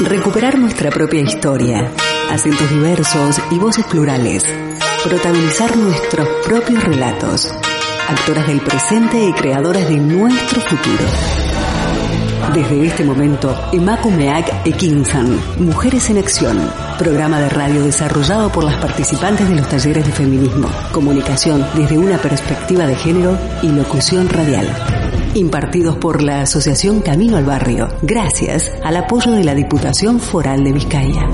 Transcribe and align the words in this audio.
Recuperar 0.00 0.58
nuestra 0.58 0.90
propia 0.90 1.22
historia, 1.22 1.90
acentos 2.30 2.68
diversos 2.68 3.40
y 3.50 3.58
voces 3.58 3.86
plurales. 3.86 4.44
Protagonizar 5.02 5.74
nuestros 5.74 6.28
propios 6.44 6.84
relatos. 6.84 7.50
Actoras 8.06 8.46
del 8.46 8.60
presente 8.60 9.24
y 9.24 9.32
creadoras 9.32 9.88
de 9.88 9.96
nuestro 9.96 10.60
futuro. 10.60 11.04
Desde 12.52 12.86
este 12.86 13.04
momento, 13.04 13.58
Emakumeak 13.72 14.66
Ekinsan, 14.66 15.40
Mujeres 15.60 16.10
en 16.10 16.18
Acción, 16.18 16.70
programa 16.98 17.40
de 17.40 17.48
radio 17.48 17.82
desarrollado 17.82 18.52
por 18.52 18.64
las 18.64 18.76
participantes 18.76 19.48
de 19.48 19.56
los 19.56 19.68
talleres 19.68 20.04
de 20.04 20.12
feminismo, 20.12 20.68
comunicación 20.92 21.66
desde 21.74 21.96
una 21.96 22.18
perspectiva 22.18 22.86
de 22.86 22.96
género 22.96 23.38
y 23.62 23.68
locución 23.68 24.28
radial. 24.28 24.95
Impartidos 25.36 25.98
por 25.98 26.22
la 26.22 26.40
Asociación 26.40 27.02
Camino 27.02 27.36
al 27.36 27.44
Barrio, 27.44 27.88
gracias 28.00 28.72
al 28.82 28.96
apoyo 28.96 29.32
de 29.32 29.44
la 29.44 29.54
Diputación 29.54 30.18
Foral 30.18 30.64
de 30.64 30.72
Vizcaya. 30.72 31.28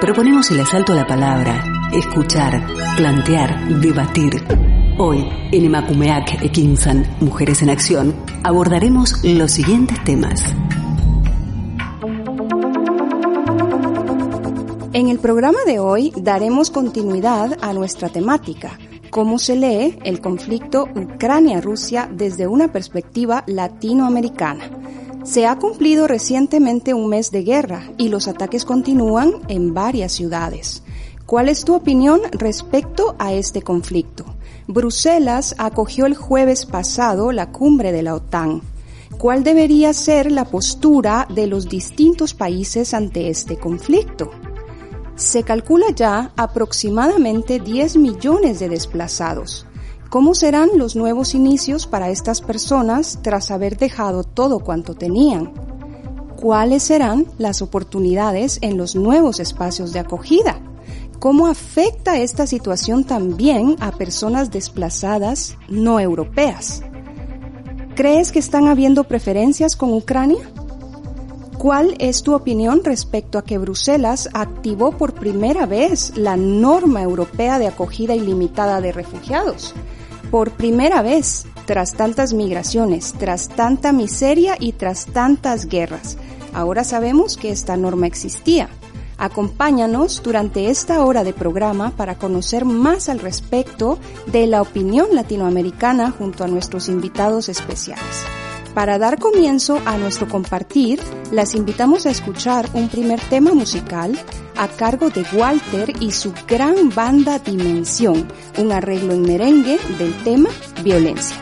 Proponemos 0.00 0.50
el 0.52 0.60
asalto 0.60 0.94
a 0.94 0.96
la 0.96 1.06
palabra, 1.06 1.62
escuchar, 1.92 2.66
plantear, 2.96 3.78
debatir 3.78 4.42
Hoy, 5.02 5.26
en 5.52 5.64
Emakumeak 5.66 6.42
Ekinsan, 6.42 7.16
Mujeres 7.20 7.60
en 7.60 7.68
Acción, 7.68 8.14
abordaremos 8.42 9.22
los 9.22 9.50
siguientes 9.50 10.02
temas. 10.04 10.42
En 14.92 15.08
el 15.08 15.20
programa 15.20 15.60
de 15.66 15.78
hoy 15.78 16.12
daremos 16.16 16.72
continuidad 16.72 17.56
a 17.60 17.72
nuestra 17.72 18.08
temática, 18.08 18.76
cómo 19.10 19.38
se 19.38 19.54
lee 19.54 19.96
el 20.02 20.20
conflicto 20.20 20.88
Ucrania-Rusia 20.96 22.10
desde 22.12 22.48
una 22.48 22.72
perspectiva 22.72 23.44
latinoamericana. 23.46 24.68
Se 25.22 25.46
ha 25.46 25.54
cumplido 25.54 26.08
recientemente 26.08 26.92
un 26.92 27.08
mes 27.08 27.30
de 27.30 27.44
guerra 27.44 27.84
y 27.98 28.08
los 28.08 28.26
ataques 28.26 28.64
continúan 28.64 29.34
en 29.46 29.74
varias 29.74 30.10
ciudades. 30.10 30.82
¿Cuál 31.24 31.48
es 31.48 31.64
tu 31.64 31.74
opinión 31.74 32.22
respecto 32.32 33.14
a 33.20 33.32
este 33.32 33.62
conflicto? 33.62 34.24
Bruselas 34.66 35.54
acogió 35.58 36.06
el 36.06 36.16
jueves 36.16 36.66
pasado 36.66 37.30
la 37.30 37.52
cumbre 37.52 37.92
de 37.92 38.02
la 38.02 38.16
OTAN. 38.16 38.60
¿Cuál 39.18 39.44
debería 39.44 39.92
ser 39.92 40.32
la 40.32 40.46
postura 40.46 41.28
de 41.32 41.46
los 41.46 41.68
distintos 41.68 42.34
países 42.34 42.92
ante 42.92 43.28
este 43.28 43.56
conflicto? 43.56 44.32
Se 45.20 45.42
calcula 45.42 45.84
ya 45.94 46.32
aproximadamente 46.34 47.60
10 47.60 47.98
millones 47.98 48.58
de 48.58 48.70
desplazados. 48.70 49.66
¿Cómo 50.08 50.34
serán 50.34 50.70
los 50.76 50.96
nuevos 50.96 51.34
inicios 51.34 51.86
para 51.86 52.08
estas 52.08 52.40
personas 52.40 53.18
tras 53.20 53.50
haber 53.50 53.76
dejado 53.76 54.24
todo 54.24 54.60
cuanto 54.60 54.94
tenían? 54.94 55.52
¿Cuáles 56.40 56.84
serán 56.84 57.26
las 57.36 57.60
oportunidades 57.60 58.60
en 58.62 58.78
los 58.78 58.96
nuevos 58.96 59.40
espacios 59.40 59.92
de 59.92 59.98
acogida? 59.98 60.58
¿Cómo 61.18 61.48
afecta 61.48 62.18
esta 62.18 62.46
situación 62.46 63.04
también 63.04 63.76
a 63.80 63.92
personas 63.92 64.50
desplazadas 64.50 65.58
no 65.68 66.00
europeas? 66.00 66.82
¿Crees 67.94 68.32
que 68.32 68.38
están 68.38 68.68
habiendo 68.68 69.04
preferencias 69.04 69.76
con 69.76 69.92
Ucrania? 69.92 70.50
¿Cuál 71.60 71.94
es 71.98 72.22
tu 72.22 72.34
opinión 72.34 72.80
respecto 72.84 73.36
a 73.36 73.44
que 73.44 73.58
Bruselas 73.58 74.30
activó 74.32 74.92
por 74.92 75.12
primera 75.12 75.66
vez 75.66 76.16
la 76.16 76.38
norma 76.38 77.02
europea 77.02 77.58
de 77.58 77.66
acogida 77.66 78.14
ilimitada 78.14 78.80
de 78.80 78.92
refugiados? 78.92 79.74
Por 80.30 80.52
primera 80.52 81.02
vez, 81.02 81.44
tras 81.66 81.92
tantas 81.92 82.32
migraciones, 82.32 83.12
tras 83.12 83.50
tanta 83.50 83.92
miseria 83.92 84.56
y 84.58 84.72
tras 84.72 85.04
tantas 85.04 85.66
guerras. 85.66 86.16
Ahora 86.54 86.82
sabemos 86.82 87.36
que 87.36 87.50
esta 87.50 87.76
norma 87.76 88.06
existía. 88.06 88.70
Acompáñanos 89.18 90.22
durante 90.22 90.70
esta 90.70 91.04
hora 91.04 91.24
de 91.24 91.34
programa 91.34 91.90
para 91.90 92.14
conocer 92.14 92.64
más 92.64 93.10
al 93.10 93.18
respecto 93.18 93.98
de 94.32 94.46
la 94.46 94.62
opinión 94.62 95.08
latinoamericana 95.12 96.10
junto 96.10 96.42
a 96.42 96.48
nuestros 96.48 96.88
invitados 96.88 97.50
especiales. 97.50 98.24
Para 98.74 98.98
dar 98.98 99.18
comienzo 99.18 99.80
a 99.84 99.96
nuestro 99.96 100.28
compartir, 100.28 101.00
las 101.32 101.54
invitamos 101.54 102.06
a 102.06 102.10
escuchar 102.10 102.68
un 102.72 102.88
primer 102.88 103.20
tema 103.20 103.52
musical 103.52 104.18
a 104.56 104.68
cargo 104.68 105.10
de 105.10 105.24
Walter 105.32 105.92
y 106.00 106.12
su 106.12 106.32
gran 106.46 106.90
banda 106.90 107.38
Dimensión, 107.38 108.28
un 108.58 108.72
arreglo 108.72 109.12
en 109.12 109.22
merengue 109.22 109.78
del 109.98 110.14
tema 110.22 110.50
Violencia. 110.82 111.36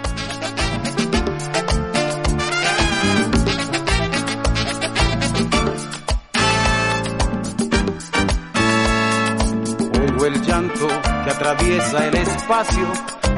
que 11.25 11.31
atraviesa 11.31 12.07
el 12.07 12.15
espacio 12.17 12.93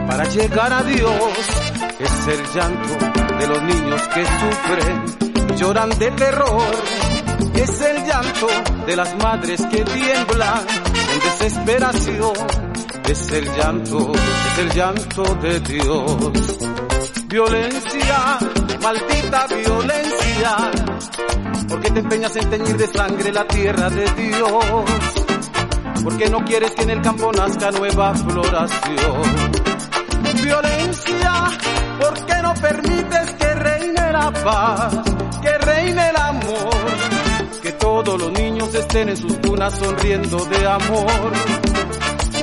para 0.06 0.24
llegar 0.24 0.72
a 0.72 0.82
Dios. 0.82 1.89
Es 2.02 2.28
el 2.28 2.46
llanto 2.54 2.98
de 3.38 3.46
los 3.46 3.62
niños 3.62 4.08
que 4.08 4.24
sufren 4.24 5.30
lloran 5.60 5.90
de 5.90 6.10
terror. 6.12 6.62
Es 7.54 7.80
el 7.82 8.06
llanto 8.06 8.46
de 8.86 8.96
las 8.96 9.14
madres 9.22 9.60
que 9.66 9.84
tiemblan 9.84 10.66
en 11.12 11.20
desesperación. 11.20 12.32
Es 13.06 13.32
el 13.32 13.44
llanto, 13.54 14.12
es 14.12 14.58
el 14.58 14.70
llanto 14.72 15.22
de 15.42 15.60
Dios. 15.60 16.32
Violencia, 17.26 18.38
maldita 18.82 19.46
violencia. 19.48 20.56
porque 21.68 21.90
te 21.90 22.00
empeñas 22.00 22.34
en 22.36 22.50
teñir 22.50 22.76
de 22.76 22.86
sangre 22.86 23.32
la 23.32 23.46
tierra 23.46 23.90
de 23.90 24.10
Dios? 24.12 24.64
porque 26.02 26.30
no 26.30 26.42
quieres 26.44 26.70
que 26.70 26.82
en 26.82 26.90
el 26.90 27.02
campo 27.02 27.30
nazca 27.32 27.70
nueva 27.72 28.14
floración. 28.14 29.59
Violencia, 30.90 31.32
porque 32.00 32.42
no 32.42 32.54
permites 32.54 33.32
que 33.34 33.54
reine 33.54 34.12
la 34.12 34.32
paz, 34.32 34.94
que 35.40 35.58
reine 35.58 36.08
el 36.10 36.16
amor, 36.16 37.60
que 37.62 37.72
todos 37.72 38.20
los 38.20 38.32
niños 38.32 38.74
estén 38.74 39.08
en 39.10 39.16
sus 39.16 39.32
cunas 39.34 39.72
sonriendo 39.78 40.44
de 40.46 40.66
amor. 40.66 41.32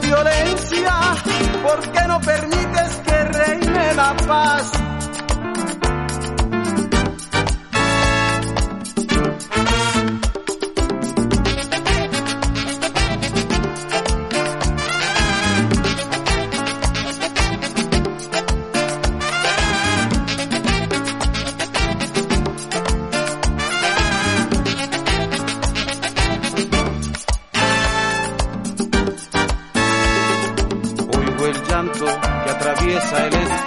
Violencia, 0.02 0.94
porque 1.62 2.08
no 2.08 2.22
permites 2.22 3.02
que 3.06 3.24
reine 3.26 3.94
la 3.96 4.16
paz 4.26 4.72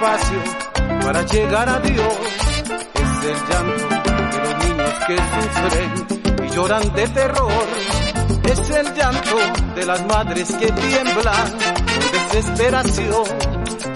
para 0.00 1.22
llegar 1.26 1.68
a 1.68 1.78
Dios. 1.80 2.18
Es 2.94 3.24
el 3.26 3.36
llanto 3.48 3.88
de 4.32 4.40
los 4.40 4.64
niños 4.64 4.94
que 5.06 5.16
sufren 5.16 6.46
y 6.46 6.54
lloran 6.54 6.94
de 6.94 7.08
terror. 7.08 7.66
Es 8.44 8.70
el 8.70 8.94
llanto 8.94 9.36
de 9.74 9.86
las 9.86 10.06
madres 10.06 10.52
que 10.54 10.72
tiemblan 10.72 11.52
por 11.52 12.32
desesperación. 12.32 13.24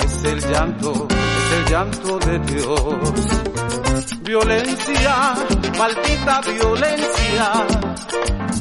Es 0.05 0.25
el 0.25 0.41
llanto, 0.41 1.09
es 1.11 1.59
el 1.59 1.73
llanto 1.73 2.19
de 2.19 2.39
Dios. 2.41 4.21
Violencia, 4.23 5.35
maldita 5.79 6.41
violencia. 6.43 7.53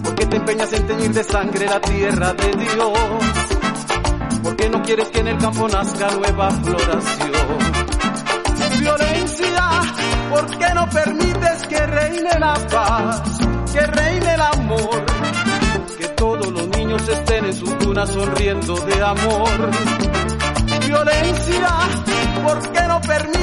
Porque 0.03 0.25
te 0.27 0.37
empeñas 0.37 0.73
en 0.73 0.87
teñir 0.87 1.11
de 1.11 1.23
sangre 1.23 1.65
la 1.65 1.81
tierra 1.81 2.33
de 2.33 2.51
Dios. 2.51 3.42
Porque 4.43 4.69
no 4.69 4.83
quieres 4.83 5.07
que 5.09 5.19
en 5.19 5.27
el 5.27 5.37
campo 5.37 5.67
nazca 5.67 6.11
nueva 6.11 6.51
floración. 6.51 7.31
Violencia, 8.79 9.81
porque 10.29 10.73
no 10.73 10.89
permites 10.89 11.67
que 11.67 11.85
reine 11.87 12.39
la 12.39 12.53
paz, 12.69 13.21
que 13.71 13.81
reine 13.81 14.33
el 14.33 14.41
amor 14.41 15.05
todos 16.23 16.53
los 16.53 16.67
niños 16.69 17.05
estén 17.09 17.43
en 17.43 17.53
sus 17.53 17.73
cunas 17.75 18.09
sonriendo 18.09 18.75
de 18.75 19.03
amor. 19.03 19.71
Violencia, 20.85 21.69
¿por 22.45 22.71
qué 22.71 22.81
no 22.87 23.01
permites 23.01 23.42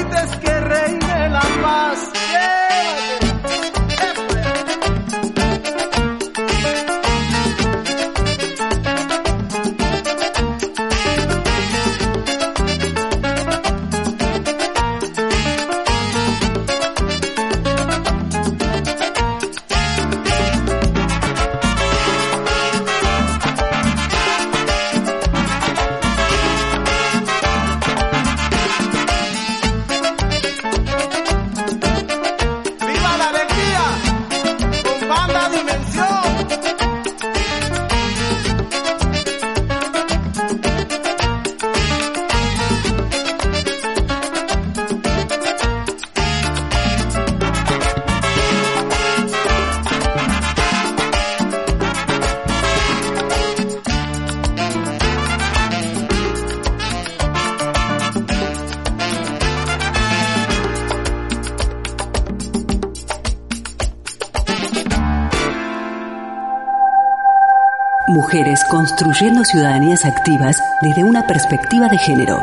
construyendo 68.70 69.44
ciudadanías 69.44 70.04
activas 70.04 70.56
desde 70.80 71.02
una 71.02 71.26
perspectiva 71.26 71.88
de 71.88 71.98
género. 71.98 72.38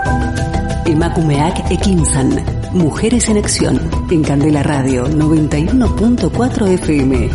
Emakumeak 0.86 1.72
Ekinsan. 1.72 2.44
Mujeres 2.74 3.30
en 3.30 3.38
Acción. 3.38 3.80
En 4.12 4.24
Candela 4.24 4.62
Radio 4.62 5.08
91.4 5.08 6.68
FM. 6.68 7.30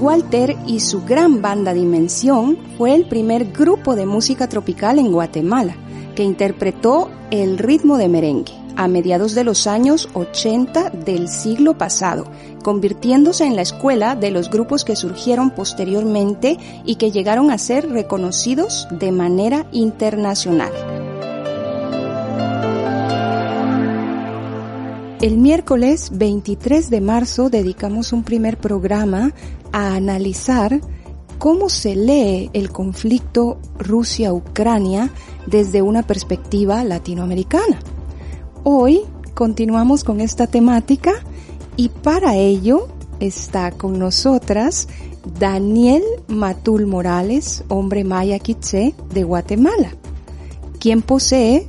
Walter 0.00 0.56
y 0.68 0.78
su 0.78 1.04
gran 1.04 1.42
banda 1.42 1.74
Dimensión 1.74 2.58
fue 2.78 2.94
el 2.94 3.08
primer 3.08 3.50
grupo 3.50 3.96
de 3.96 4.06
música 4.06 4.48
tropical 4.48 5.00
en 5.00 5.10
Guatemala 5.10 5.74
que 6.14 6.22
interpretó 6.22 7.10
el 7.32 7.58
ritmo 7.58 7.98
de 7.98 8.08
merengue 8.08 8.55
a 8.76 8.88
mediados 8.88 9.34
de 9.34 9.44
los 9.44 9.66
años 9.66 10.08
80 10.14 10.90
del 10.90 11.28
siglo 11.28 11.78
pasado, 11.78 12.24
convirtiéndose 12.62 13.44
en 13.44 13.56
la 13.56 13.62
escuela 13.62 14.14
de 14.14 14.30
los 14.30 14.50
grupos 14.50 14.84
que 14.84 14.96
surgieron 14.96 15.50
posteriormente 15.50 16.58
y 16.84 16.96
que 16.96 17.10
llegaron 17.10 17.50
a 17.50 17.58
ser 17.58 17.88
reconocidos 17.90 18.86
de 18.90 19.12
manera 19.12 19.66
internacional. 19.72 20.72
El 25.20 25.38
miércoles 25.38 26.10
23 26.12 26.90
de 26.90 27.00
marzo 27.00 27.48
dedicamos 27.48 28.12
un 28.12 28.22
primer 28.22 28.58
programa 28.58 29.32
a 29.72 29.94
analizar 29.94 30.80
cómo 31.38 31.68
se 31.68 31.96
lee 31.96 32.50
el 32.52 32.70
conflicto 32.70 33.58
Rusia-Ucrania 33.78 35.10
desde 35.46 35.80
una 35.82 36.02
perspectiva 36.02 36.84
latinoamericana. 36.84 37.78
Hoy 38.68 39.02
continuamos 39.34 40.02
con 40.02 40.20
esta 40.20 40.48
temática 40.48 41.12
y 41.76 41.88
para 41.88 42.34
ello 42.34 42.88
está 43.20 43.70
con 43.70 43.96
nosotras 44.00 44.88
Daniel 45.38 46.02
Matul 46.26 46.88
Morales, 46.88 47.62
hombre 47.68 48.02
maya 48.02 48.40
quiché 48.40 48.92
de 49.14 49.22
Guatemala, 49.22 49.90
quien 50.80 51.02
posee 51.02 51.64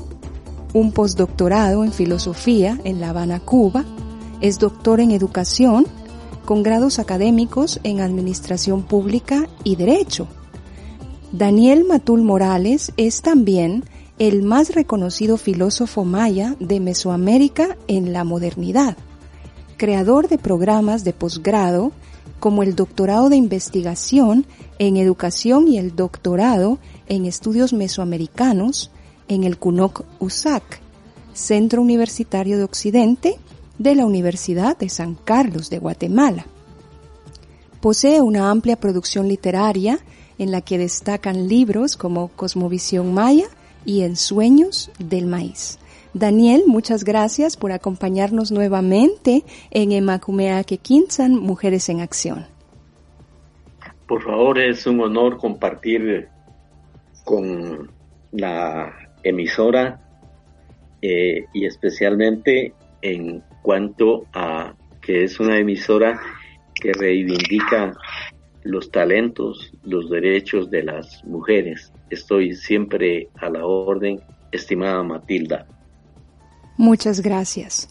un 0.73 0.91
postdoctorado 0.91 1.83
en 1.83 1.91
filosofía 1.91 2.79
en 2.83 2.99
La 2.99 3.11
Habana, 3.11 3.41
Cuba, 3.41 3.85
es 4.41 4.57
doctor 4.57 4.99
en 4.99 5.11
educación 5.11 5.85
con 6.45 6.63
grados 6.63 6.97
académicos 6.97 7.79
en 7.83 8.01
administración 8.01 8.81
pública 8.81 9.47
y 9.63 9.75
derecho. 9.75 10.27
Daniel 11.31 11.85
Matul 11.87 12.23
Morales 12.23 12.91
es 12.97 13.21
también 13.21 13.83
el 14.19 14.41
más 14.41 14.73
reconocido 14.73 15.37
filósofo 15.37 16.03
maya 16.03 16.55
de 16.59 16.79
Mesoamérica 16.79 17.77
en 17.87 18.13
la 18.13 18.23
modernidad, 18.23 18.97
creador 19.77 20.27
de 20.27 20.37
programas 20.37 21.03
de 21.03 21.13
posgrado 21.13 21.91
como 22.39 22.63
el 22.63 22.75
doctorado 22.75 23.29
de 23.29 23.35
investigación 23.35 24.45
en 24.79 24.97
educación 24.97 25.67
y 25.67 25.77
el 25.77 25.95
doctorado 25.95 26.79
en 27.07 27.25
estudios 27.25 27.73
mesoamericanos 27.73 28.91
en 29.27 29.43
el 29.43 29.57
CUNOC 29.57 30.03
USAC, 30.19 30.81
Centro 31.33 31.81
Universitario 31.81 32.57
de 32.57 32.63
Occidente 32.63 33.37
de 33.77 33.95
la 33.95 34.05
Universidad 34.05 34.77
de 34.77 34.89
San 34.89 35.15
Carlos 35.15 35.69
de 35.69 35.79
Guatemala. 35.79 36.45
Posee 37.81 38.21
una 38.21 38.49
amplia 38.49 38.79
producción 38.79 39.27
literaria 39.27 39.99
en 40.39 40.51
la 40.51 40.61
que 40.61 40.77
destacan 40.77 41.47
libros 41.47 41.95
como 41.95 42.29
Cosmovisión 42.29 43.13
Maya, 43.13 43.47
y 43.87 44.03
en 44.03 44.17
Sueños 44.17 44.91
del 44.99 45.25
Maíz. 45.25 45.79
Daniel, 46.13 46.63
muchas 46.67 47.05
gracias 47.05 47.55
por 47.55 47.71
acompañarnos 47.71 48.51
nuevamente 48.51 49.43
en 49.71 49.93
Emakumeake 49.93 50.77
Kinsan, 50.77 51.35
Mujeres 51.35 51.87
en 51.87 52.01
Acción. 52.01 52.45
Por 54.05 54.21
favor, 54.23 54.59
es 54.59 54.85
un 54.85 54.99
honor 54.99 55.37
compartir 55.37 56.27
con 57.23 57.89
la 58.31 58.93
emisora 59.23 60.01
eh, 61.01 61.45
y 61.53 61.65
especialmente 61.65 62.73
en 63.01 63.41
cuanto 63.61 64.25
a 64.33 64.75
que 65.01 65.23
es 65.23 65.39
una 65.39 65.57
emisora 65.57 66.19
que 66.75 66.91
reivindica 66.91 67.93
los 68.63 68.91
talentos, 68.91 69.71
los 69.83 70.09
derechos 70.09 70.69
de 70.69 70.83
las 70.83 71.23
mujeres 71.23 71.93
estoy 72.09 72.55
siempre 72.55 73.29
a 73.35 73.49
la 73.49 73.65
orden, 73.65 74.21
estimada 74.51 75.03
Matilda. 75.03 75.67
Muchas 76.77 77.21
gracias. 77.21 77.89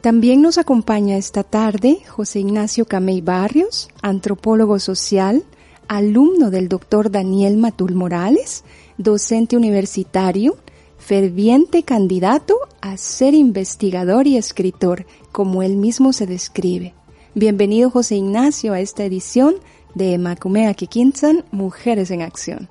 También 0.00 0.40
nos 0.40 0.56
acompaña 0.56 1.18
esta 1.18 1.42
tarde 1.42 1.98
José 2.08 2.40
Ignacio 2.40 2.86
Camey 2.86 3.20
Barrios, 3.20 3.90
antropólogo 4.00 4.78
social, 4.78 5.44
alumno 5.88 6.50
del 6.50 6.68
doctor 6.68 7.10
Daniel 7.10 7.58
Matul 7.58 7.94
Morales, 7.94 8.64
docente 8.96 9.58
universitario, 9.58 10.56
ferviente 10.96 11.82
candidato 11.82 12.56
a 12.80 12.96
ser 12.96 13.34
investigador 13.34 14.26
y 14.26 14.38
escritor, 14.38 15.04
como 15.32 15.62
él 15.62 15.76
mismo 15.76 16.14
se 16.14 16.26
describe. 16.26 16.94
Bienvenido 17.34 17.90
José 17.90 18.16
Ignacio 18.16 18.72
a 18.72 18.80
esta 18.80 19.04
edición 19.04 19.56
de 19.94 20.16
Macumea 20.16 20.72
Kikinsan, 20.74 21.44
Mujeres 21.50 22.10
en 22.10 22.22
Acción. 22.22 22.68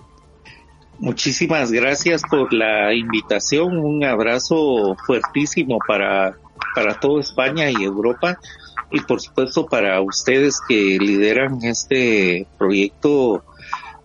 Muchísimas 1.00 1.72
gracias 1.72 2.24
por 2.29 2.51
la 2.53 2.94
invitación. 2.94 3.77
Un 3.77 4.03
abrazo 4.03 4.98
fuertísimo 5.06 5.79
para, 5.88 6.36
para 6.75 7.00
toda 7.00 7.22
España 7.22 7.70
y 7.72 7.84
Europa 7.84 8.38
y 8.91 9.00
por 9.00 9.22
supuesto 9.22 9.65
para 9.65 10.01
ustedes 10.01 10.60
que 10.68 10.98
lideran 11.00 11.60
este 11.63 12.48
proyecto 12.58 13.46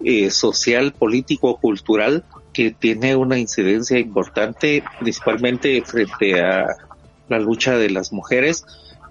eh, 0.05 0.31
social, 0.31 0.93
político, 0.93 1.57
cultural 1.57 2.25
que 2.53 2.71
tiene 2.71 3.17
una 3.17 3.39
incidencia 3.39 3.99
importante 3.99 4.85
principalmente 5.01 5.83
frente 5.85 6.41
a 6.41 6.77
la 7.29 7.41
lucha 7.41 7.77
de 7.77 7.91
las 7.91 8.13
mujeres 8.13 8.65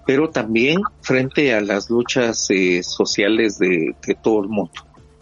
pero 0.06 0.30
también 0.30 0.80
frente 1.02 1.52
a 1.52 1.60
las 1.60 1.90
luchas 1.90 2.46
eh, 2.48 2.82
sociales 2.82 3.58
de, 3.58 3.94
de 4.06 4.14
todo 4.14 4.42
el 4.42 4.48
mundo. 4.48 4.72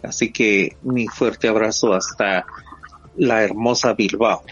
Así 0.03 0.31
que 0.31 0.75
mi 0.83 1.07
fuerte 1.07 1.47
abrazo 1.47 1.93
hasta 1.93 2.45
la 3.15 3.43
hermosa 3.43 3.93
Bilbao. 3.93 4.43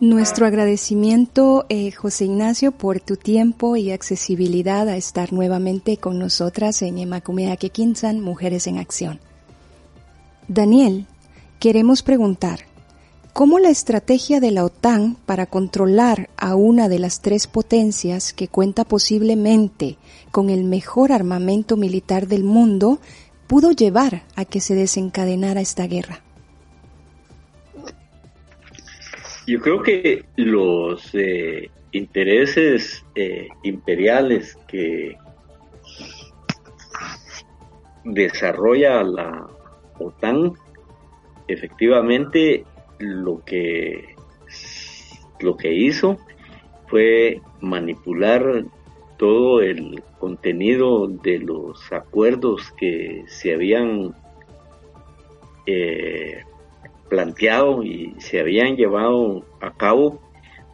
Nuestro 0.00 0.46
agradecimiento, 0.46 1.64
eh, 1.68 1.92
José 1.92 2.24
Ignacio, 2.24 2.72
por 2.72 2.98
tu 3.00 3.16
tiempo 3.16 3.76
y 3.76 3.92
accesibilidad 3.92 4.88
a 4.88 4.96
estar 4.96 5.32
nuevamente 5.32 5.96
con 5.96 6.18
nosotras 6.18 6.82
en 6.82 6.98
Emacumea 6.98 7.56
Quinzan, 7.56 8.20
Mujeres 8.20 8.66
en 8.66 8.78
Acción. 8.78 9.20
Daniel, 10.48 11.06
queremos 11.60 12.02
preguntar, 12.02 12.60
¿cómo 13.32 13.60
la 13.60 13.70
estrategia 13.70 14.40
de 14.40 14.50
la 14.50 14.64
OTAN 14.64 15.16
para 15.24 15.46
controlar 15.46 16.30
a 16.36 16.56
una 16.56 16.88
de 16.88 16.98
las 16.98 17.20
tres 17.20 17.46
potencias 17.46 18.32
que 18.32 18.48
cuenta 18.48 18.84
posiblemente 18.84 19.98
con 20.32 20.50
el 20.50 20.64
mejor 20.64 21.12
armamento 21.12 21.76
militar 21.76 22.26
del 22.26 22.42
mundo 22.42 22.98
pudo 23.46 23.72
llevar 23.72 24.22
a 24.36 24.44
que 24.44 24.60
se 24.60 24.74
desencadenara 24.74 25.60
esta 25.60 25.86
guerra? 25.86 26.20
Yo 29.46 29.60
creo 29.60 29.82
que 29.82 30.24
los 30.36 31.10
eh, 31.14 31.70
intereses 31.90 33.04
eh, 33.14 33.48
imperiales 33.62 34.56
que 34.68 35.16
desarrolla 38.04 39.02
la 39.02 39.48
OTAN, 39.98 40.54
efectivamente 41.48 42.64
lo 42.98 43.44
que 43.44 44.16
lo 45.40 45.56
que 45.56 45.72
hizo 45.74 46.18
fue 46.86 47.40
manipular 47.60 48.64
todo 49.22 49.62
el 49.62 50.02
contenido 50.18 51.06
de 51.06 51.38
los 51.38 51.92
acuerdos 51.92 52.72
que 52.72 53.22
se 53.28 53.54
habían 53.54 54.16
eh, 55.64 56.42
planteado 57.08 57.84
y 57.84 58.16
se 58.18 58.40
habían 58.40 58.74
llevado 58.74 59.44
a 59.60 59.76
cabo 59.76 60.20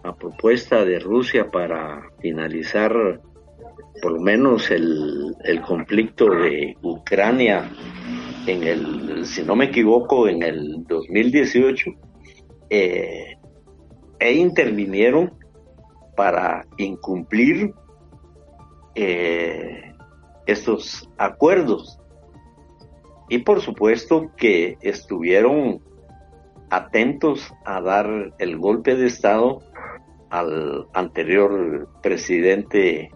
a 0.02 0.16
propuesta 0.16 0.82
de 0.86 0.98
Rusia 0.98 1.50
para 1.50 2.10
finalizar 2.22 3.20
por 4.00 4.12
lo 4.12 4.20
menos 4.22 4.70
el, 4.70 5.36
conflicto 5.66 6.30
de 6.30 6.74
Ucrania 6.80 7.70
en 8.46 8.62
el, 8.62 9.26
si 9.26 9.42
no 9.42 9.56
me 9.56 9.66
equivoco, 9.66 10.26
en 10.26 10.42
el 10.42 10.84
2018, 10.86 11.90
eh, 12.70 13.36
e 14.18 14.32
intervinieron 14.32 15.34
para 16.16 16.64
incumplir 16.78 17.74
eh, 19.00 19.94
estos 20.46 21.08
acuerdos. 21.18 22.00
Y 23.28 23.38
por 23.38 23.60
supuesto 23.60 24.32
que 24.36 24.76
estuvieron 24.80 25.80
atentos 26.68 27.54
a 27.64 27.80
dar 27.80 28.34
el 28.40 28.58
golpe 28.58 28.96
de 28.96 29.06
Estado 29.06 29.62
al 30.30 30.88
anterior 30.94 31.88
presidente 32.02 33.12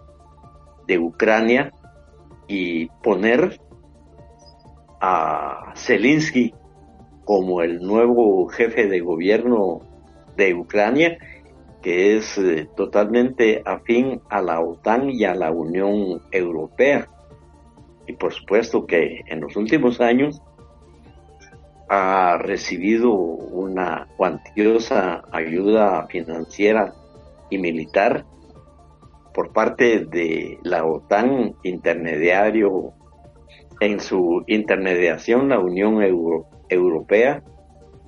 de 0.87 0.99
Ucrania 1.01 1.73
y 2.47 2.87
poner 3.03 3.59
a 5.01 5.73
Zelensky 5.75 6.55
como 7.25 7.61
el 7.63 7.83
nuevo 7.83 8.47
jefe 8.49 8.87
de 8.87 9.01
gobierno 9.01 9.81
de 10.37 10.55
Ucrania, 10.55 11.19
que 11.83 12.17
es 12.17 12.39
eh, 12.39 12.69
totalmente 12.77 13.63
afín 13.65 14.21
a 14.31 14.41
la 14.41 14.61
OTAN 14.61 15.11
y 15.11 15.25
a 15.25 15.35
la 15.35 15.51
Unión 15.51 16.23
Europea. 16.31 17.09
Y 18.07 18.15
por 18.15 18.33
supuesto 18.33 18.87
que 18.87 19.21
en 19.27 19.41
los 19.41 19.57
últimos 19.57 20.01
años 20.01 20.41
ha 21.89 22.39
recibido 22.39 23.13
una 23.13 24.09
cuantiosa 24.17 25.25
ayuda 25.31 26.07
financiera 26.07 26.95
y 27.51 27.59
militar 27.59 28.25
por 29.35 29.53
parte 29.53 30.07
de 30.07 30.59
la 30.63 30.85
OTAN 30.85 31.55
intermediario 31.63 32.93
en 33.81 34.01
su 34.01 34.45
intermediación 34.47 35.49
la 35.49 35.59
Unión 35.59 35.99
Europea 36.69 37.43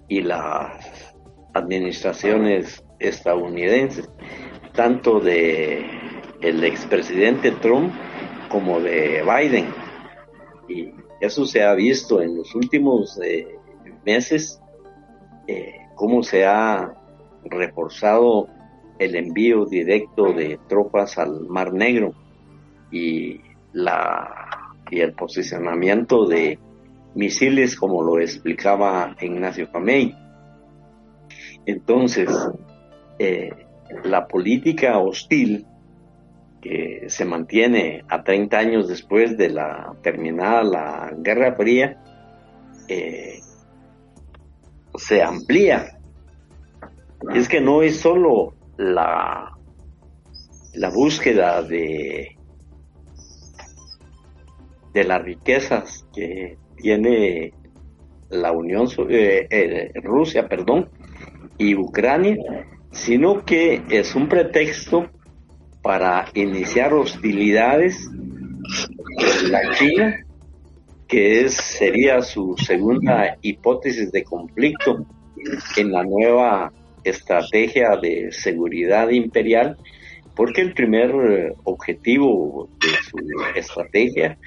y 0.08 0.20
las 0.22 1.14
administraciones 1.52 2.83
estadounidenses, 3.08 4.08
tanto 4.74 5.20
de 5.20 5.84
el 6.40 6.64
expresidente 6.64 7.50
Trump 7.52 7.92
como 8.48 8.80
de 8.80 9.22
Biden. 9.22 9.66
Y 10.68 10.92
eso 11.20 11.44
se 11.46 11.62
ha 11.62 11.74
visto 11.74 12.20
en 12.20 12.36
los 12.36 12.54
últimos 12.54 13.18
eh, 13.22 13.46
meses 14.04 14.60
eh, 15.46 15.74
cómo 15.94 16.22
se 16.22 16.44
ha 16.44 16.94
reforzado 17.44 18.48
el 18.98 19.16
envío 19.16 19.66
directo 19.66 20.32
de 20.32 20.58
tropas 20.68 21.18
al 21.18 21.46
Mar 21.48 21.72
Negro 21.72 22.12
y 22.90 23.40
la 23.72 24.54
y 24.90 25.00
el 25.00 25.14
posicionamiento 25.14 26.26
de 26.26 26.58
misiles 27.14 27.76
como 27.76 28.02
lo 28.02 28.20
explicaba 28.20 29.16
Ignacio 29.20 29.70
Camey. 29.70 30.14
Entonces, 31.66 32.28
eh, 33.18 33.50
la 34.04 34.26
política 34.26 34.98
hostil 34.98 35.66
que 36.60 37.04
se 37.08 37.24
mantiene 37.24 38.04
a 38.08 38.22
30 38.24 38.58
años 38.58 38.88
después 38.88 39.36
de 39.36 39.50
la 39.50 39.94
terminada 40.02 40.62
la 40.62 41.12
Guerra 41.18 41.54
Fría 41.54 42.02
eh, 42.88 43.40
se 44.96 45.22
amplía. 45.22 45.98
Es 47.34 47.48
que 47.48 47.60
no 47.60 47.82
es 47.82 48.00
solo 48.00 48.54
la, 48.76 49.56
la 50.74 50.88
búsqueda 50.90 51.62
de, 51.62 52.36
de 54.92 55.04
las 55.04 55.22
riquezas 55.22 56.06
que 56.14 56.56
tiene 56.76 57.52
la 58.30 58.52
Unión 58.52 58.88
eh, 59.08 59.92
Rusia, 60.02 60.48
perdón, 60.48 60.88
y 61.58 61.74
Ucrania, 61.74 62.36
sino 62.94 63.44
que 63.44 63.82
es 63.90 64.14
un 64.14 64.28
pretexto 64.28 65.10
para 65.82 66.26
iniciar 66.34 66.94
hostilidades 66.94 68.08
con 68.08 69.52
la 69.52 69.70
China 69.74 70.24
que 71.06 71.44
es, 71.44 71.54
sería 71.54 72.22
su 72.22 72.56
segunda 72.56 73.36
hipótesis 73.42 74.10
de 74.10 74.24
conflicto 74.24 75.06
en 75.76 75.92
la 75.92 76.02
nueva 76.02 76.72
estrategia 77.04 77.96
de 78.00 78.32
seguridad 78.32 79.10
imperial, 79.10 79.76
porque 80.34 80.62
el 80.62 80.72
primer 80.72 81.10
eh, 81.10 81.52
objetivo 81.64 82.68
de 82.80 82.88
su 82.88 83.18
estrategia 83.54 84.38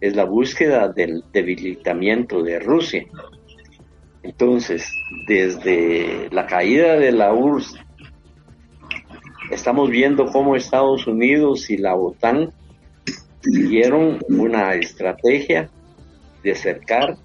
es 0.00 0.14
la 0.14 0.24
búsqueda 0.24 0.88
del 0.88 1.24
debilitamiento 1.32 2.42
de 2.42 2.60
Rusia. 2.60 3.04
Entonces, 4.22 4.88
desde 5.26 6.28
la 6.30 6.46
caída 6.46 6.96
de 6.96 7.12
la 7.12 7.34
URSS, 7.34 7.78
estamos 9.50 9.90
viendo 9.90 10.26
cómo 10.26 10.56
Estados 10.56 11.06
Unidos 11.06 11.70
y 11.70 11.76
la 11.76 11.94
OTAN 11.94 12.52
siguieron 13.40 14.18
una 14.28 14.74
estrategia 14.74 15.68
de 16.42 16.52
acercar 16.52 17.16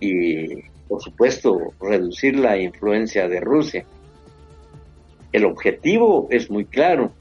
y, 0.00 0.62
por 0.88 1.02
supuesto, 1.02 1.72
reducir 1.80 2.38
la 2.38 2.58
influencia 2.58 3.28
de 3.28 3.40
Rusia. 3.40 3.86
El 5.32 5.44
objetivo 5.44 6.28
es 6.30 6.50
muy 6.50 6.66
claro, 6.66 7.12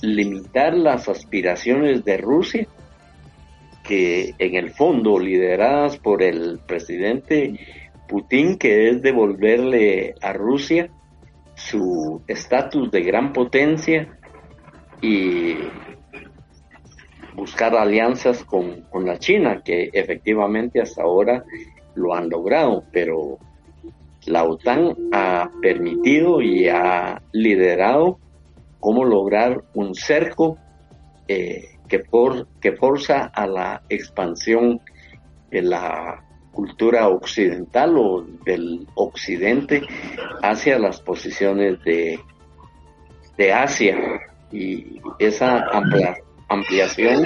limitar 0.00 0.74
las 0.74 1.08
aspiraciones 1.08 2.04
de 2.04 2.16
Rusia, 2.16 2.66
que 3.84 4.34
en 4.38 4.54
el 4.54 4.70
fondo 4.70 5.18
lideradas 5.18 5.96
por 5.96 6.22
el 6.22 6.60
presidente 6.66 7.58
Putin, 8.08 8.58
que 8.58 8.88
es 8.88 9.02
devolverle 9.02 10.14
a 10.20 10.32
Rusia 10.32 10.90
su 11.68 12.22
estatus 12.26 12.90
de 12.90 13.02
gran 13.02 13.32
potencia 13.32 14.18
y 15.00 15.56
buscar 17.34 17.74
alianzas 17.76 18.44
con, 18.44 18.84
la 19.04 19.18
China, 19.18 19.62
que 19.64 19.90
efectivamente 19.92 20.80
hasta 20.80 21.02
ahora 21.02 21.44
lo 21.94 22.14
han 22.14 22.28
logrado, 22.28 22.84
pero 22.92 23.38
la 24.26 24.44
OTAN 24.44 24.94
ha 25.12 25.50
permitido 25.60 26.40
y 26.40 26.68
ha 26.68 27.20
liderado 27.32 28.18
cómo 28.80 29.04
lograr 29.04 29.62
un 29.74 29.94
cerco 29.94 30.58
eh, 31.28 31.78
que, 31.88 32.00
por, 32.00 32.46
que 32.60 32.72
forza 32.72 33.24
a 33.26 33.46
la 33.46 33.82
expansión 33.88 34.80
de 35.50 35.62
la 35.62 36.24
cultura 36.52 37.08
occidental 37.08 37.96
o 37.96 38.22
del 38.44 38.86
occidente 38.94 39.82
hacia 40.42 40.78
las 40.78 41.00
posiciones 41.00 41.82
de, 41.84 42.20
de 43.36 43.52
Asia 43.52 43.96
y 44.52 45.00
esa 45.18 45.64
ampliación 46.48 47.24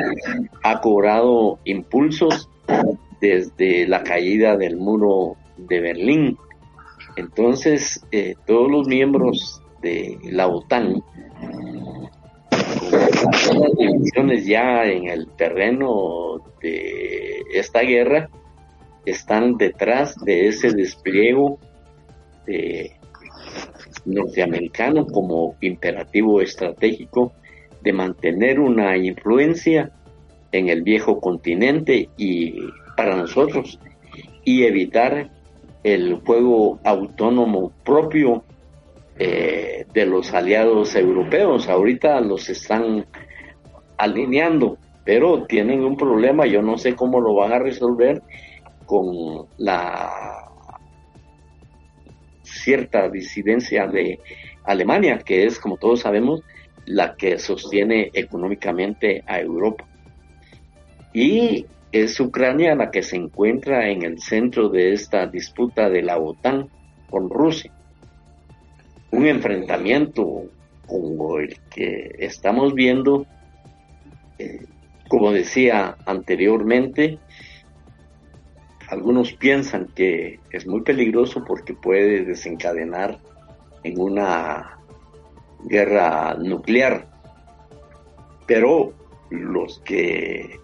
ha 0.63 0.81
cobrado 0.81 1.59
impulsos 1.65 2.49
desde 3.21 3.87
la 3.87 4.03
caída 4.03 4.57
del 4.57 4.77
muro 4.77 5.37
de 5.57 5.81
Berlín. 5.81 6.39
Entonces, 7.17 8.05
eh, 8.13 8.35
todos 8.47 8.71
los 8.71 8.87
miembros 8.87 9.63
de 9.83 10.19
la 10.25 10.47
OTAN, 10.47 11.03
con 12.51 13.61
las 13.61 13.77
divisiones 13.77 14.47
ya 14.47 14.85
en 14.85 15.09
el 15.09 15.29
terreno 15.37 16.41
de 16.61 17.43
esta 17.55 17.81
guerra, 17.81 18.29
están 19.07 19.57
detrás 19.57 20.17
de 20.17 20.49
ese 20.49 20.73
despliego 20.73 21.59
de 22.45 22.93
norteamericano 24.05 25.07
como 25.07 25.57
imperativo 25.61 26.41
estratégico 26.41 27.33
de 27.83 27.93
mantener 27.93 28.61
una 28.61 28.97
influencia 28.97 29.93
en 30.53 30.69
el 30.69 30.83
viejo 30.83 31.21
continente 31.21 32.09
y 32.17 32.55
para 32.97 33.17
nosotros 33.17 33.79
y 34.45 34.65
evitar 34.65 35.31
el 35.83 36.17
juego 36.25 36.81
autónomo 36.85 37.73
propio 37.85 38.45
eh, 39.19 39.87
de 39.93 40.07
los 40.07 40.35
aliados 40.35 40.95
europeos. 40.97 41.69
Ahorita 41.69 42.21
los 42.21 42.49
están 42.49 43.07
alineando, 43.97 44.79
pero 45.05 45.45
tienen 45.45 45.85
un 45.85 45.97
problema, 45.97 46.47
yo 46.47 46.63
no 46.63 46.77
sé 46.77 46.95
cómo 46.95 47.21
lo 47.21 47.35
van 47.35 47.53
a 47.53 47.59
resolver 47.59 48.23
con 48.87 49.47
la 49.59 50.47
cierta 52.43 53.09
disidencia 53.09 53.87
de 53.87 54.21
Alemania, 54.65 55.19
que 55.19 55.45
es, 55.45 55.59
como 55.59 55.77
todos 55.77 56.01
sabemos, 56.01 56.43
la 56.87 57.17
que 57.17 57.39
sostiene 57.39 58.11
económicamente 58.15 59.23
a 59.27 59.41
Europa. 59.41 59.85
Y 61.13 61.67
es 61.93 62.19
Ucrania 62.21 62.75
la 62.75 62.91
que 62.91 63.03
se 63.03 63.17
encuentra 63.17 63.89
en 63.89 64.03
el 64.03 64.21
centro 64.21 64.69
de 64.69 64.93
esta 64.93 65.27
disputa 65.27 65.89
de 65.89 66.03
la 66.03 66.19
OTAN 66.19 66.69
con 67.11 67.31
Rusia. 67.31 67.73
Un 69.11 69.27
enfrentamiento 69.27 70.45
como 70.87 71.39
el 71.39 71.57
que 71.71 72.15
estamos 72.19 72.75
viendo, 72.75 73.27
eh, 74.39 74.67
como 75.09 75.33
decía 75.33 75.97
anteriormente, 76.07 77.19
algunos 78.89 79.33
piensan 79.33 79.89
que 79.95 80.41
es 80.51 80.67
muy 80.67 80.83
peligroso 80.83 81.45
porque 81.45 81.75
puede 81.75 82.25
desencadenar 82.25 83.19
en 83.83 84.01
una 84.01 84.79
guerra 85.65 86.35
nuclear. 86.35 87.09
Pero 88.47 88.93
los 89.31 89.81
que 89.81 90.61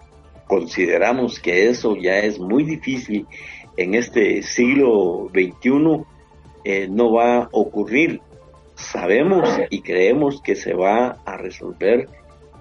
consideramos 0.46 1.40
que 1.40 1.68
eso 1.68 1.96
ya 1.96 2.18
es 2.18 2.38
muy 2.38 2.62
difícil 2.62 3.26
en 3.76 3.94
este 3.94 4.42
siglo 4.42 5.30
XXI, 5.32 6.04
eh, 6.64 6.88
no 6.88 7.12
va 7.12 7.38
a 7.38 7.48
ocurrir. 7.52 8.20
Sabemos 8.74 9.48
y 9.70 9.82
creemos 9.82 10.40
que 10.42 10.54
se 10.54 10.74
va 10.74 11.18
a 11.24 11.36
resolver 11.36 12.08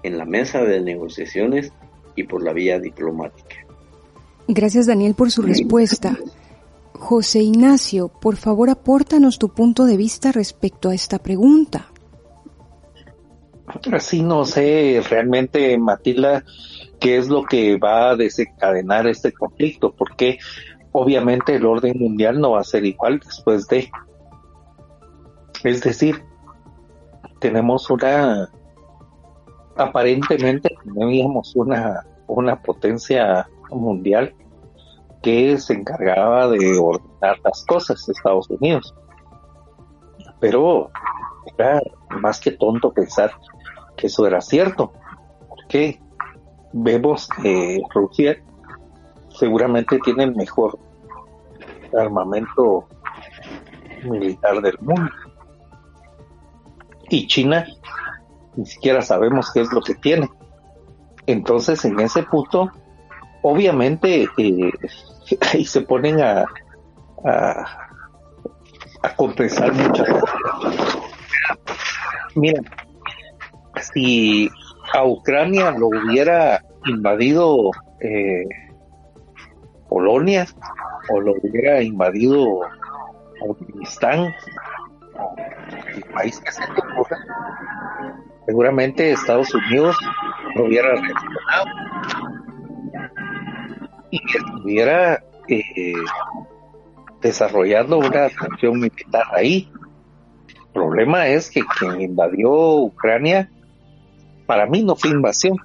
en 0.02 0.18
la 0.18 0.24
mesa 0.24 0.62
de 0.64 0.80
negociaciones 0.80 1.72
y 2.16 2.24
por 2.24 2.42
la 2.42 2.52
vía 2.52 2.78
diplomática. 2.78 3.56
Gracias 4.48 4.86
Daniel 4.86 5.14
por 5.14 5.30
su 5.30 5.42
respuesta. 5.42 6.16
José 6.92 7.40
Ignacio, 7.40 8.08
por 8.08 8.36
favor 8.36 8.70
apórtanos 8.70 9.38
tu 9.38 9.48
punto 9.48 9.86
de 9.86 9.96
vista 9.96 10.30
respecto 10.32 10.88
a 10.88 10.94
esta 10.94 11.18
pregunta. 11.18 11.86
Así 13.92 14.22
no 14.22 14.44
sé 14.44 15.02
realmente, 15.08 15.76
Matilda, 15.78 16.44
qué 17.00 17.16
es 17.16 17.28
lo 17.28 17.44
que 17.44 17.78
va 17.78 18.10
a 18.10 18.16
desencadenar 18.16 19.06
este 19.06 19.32
conflicto, 19.32 19.92
porque 19.92 20.38
obviamente 20.92 21.56
el 21.56 21.66
orden 21.66 21.98
mundial 21.98 22.40
no 22.40 22.52
va 22.52 22.60
a 22.60 22.64
ser 22.64 22.84
igual 22.84 23.18
después 23.18 23.66
de. 23.66 23.90
Es 25.64 25.82
decir, 25.82 26.22
tenemos 27.40 27.90
una, 27.90 28.48
aparentemente 29.76 30.74
teníamos 30.84 31.56
una, 31.56 32.06
una 32.26 32.60
potencia 32.62 33.48
mundial 33.74 34.34
que 35.22 35.56
se 35.58 35.74
encargaba 35.74 36.48
de 36.48 36.78
ordenar 36.78 37.38
las 37.44 37.64
cosas, 37.64 38.08
Estados 38.08 38.50
Unidos. 38.50 38.94
Pero 40.40 40.90
era 41.56 41.80
más 42.20 42.40
que 42.40 42.52
tonto 42.52 42.92
pensar 42.92 43.32
que 43.96 44.08
eso 44.08 44.26
era 44.26 44.40
cierto, 44.40 44.92
porque 45.48 46.00
vemos 46.72 47.28
que 47.40 47.80
Rusia 47.94 48.42
seguramente 49.28 49.98
tiene 50.00 50.24
el 50.24 50.34
mejor 50.34 50.78
armamento 51.96 52.88
militar 54.04 54.60
del 54.60 54.78
mundo. 54.80 55.10
Y 57.08 57.26
China 57.26 57.66
ni 58.56 58.66
siquiera 58.66 59.02
sabemos 59.02 59.50
qué 59.52 59.60
es 59.60 59.72
lo 59.72 59.80
que 59.80 59.94
tiene. 59.94 60.30
Entonces, 61.26 61.84
en 61.84 61.98
ese 62.00 62.22
punto, 62.24 62.70
obviamente 63.42 64.28
eh, 64.38 64.70
ahí 65.52 65.64
se 65.64 65.82
ponen 65.82 66.20
a, 66.20 66.44
a, 67.24 69.16
compensar 69.16 69.72
muchas 69.72 70.08
cosas. 70.08 70.98
Mira, 72.34 72.62
si 73.92 74.48
a 74.94 75.04
Ucrania 75.04 75.70
lo 75.72 75.88
hubiera 75.88 76.64
invadido 76.86 77.70
eh, 78.00 78.44
Polonia 79.88 80.46
o 81.10 81.20
lo 81.20 81.32
hubiera 81.32 81.82
invadido 81.82 82.60
Afganistán, 83.50 84.34
el 85.94 86.02
país 86.14 86.40
que 86.40 86.52
se 86.52 86.62
seguramente 88.46 89.12
Estados 89.12 89.54
Unidos 89.54 89.96
lo 90.54 90.64
hubiera 90.64 90.88
reaccionado 90.92 91.66
y 94.12 94.20
estuviera 94.36 95.24
eh, 95.48 95.94
desarrollando 97.20 97.98
una 97.98 98.26
acción 98.26 98.78
militar 98.78 99.24
ahí. 99.32 99.68
El 100.48 100.72
problema 100.72 101.26
es 101.26 101.50
que 101.50 101.62
quien 101.78 102.00
invadió 102.00 102.52
Ucrania, 102.76 103.50
para 104.46 104.66
mí 104.66 104.82
no 104.84 104.96
fue 104.96 105.10
invasión, 105.10 105.56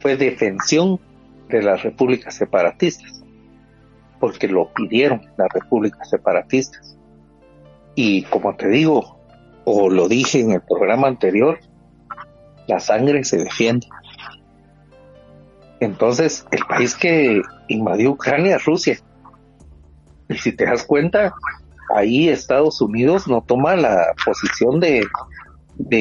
fue 0.00 0.16
defensión 0.16 0.98
de 1.48 1.62
las 1.62 1.82
repúblicas 1.82 2.34
separatistas, 2.34 3.22
porque 4.18 4.48
lo 4.48 4.72
pidieron 4.72 5.26
las 5.36 5.48
repúblicas 5.52 6.08
separatistas. 6.08 6.96
Y 7.94 8.22
como 8.24 8.56
te 8.56 8.68
digo, 8.68 9.18
o 9.64 9.90
lo 9.90 10.08
dije 10.08 10.40
en 10.40 10.52
el 10.52 10.62
programa 10.62 11.06
anterior, 11.06 11.58
la 12.66 12.80
sangre 12.80 13.24
se 13.24 13.36
defiende. 13.36 13.88
Entonces, 15.80 16.46
el 16.50 16.64
país 16.64 16.94
que 16.94 17.42
invadió 17.68 18.12
Ucrania 18.12 18.56
es 18.56 18.64
Rusia. 18.64 18.98
Y 20.28 20.34
si 20.34 20.52
te 20.52 20.64
das 20.64 20.84
cuenta, 20.84 21.34
ahí 21.94 22.28
Estados 22.28 22.80
Unidos 22.80 23.28
no 23.28 23.42
toma 23.42 23.76
la 23.76 24.14
posición 24.24 24.80
de, 24.80 25.06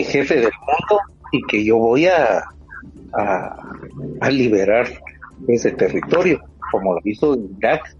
jefe 0.03 0.35
del 0.35 0.51
mundo 0.59 1.01
y 1.31 1.41
que 1.43 1.63
yo 1.63 1.77
voy 1.77 2.07
a, 2.07 2.43
a, 3.13 4.29
liberar 4.29 4.87
ese 5.47 5.71
territorio, 5.71 6.41
como 6.71 6.95
lo 6.95 7.01
hizo 7.03 7.35
en 7.35 7.55
Irak, 7.57 7.95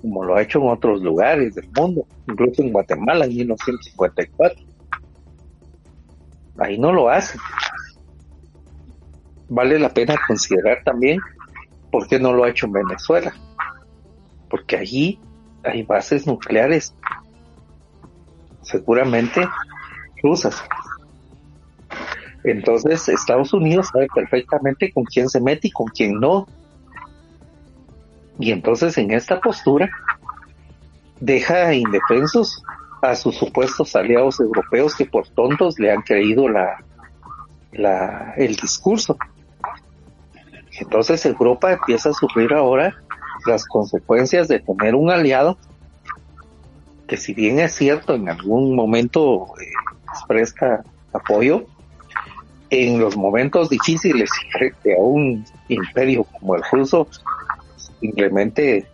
como 0.00 0.24
lo 0.24 0.36
ha 0.36 0.42
hecho 0.42 0.60
en 0.60 0.68
otros 0.68 1.02
lugares 1.02 1.54
del 1.54 1.68
mundo, 1.76 2.06
incluso 2.28 2.62
en 2.62 2.72
Guatemala 2.72 3.24
en 3.24 3.36
1954. 3.36 4.64
Ahí 6.58 6.78
no 6.78 6.92
lo 6.92 7.08
hace 7.08 7.36
vale 9.48 9.78
la 9.78 9.90
pena 9.90 10.14
considerar 10.26 10.82
también 10.84 11.20
por 11.90 12.08
qué 12.08 12.18
no 12.18 12.32
lo 12.32 12.44
ha 12.44 12.50
hecho 12.50 12.66
en 12.66 12.72
Venezuela. 12.72 13.34
Porque 14.48 14.76
allí 14.76 15.20
hay 15.62 15.82
bases 15.82 16.26
nucleares, 16.26 16.94
seguramente 18.62 19.48
rusas. 20.22 20.62
Entonces 22.44 23.08
Estados 23.08 23.52
Unidos 23.54 23.88
sabe 23.92 24.06
perfectamente 24.14 24.92
con 24.92 25.04
quién 25.04 25.28
se 25.28 25.40
mete 25.40 25.68
y 25.68 25.70
con 25.70 25.86
quién 25.88 26.20
no. 26.20 26.46
Y 28.38 28.50
entonces 28.50 28.98
en 28.98 29.12
esta 29.12 29.40
postura 29.40 29.90
deja 31.20 31.72
indefensos 31.72 32.62
a 33.00 33.14
sus 33.16 33.36
supuestos 33.36 33.94
aliados 33.96 34.40
europeos 34.40 34.94
que 34.94 35.06
por 35.06 35.28
tontos 35.28 35.78
le 35.78 35.92
han 35.92 36.02
creído 36.02 36.48
la, 36.48 36.84
la, 37.72 38.34
el 38.36 38.56
discurso. 38.56 39.16
Entonces 40.78 41.24
Europa 41.24 41.72
empieza 41.72 42.10
a 42.10 42.12
sufrir 42.12 42.52
ahora 42.52 42.94
las 43.46 43.64
consecuencias 43.66 44.48
de 44.48 44.60
tener 44.60 44.94
un 44.94 45.10
aliado 45.10 45.58
que 47.06 47.16
si 47.16 47.34
bien 47.34 47.58
es 47.58 47.74
cierto 47.74 48.14
en 48.14 48.28
algún 48.28 48.74
momento 48.74 49.46
eh, 49.60 49.66
presta 50.26 50.82
apoyo, 51.12 51.66
en 52.70 52.98
los 52.98 53.16
momentos 53.16 53.68
difíciles 53.68 54.30
frente 54.50 54.96
a 54.96 55.00
un 55.00 55.44
imperio 55.68 56.24
como 56.24 56.56
el 56.56 56.62
ruso, 56.72 57.06
simplemente 58.00 58.86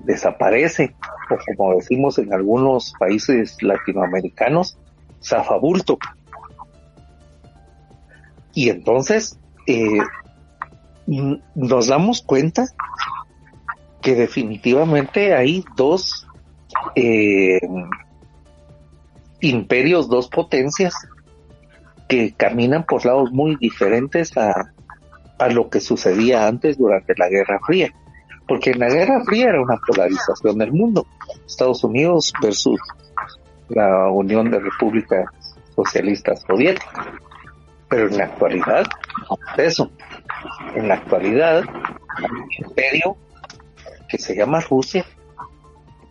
desaparece, 0.00 0.94
o 1.30 1.36
como 1.56 1.76
decimos 1.76 2.18
en 2.18 2.32
algunos 2.34 2.92
países 2.98 3.56
latinoamericanos, 3.62 4.76
zafabulto. 5.22 5.98
Y 8.52 8.68
entonces 8.68 9.38
eh, 9.66 9.98
nos 11.06 11.86
damos 11.88 12.22
cuenta 12.22 12.66
que 14.00 14.14
definitivamente 14.14 15.34
hay 15.34 15.64
dos 15.76 16.26
eh, 16.94 17.60
imperios, 19.40 20.08
dos 20.08 20.28
potencias 20.28 20.94
que 22.08 22.32
caminan 22.34 22.84
por 22.84 23.04
lados 23.06 23.32
muy 23.32 23.56
diferentes 23.56 24.36
a, 24.36 24.72
a 25.38 25.48
lo 25.48 25.70
que 25.70 25.80
sucedía 25.80 26.46
antes 26.46 26.78
durante 26.78 27.14
la 27.16 27.28
Guerra 27.28 27.58
Fría. 27.66 27.92
Porque 28.46 28.70
en 28.70 28.80
la 28.80 28.88
Guerra 28.88 29.22
Fría 29.24 29.50
era 29.50 29.62
una 29.62 29.78
polarización 29.86 30.58
del 30.58 30.72
mundo. 30.72 31.06
Estados 31.46 31.84
Unidos 31.84 32.32
versus 32.42 32.80
la 33.68 34.10
Unión 34.10 34.50
de 34.50 34.58
Repúblicas 34.58 35.26
Socialistas 35.74 36.42
Soviéticas. 36.46 37.06
Pero 37.88 38.08
en 38.08 38.18
la 38.18 38.24
actualidad, 38.24 38.86
eso. 39.56 39.90
En 40.74 40.88
la 40.88 40.94
actualidad, 40.94 41.64
un 42.18 42.66
imperio 42.66 43.16
que 44.08 44.18
se 44.18 44.34
llama 44.34 44.60
Rusia, 44.60 45.04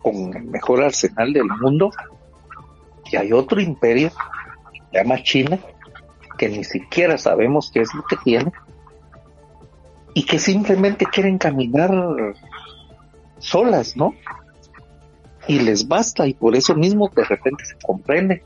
con 0.02 0.34
el 0.36 0.44
mejor 0.44 0.82
arsenal 0.82 1.32
del 1.32 1.46
mundo, 1.46 1.90
y 3.10 3.16
hay 3.16 3.32
otro 3.32 3.60
imperio, 3.60 4.10
que 4.72 4.80
se 4.90 5.04
llama 5.04 5.22
China, 5.22 5.58
que 6.38 6.48
ni 6.48 6.64
siquiera 6.64 7.18
sabemos 7.18 7.70
qué 7.72 7.80
es 7.80 7.94
lo 7.94 8.02
que 8.04 8.16
tiene, 8.24 8.52
y 10.14 10.24
que 10.24 10.38
simplemente 10.38 11.06
quieren 11.06 11.38
caminar 11.38 11.90
solas, 13.38 13.96
¿no? 13.96 14.14
Y 15.48 15.60
les 15.60 15.88
basta, 15.88 16.26
y 16.26 16.34
por 16.34 16.54
eso 16.54 16.74
mismo 16.74 17.08
de 17.14 17.24
repente 17.24 17.64
se 17.64 17.76
comprende. 17.84 18.42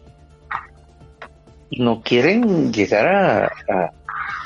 Y 1.70 1.82
no 1.82 2.00
quieren 2.02 2.72
llegar 2.72 3.52
a, 3.68 3.92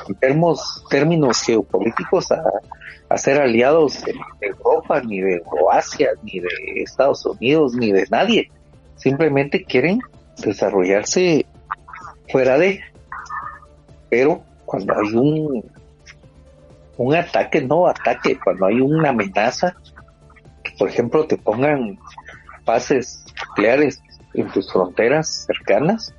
en 0.09 0.41
términos, 0.89 1.43
geopolíticos 1.43 2.27
a, 2.33 3.17
ser 3.17 3.41
aliados 3.41 4.03
de, 4.05 4.15
Europa, 4.41 5.01
ni 5.03 5.21
de 5.21 5.41
Croacia, 5.43 6.11
ni 6.23 6.41
de 6.41 6.49
Estados 6.77 7.27
Unidos, 7.27 7.75
ni 7.75 7.93
de 7.93 8.07
nadie. 8.11 8.51
Simplemente 8.97 9.65
quieren 9.65 10.01
desarrollarse 10.39 11.47
fuera 12.29 12.57
de. 12.57 12.81
Pero 14.09 14.43
cuando 14.65 14.95
hay 14.95 15.15
un, 15.15 15.65
un 16.97 17.15
ataque, 17.15 17.63
no 17.63 17.89
ataque, 17.89 18.39
cuando 18.43 18.67
hay 18.67 18.81
una 18.81 19.11
amenaza, 19.11 19.75
que 20.63 20.73
por 20.79 20.89
ejemplo 20.89 21.27
te 21.27 21.37
pongan 21.37 21.99
bases 22.65 23.25
nucleares 23.49 24.01
en 24.35 24.49
tus 24.51 24.73
fronteras 24.73 25.47
cercanas, 25.47 26.15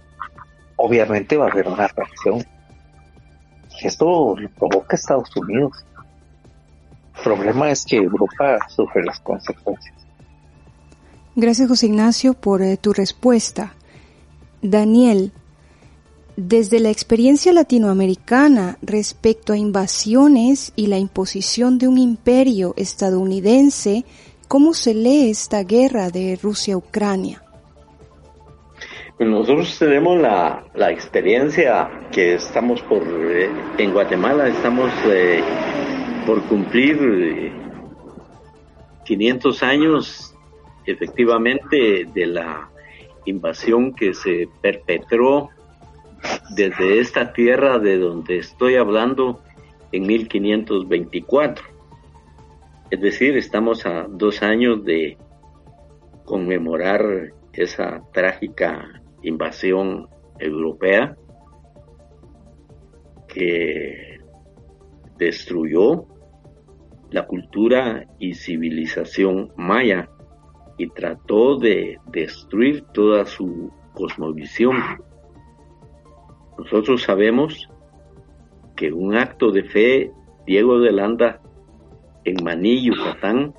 obviamente 0.75 1.37
va 1.37 1.47
a 1.47 1.51
haber 1.51 1.67
una 1.67 1.87
reacción 1.87 2.43
esto 3.87 4.35
lo 4.37 4.49
provoca 4.49 4.95
Estados 4.95 5.35
Unidos. 5.35 5.73
El 7.15 7.23
problema 7.23 7.69
es 7.69 7.85
que 7.85 7.97
Europa 7.97 8.57
sufre 8.69 9.03
las 9.03 9.19
consecuencias. 9.19 9.95
Gracias, 11.35 11.67
José 11.67 11.85
Ignacio, 11.87 12.33
por 12.33 12.61
eh, 12.61 12.77
tu 12.77 12.93
respuesta. 12.93 13.73
Daniel, 14.61 15.31
desde 16.35 16.79
la 16.79 16.89
experiencia 16.89 17.53
latinoamericana 17.53 18.77
respecto 18.81 19.53
a 19.53 19.57
invasiones 19.57 20.73
y 20.75 20.87
la 20.87 20.97
imposición 20.97 21.77
de 21.77 21.87
un 21.87 21.97
imperio 21.97 22.73
estadounidense, 22.77 24.05
¿cómo 24.47 24.73
se 24.73 24.93
lee 24.93 25.29
esta 25.29 25.63
guerra 25.63 26.09
de 26.09 26.39
Rusia-Ucrania? 26.41 27.43
Nosotros 29.25 29.77
tenemos 29.77 30.19
la, 30.19 30.65
experiencia 30.89 32.07
que 32.11 32.33
estamos 32.33 32.81
por, 32.81 33.03
eh, 33.03 33.51
en 33.77 33.93
Guatemala 33.93 34.47
estamos 34.47 34.91
eh, 35.05 35.43
por 36.25 36.41
cumplir 36.45 37.51
500 39.05 39.61
años 39.61 40.35
efectivamente 40.87 42.07
de 42.11 42.25
la 42.25 42.71
invasión 43.25 43.93
que 43.93 44.15
se 44.15 44.49
perpetró 44.59 45.49
desde 46.55 46.99
esta 46.99 47.31
tierra 47.31 47.77
de 47.77 47.99
donde 47.99 48.39
estoy 48.39 48.75
hablando 48.75 49.43
en 49.91 50.07
1524. 50.07 51.63
Es 52.89 52.99
decir, 52.99 53.37
estamos 53.37 53.85
a 53.85 54.07
dos 54.09 54.41
años 54.41 54.83
de 54.83 55.15
conmemorar 56.25 57.33
esa 57.53 58.01
trágica 58.13 59.00
invasión 59.21 60.07
europea 60.39 61.15
que 63.27 64.19
destruyó 65.17 66.05
la 67.11 67.27
cultura 67.27 68.05
y 68.19 68.33
civilización 68.33 69.51
maya 69.55 70.09
y 70.77 70.87
trató 70.89 71.57
de 71.57 71.97
destruir 72.11 72.83
toda 72.93 73.25
su 73.25 73.71
cosmovisión. 73.93 74.77
Nosotros 76.57 77.03
sabemos 77.03 77.69
que 78.75 78.91
un 78.91 79.15
acto 79.15 79.51
de 79.51 79.63
fe, 79.63 80.11
Diego 80.45 80.79
de 80.79 80.91
Landa, 80.91 81.41
en 82.23 82.43
Maní, 82.43 82.85
Yucatán, 82.85 83.53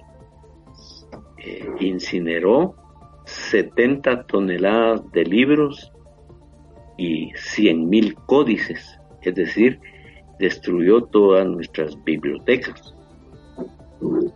eh, 1.39 1.69
incineró 1.81 2.75
70 3.33 4.25
toneladas 4.27 5.11
de 5.13 5.25
libros 5.25 5.93
y 6.99 7.33
100.000 7.33 8.15
códices, 8.27 9.01
es 9.23 9.35
decir, 9.35 9.81
destruyó 10.39 11.03
todas 11.05 11.47
nuestras 11.47 12.03
bibliotecas. 12.05 12.95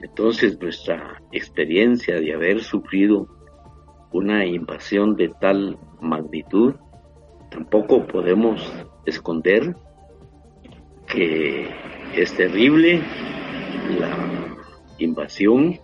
Entonces 0.01 0.61
nuestra 0.61 1.21
experiencia 1.33 2.21
de 2.21 2.33
haber 2.33 2.63
sufrido 2.63 3.29
una 4.13 4.45
invasión 4.47 5.17
de 5.17 5.29
tal 5.41 5.79
magnitud, 6.01 6.75
tampoco 7.51 8.07
podemos 8.07 8.73
esconder 9.05 9.77
que 11.07 11.69
es 12.15 12.35
terrible 12.35 13.03
la 13.99 14.57
invasión 14.99 15.79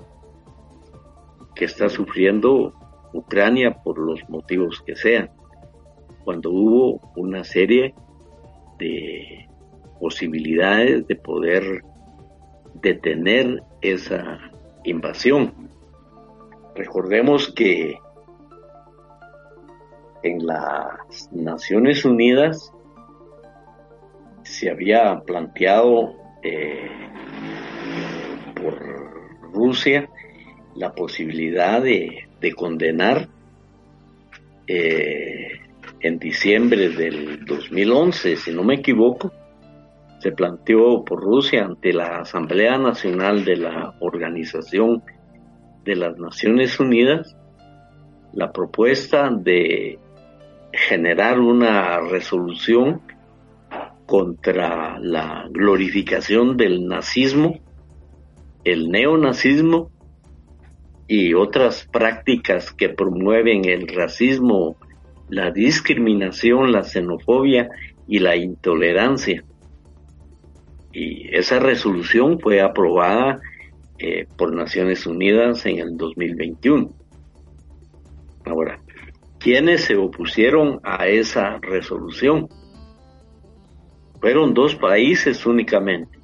que 1.55 1.65
está 1.67 1.89
sufriendo 1.89 2.73
Ucrania 3.13 3.83
por 3.83 3.99
los 3.99 4.29
motivos 4.29 4.83
que 4.87 4.97
sean, 4.97 5.31
cuando 6.25 6.51
hubo 6.51 7.13
una 7.17 7.45
serie 7.45 7.95
de 8.79 9.49
posibilidades 10.01 11.07
de 11.07 11.17
poder 11.17 11.83
detener 12.75 13.63
esa 13.81 14.39
invasión. 14.85 15.71
Recordemos 16.75 17.53
que 17.53 17.99
en 20.23 20.47
las 20.47 21.31
Naciones 21.33 22.05
Unidas 22.05 22.73
se 24.43 24.71
había 24.71 25.21
planteado 25.21 26.15
eh, 26.43 26.89
por 28.55 29.53
Rusia 29.53 30.09
la 30.75 30.95
posibilidad 30.95 31.83
de 31.83 32.29
de 32.43 32.53
condenar 32.53 33.29
eh, 34.67 35.61
en 36.01 36.19
diciembre 36.19 36.89
del 36.91 37.45
2011, 37.45 38.37
si 38.37 38.53
no 38.53 38.65
me 38.65 38.75
equivoco, 38.75 39.33
se 40.19 40.33
planteó 40.33 41.05
por 41.05 41.23
Rusia 41.23 41.65
ante 41.65 41.93
la 41.93 42.19
Asamblea 42.19 42.77
Nacional 42.79 43.45
de 43.45 43.57
la 43.57 43.95
Organización 44.01 45.03
de 45.85 45.97
las 45.97 46.17
Naciones 46.19 46.79
Unidas 46.79 47.37
la 48.33 48.53
propuesta 48.53 49.31
de 49.31 49.99
generar 50.73 51.39
una 51.39 52.01
resolución 52.01 53.03
contra 54.07 54.99
la 55.01 55.47
glorificación 55.51 56.57
del 56.57 56.87
nazismo, 56.87 57.61
el 58.65 58.91
neonazismo 58.91 59.91
y 61.15 61.35
otras 61.35 61.87
prácticas 61.93 62.73
que 62.73 62.89
promueven 62.89 63.67
el 63.67 63.87
racismo, 63.87 64.77
la 65.29 65.51
discriminación, 65.51 66.73
la 66.73 66.85
xenofobia 66.85 67.69
y 68.09 68.19
la 68.19 68.35
intolerancia. 68.35 69.45
Y 70.91 71.29
esa 71.37 71.59
resolución 71.59 72.41
fue 72.41 72.63
aprobada 72.63 73.43
eh, 73.99 74.27
por 74.39 74.55
Naciones 74.55 75.07
Unidas 75.07 75.67
en 75.67 75.81
el 75.81 75.99
2021. 75.99 76.89
Ahora, 78.47 78.81
¿quiénes 79.39 79.85
se 79.85 79.97
opusieron 79.97 80.81
a 80.83 81.09
esa 81.09 81.59
resolución? 81.59 82.49
Fueron 84.19 84.55
dos 84.55 84.77
países 84.77 85.45
únicamente, 85.45 86.19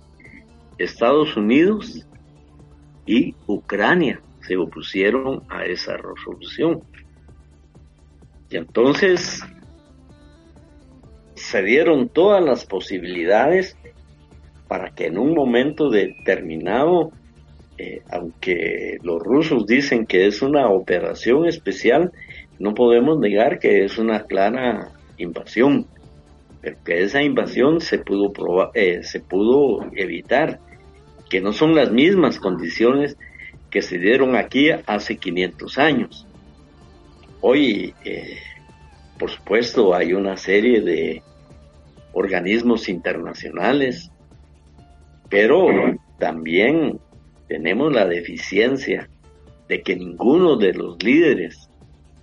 Estados 0.78 1.36
Unidos 1.36 2.06
y 3.04 3.34
Ucrania, 3.46 4.22
se 4.48 4.56
opusieron 4.56 5.42
a 5.50 5.66
esa 5.66 5.98
resolución. 5.98 6.82
Y 8.48 8.56
entonces 8.56 9.44
se 11.34 11.62
dieron 11.62 12.08
todas 12.08 12.42
las 12.42 12.64
posibilidades 12.64 13.76
para 14.68 14.90
que 14.94 15.06
en 15.06 15.18
un 15.18 15.34
momento 15.34 15.90
determinado, 15.90 17.12
eh, 17.76 18.00
aunque 18.10 18.96
los 19.02 19.22
rusos 19.22 19.66
dicen 19.66 20.06
que 20.06 20.26
es 20.26 20.40
una 20.40 20.70
operación 20.70 21.46
especial, 21.46 22.10
no 22.58 22.74
podemos 22.74 23.18
negar 23.18 23.58
que 23.58 23.84
es 23.84 23.98
una 23.98 24.24
clara 24.24 24.92
invasión, 25.18 25.86
pero 26.62 26.78
que 26.84 27.02
esa 27.02 27.22
invasión 27.22 27.82
se 27.82 27.98
pudo, 27.98 28.32
eh, 28.74 29.02
se 29.02 29.20
pudo 29.20 29.84
evitar, 29.94 30.58
que 31.28 31.42
no 31.42 31.52
son 31.52 31.74
las 31.74 31.92
mismas 31.92 32.40
condiciones 32.40 33.18
que 33.70 33.82
se 33.82 33.98
dieron 33.98 34.36
aquí 34.36 34.70
hace 34.86 35.16
500 35.16 35.78
años. 35.78 36.26
Hoy, 37.40 37.94
eh, 38.04 38.38
por 39.18 39.30
supuesto, 39.30 39.94
hay 39.94 40.12
una 40.12 40.36
serie 40.36 40.80
de 40.80 41.22
organismos 42.12 42.88
internacionales, 42.88 44.10
pero 45.28 45.68
también 46.18 46.98
tenemos 47.46 47.92
la 47.92 48.06
deficiencia 48.06 49.08
de 49.68 49.82
que 49.82 49.96
ninguno 49.96 50.56
de 50.56 50.72
los 50.72 51.02
líderes 51.02 51.68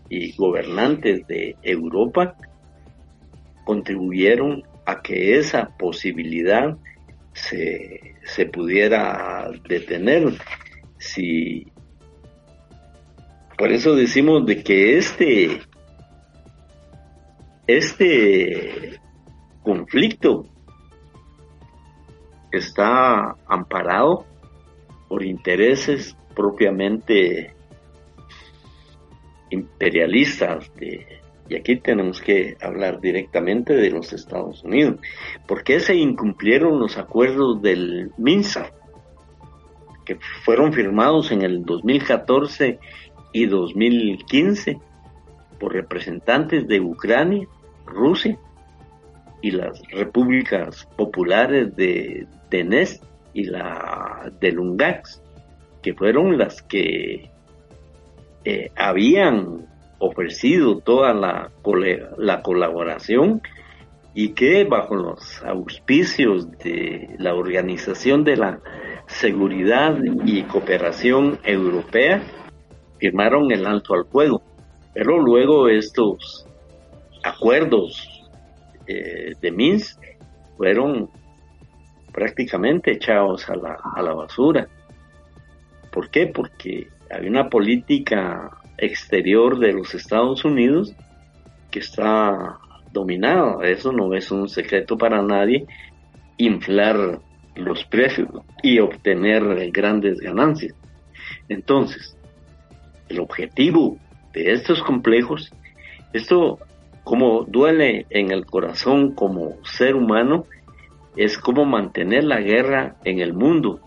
y 0.10 0.36
gobernantes 0.36 1.26
de 1.28 1.56
Europa 1.62 2.36
contribuyeron 3.64 4.64
a 4.86 5.02
que 5.02 5.38
esa 5.38 5.70
posibilidad 5.78 6.78
se, 7.34 8.16
se 8.24 8.46
pudiera 8.46 9.50
detener. 9.68 10.34
Si, 11.06 11.72
por 13.58 13.72
eso 13.72 13.96
decimos 13.96 14.46
de 14.46 14.64
que 14.64 14.98
este, 14.98 15.62
este 17.68 19.00
conflicto 19.62 20.48
está 22.52 23.36
amparado 23.48 24.26
por 25.08 25.24
intereses 25.24 26.18
propiamente 26.36 27.54
imperialistas 29.52 30.74
de, 30.76 31.22
y 31.48 31.56
aquí 31.56 31.78
tenemos 31.78 32.20
que 32.20 32.58
hablar 32.60 33.00
directamente 33.00 33.74
de 33.76 33.92
los 33.92 34.12
Estados 34.12 34.64
Unidos. 34.64 35.00
¿Por 35.48 35.64
qué 35.64 35.80
se 35.80 35.96
incumplieron 35.96 36.80
los 36.80 36.98
acuerdos 36.98 37.62
del 37.62 38.12
MINSA? 38.18 38.72
Que 40.06 40.18
fueron 40.44 40.72
firmados 40.72 41.32
en 41.32 41.42
el 41.42 41.66
2014 41.66 42.80
y 43.34 43.46
2015 43.48 44.80
por 45.60 45.74
representantes 45.74 46.68
de 46.68 46.80
Ucrania, 46.80 47.48
Rusia 47.86 48.38
y 49.42 49.52
las 49.52 49.82
repúblicas 49.90 50.88
populares 50.96 51.76
de 51.76 52.28
Donetsk 52.50 53.04
y 53.34 53.44
la 53.46 54.32
de 54.40 54.52
Lungax, 54.52 55.22
que 55.82 55.94
fueron 55.94 56.38
las 56.38 56.62
que 56.62 57.30
eh, 58.46 58.72
habían 58.76 59.66
ofrecido 60.00 60.80
toda 60.80 61.14
la, 61.14 61.52
la 62.18 62.42
colaboración 62.42 63.42
y 64.14 64.30
que 64.30 64.64
bajo 64.64 64.96
los 64.96 65.44
auspicios 65.44 66.50
de 66.60 67.16
la 67.20 67.34
Organización 67.36 68.24
de 68.24 68.38
la 68.38 68.60
Seguridad 69.08 69.98
y 70.26 70.44
Cooperación 70.44 71.40
Europea 71.44 72.24
firmaron 72.98 73.52
el 73.52 73.66
alto 73.66 73.94
al 73.94 74.06
fuego. 74.06 74.42
Pero 74.94 75.20
luego 75.22 75.68
estos 75.68 76.48
acuerdos 77.24 78.08
eh, 78.88 79.34
de 79.42 79.52
Minsk 79.52 80.00
fueron 80.58 81.10
prácticamente 82.14 82.92
echados 82.92 83.50
a 83.50 83.56
la, 83.56 83.78
a 83.96 84.02
la 84.02 84.14
basura. 84.14 84.68
¿Por 85.92 86.10
qué? 86.10 86.28
Porque 86.28 86.88
hay 87.10 87.28
una 87.28 87.50
política 87.50 88.52
exterior 88.78 89.60
de 89.60 89.74
los 89.74 89.94
Estados 89.94 90.46
Unidos 90.46 90.94
que 91.72 91.80
está 91.80 92.58
dominada. 92.92 93.68
Eso 93.68 93.92
no 93.92 94.14
es 94.14 94.32
un 94.32 94.48
secreto 94.48 94.98
para 94.98 95.22
nadie. 95.22 95.66
Inflar 96.38 97.20
los 97.56 97.86
precios 97.86 98.28
y 98.62 98.80
obtener 98.80 99.72
grandes 99.72 100.20
ganancias. 100.20 100.76
Entonces, 101.50 102.18
el 103.10 103.20
objetivo 103.20 103.98
de 104.34 104.54
estos 104.54 104.82
complejos, 104.84 105.54
esto 106.14 106.60
como 107.04 107.44
duele 107.44 108.08
en 108.10 108.32
el 108.32 108.46
corazón 108.46 109.14
como 109.14 109.56
ser 109.64 109.96
humano, 109.96 110.46
es 111.16 111.38
como 111.38 111.66
mantener 111.66 112.24
la 112.24 112.42
guerra 112.42 112.98
en 113.06 113.20
el 113.20 113.34
mundo 113.34 113.80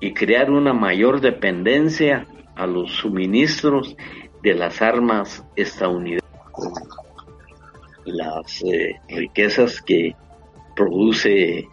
y 0.00 0.14
crear 0.14 0.50
una 0.50 0.72
mayor 0.72 1.20
dependencia 1.20 2.26
a 2.56 2.66
los 2.66 2.90
suministros 2.92 3.96
de 4.42 4.54
las 4.54 4.82
armas 4.82 5.44
estadounidenses, 5.54 6.28
las 8.06 8.62
eh, 8.64 8.98
riquezas 9.08 9.80
que 9.82 10.16
produce 10.74 11.68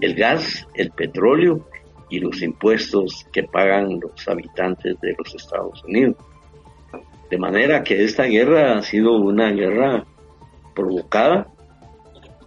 el 0.00 0.14
gas, 0.14 0.66
el 0.74 0.90
petróleo 0.90 1.66
y 2.08 2.18
los 2.18 2.42
impuestos 2.42 3.26
que 3.32 3.44
pagan 3.44 4.00
los 4.00 4.28
habitantes 4.28 5.00
de 5.00 5.14
los 5.16 5.34
Estados 5.34 5.82
Unidos. 5.84 6.16
De 7.30 7.38
manera 7.38 7.82
que 7.84 8.04
esta 8.04 8.24
guerra 8.24 8.76
ha 8.76 8.82
sido 8.82 9.16
una 9.16 9.50
guerra 9.52 10.04
provocada 10.74 11.46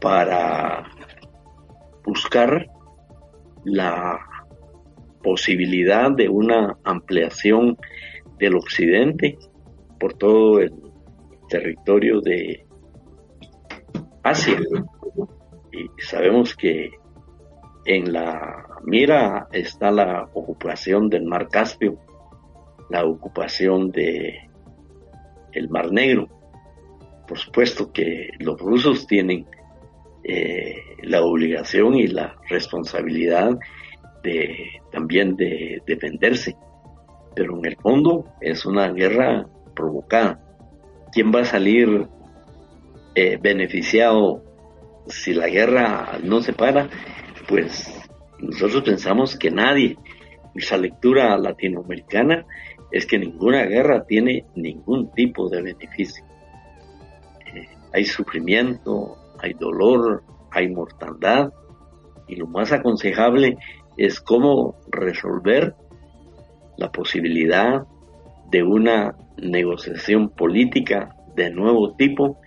para 0.01 0.83
buscar 2.05 2.67
la 3.63 4.19
posibilidad 5.23 6.11
de 6.11 6.27
una 6.27 6.77
ampliación 6.83 7.77
del 8.37 8.55
occidente 8.57 9.37
por 9.97 10.15
todo 10.15 10.59
el 10.59 10.73
territorio 11.47 12.19
de 12.19 12.65
Asia. 14.21 14.59
Y 15.71 16.01
sabemos 16.01 16.55
que 16.55 16.91
en 17.85 18.13
la 18.13 18.65
mira 18.83 19.47
está 19.51 19.91
la 19.91 20.29
ocupación 20.33 21.09
del 21.09 21.25
Mar 21.25 21.49
Caspio, 21.49 21.97
la 22.89 23.05
ocupación 23.05 23.91
de 23.91 24.49
el 25.51 25.69
Mar 25.69 25.91
Negro. 25.91 26.27
Por 27.27 27.37
supuesto 27.37 27.91
que 27.91 28.29
los 28.39 28.59
rusos 28.59 29.07
tienen 29.07 29.45
eh, 30.23 30.75
la 31.03 31.21
obligación 31.21 31.95
y 31.95 32.07
la 32.07 32.35
responsabilidad 32.49 33.57
de 34.23 34.81
también 34.91 35.35
de 35.35 35.81
defenderse, 35.85 36.55
pero 37.35 37.57
en 37.57 37.65
el 37.65 37.75
fondo 37.77 38.25
es 38.41 38.65
una 38.65 38.89
guerra 38.89 39.47
provocada. 39.75 40.39
¿Quién 41.11 41.31
va 41.33 41.41
a 41.41 41.45
salir 41.45 42.07
eh, 43.15 43.37
beneficiado 43.41 44.43
si 45.07 45.33
la 45.33 45.47
guerra 45.47 46.19
no 46.23 46.41
se 46.41 46.53
para? 46.53 46.89
Pues 47.53 47.87
nosotros 48.39 48.81
pensamos 48.81 49.37
que 49.37 49.51
nadie, 49.51 49.95
esa 50.55 50.75
lectura 50.75 51.37
latinoamericana 51.37 52.47
es 52.91 53.05
que 53.05 53.19
ninguna 53.19 53.65
guerra 53.65 54.05
tiene 54.07 54.45
ningún 54.55 55.11
tipo 55.11 55.49
de 55.49 55.61
beneficio. 55.61 56.25
Eh, 57.45 57.67
hay 57.93 58.05
sufrimiento, 58.05 59.17
hay 59.37 59.53
dolor, 59.53 60.23
hay 60.49 60.67
mortandad 60.67 61.53
y 62.27 62.37
lo 62.37 62.47
más 62.47 62.71
aconsejable 62.71 63.59
es 63.97 64.19
cómo 64.19 64.79
resolver 64.89 65.75
la 66.79 66.91
posibilidad 66.91 67.85
de 68.49 68.63
una 68.63 69.15
negociación 69.37 70.29
política 70.29 71.15
de 71.35 71.51
nuevo 71.51 71.93
tipo 71.97 72.39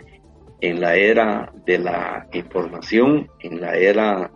en 0.60 0.80
la 0.80 0.96
era 0.96 1.52
de 1.64 1.78
la 1.78 2.26
información, 2.32 3.28
en 3.38 3.60
la 3.60 3.76
era 3.76 4.32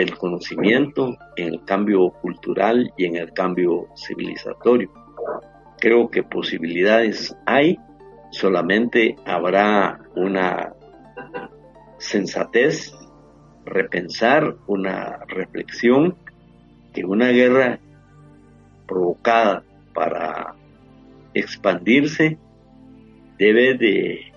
del 0.00 0.16
conocimiento, 0.16 1.16
en 1.36 1.54
el 1.54 1.64
cambio 1.64 2.10
cultural 2.22 2.90
y 2.96 3.04
en 3.04 3.16
el 3.16 3.32
cambio 3.34 3.88
civilizatorio. 3.94 4.90
Creo 5.78 6.08
que 6.08 6.22
posibilidades 6.22 7.36
hay, 7.44 7.78
solamente 8.30 9.16
habrá 9.26 10.00
una 10.16 10.72
sensatez, 11.98 12.94
repensar, 13.66 14.56
una 14.66 15.18
reflexión 15.28 16.16
que 16.94 17.04
una 17.04 17.28
guerra 17.28 17.78
provocada 18.86 19.62
para 19.92 20.54
expandirse 21.34 22.38
debe 23.38 23.76
de 23.76 24.32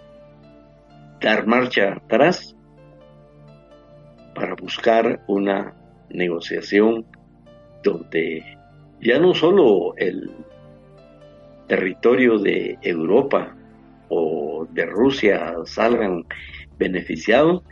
dar 1.22 1.48
marcha 1.48 1.94
atrás 1.94 2.54
para 4.34 4.56
buscar 4.56 5.22
una 5.28 5.74
negociación 6.10 7.06
donde 7.84 8.44
ya 9.02 9.20
no 9.20 9.34
solo 9.34 9.94
el 9.98 10.32
territorio 11.68 12.40
de 12.40 12.78
Europa 12.82 13.56
o 14.10 14.68
de 14.72 14.86
Rusia 14.86 15.56
salgan 15.66 16.26
beneficiados, 16.78 17.64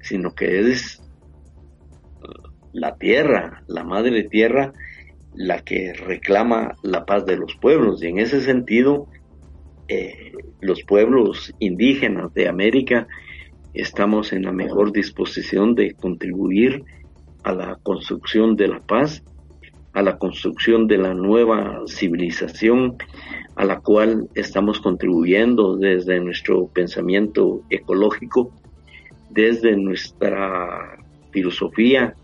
sino 0.00 0.34
que 0.34 0.60
es 0.60 1.02
la 2.72 2.96
tierra, 2.96 3.62
la 3.68 3.84
madre 3.84 4.24
tierra, 4.24 4.72
la 5.34 5.60
que 5.60 5.92
reclama 5.92 6.74
la 6.82 7.06
paz 7.06 7.24
de 7.26 7.36
los 7.36 7.54
pueblos. 7.56 8.02
Y 8.02 8.08
en 8.08 8.18
ese 8.18 8.40
sentido, 8.40 9.06
eh, 9.88 10.32
los 10.60 10.82
pueblos 10.82 11.54
indígenas 11.58 12.32
de 12.34 12.48
América 12.48 13.06
estamos 13.74 14.32
en 14.32 14.44
la 14.44 14.52
mejor 14.52 14.92
disposición 14.92 15.74
de 15.74 15.94
contribuir 15.94 16.84
a 17.42 17.52
la 17.52 17.76
construcción 17.82 18.56
de 18.56 18.68
la 18.68 18.80
paz, 18.80 19.22
a 19.92 20.02
la 20.02 20.16
construcción 20.16 20.86
de 20.86 20.98
la 20.98 21.14
nueva 21.14 21.82
civilización 21.86 22.96
a 23.56 23.64
la 23.64 23.80
cual 23.80 24.28
estamos 24.34 24.80
contribuyendo 24.80 25.76
desde 25.76 26.20
nuestro 26.20 26.66
pensamiento 26.68 27.62
ecológico, 27.70 28.52
desde 29.30 29.76
nuestra 29.76 30.98
filosofía, 31.30 32.14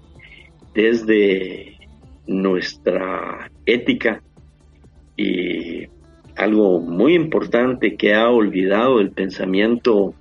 desde 0.74 1.78
nuestra 2.26 3.50
ética 3.66 4.22
y 5.16 5.86
algo 6.36 6.80
muy 6.80 7.14
importante 7.14 7.96
que 7.96 8.14
ha 8.14 8.30
olvidado 8.30 9.00
el 9.00 9.10
pensamiento 9.10 10.14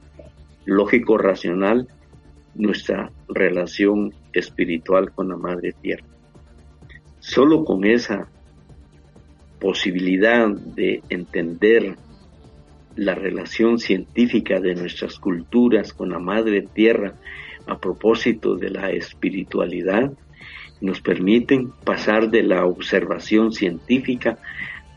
lógico 0.70 1.18
racional, 1.18 1.88
nuestra 2.56 3.12
relación 3.28 4.14
espiritual 4.34 5.12
con 5.12 5.30
la 5.30 5.38
Madre 5.38 5.74
Tierra. 5.82 6.06
Solo 7.20 7.66
con 7.66 7.86
esa 7.86 8.30
posibilidad 9.60 10.48
de 10.50 11.02
entender 11.10 11.96
la 12.96 13.16
relación 13.16 13.80
científica 13.80 14.60
de 14.60 14.76
nuestras 14.76 15.18
culturas 15.20 15.92
con 15.94 16.10
la 16.10 16.20
Madre 16.20 16.62
Tierra 16.62 17.16
a 17.68 17.80
propósito 17.80 18.56
de 18.56 18.70
la 18.70 18.92
espiritualidad, 18.92 20.12
nos 20.82 21.02
permiten 21.02 21.72
pasar 21.84 22.30
de 22.30 22.44
la 22.44 22.66
observación 22.66 23.52
científica 23.52 24.38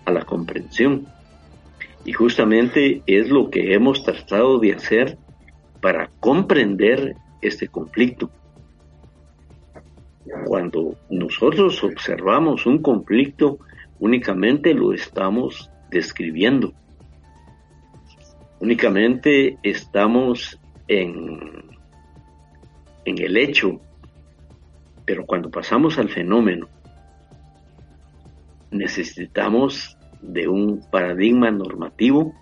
a 0.04 0.12
la 0.12 0.24
comprensión. 0.24 1.06
Y 2.04 2.12
justamente 2.12 3.02
es 3.06 3.30
lo 3.30 3.50
que 3.50 3.74
hemos 3.74 4.04
tratado 4.04 4.58
de 4.58 4.72
hacer 4.72 5.18
para 5.82 6.08
comprender 6.18 7.14
este 7.42 7.68
conflicto. 7.68 8.30
Cuando 10.46 10.96
nosotros 11.10 11.84
observamos 11.84 12.64
un 12.64 12.80
conflicto, 12.80 13.58
únicamente 13.98 14.72
lo 14.72 14.94
estamos 14.94 15.70
describiendo. 15.90 16.72
Únicamente 18.60 19.58
estamos 19.62 20.58
en, 20.88 21.66
en 23.04 23.18
el 23.18 23.36
hecho 23.36 23.78
pero 25.04 25.26
cuando 25.26 25.50
pasamos 25.50 25.98
al 25.98 26.08
fenómeno, 26.08 26.68
necesitamos 28.70 29.96
de 30.20 30.48
un 30.48 30.82
paradigma 30.90 31.50
normativo, 31.50 32.34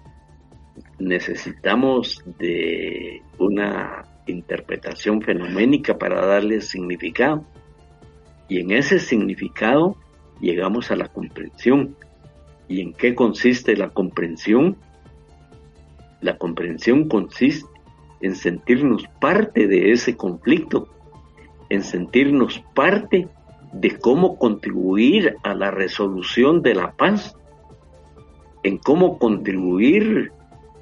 necesitamos 0.98 2.22
de 2.38 3.22
una 3.38 4.04
interpretación 4.26 5.22
fenoménica 5.22 5.98
para 5.98 6.24
darle 6.24 6.60
significado. 6.60 7.44
Y 8.48 8.60
en 8.60 8.72
ese 8.72 8.98
significado 8.98 9.96
llegamos 10.40 10.90
a 10.90 10.96
la 10.96 11.08
comprensión. 11.08 11.96
¿Y 12.68 12.80
en 12.80 12.92
qué 12.92 13.14
consiste 13.14 13.76
la 13.76 13.90
comprensión? 13.90 14.76
La 16.20 16.36
comprensión 16.36 17.08
consiste 17.08 17.68
en 18.20 18.36
sentirnos 18.36 19.04
parte 19.20 19.66
de 19.66 19.92
ese 19.92 20.16
conflicto 20.16 20.88
en 21.70 21.82
sentirnos 21.82 22.62
parte 22.74 23.28
de 23.72 23.98
cómo 23.98 24.36
contribuir 24.36 25.36
a 25.44 25.54
la 25.54 25.70
resolución 25.70 26.60
de 26.60 26.74
la 26.74 26.92
paz, 26.92 27.36
en 28.64 28.76
cómo 28.76 29.18
contribuir 29.18 30.32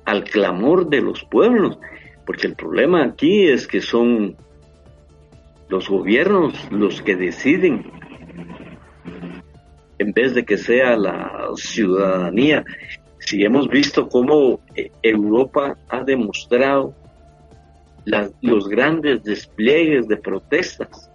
al 0.09 0.25
clamor 0.25 0.88
de 0.88 1.03
los 1.03 1.23
pueblos, 1.25 1.79
porque 2.25 2.47
el 2.47 2.55
problema 2.55 3.05
aquí 3.05 3.47
es 3.47 3.66
que 3.66 3.83
son 3.83 4.37
los 5.68 5.87
gobiernos 5.90 6.55
los 6.71 7.03
que 7.03 7.14
deciden, 7.14 7.85
en 9.99 10.12
vez 10.12 10.35
de 10.35 10.47
que 10.47 10.57
sea 10.57 10.97
la 10.97 11.51
ciudadanía. 11.57 12.64
Si 13.18 13.44
hemos 13.44 13.68
visto 13.68 14.09
cómo 14.09 14.61
eh, 14.75 14.90
Europa 15.03 15.77
ha 15.90 16.03
demostrado 16.05 16.94
los 18.40 18.66
grandes 18.66 19.23
despliegues 19.23 20.09
de 20.09 20.16
protestas. 20.16 21.11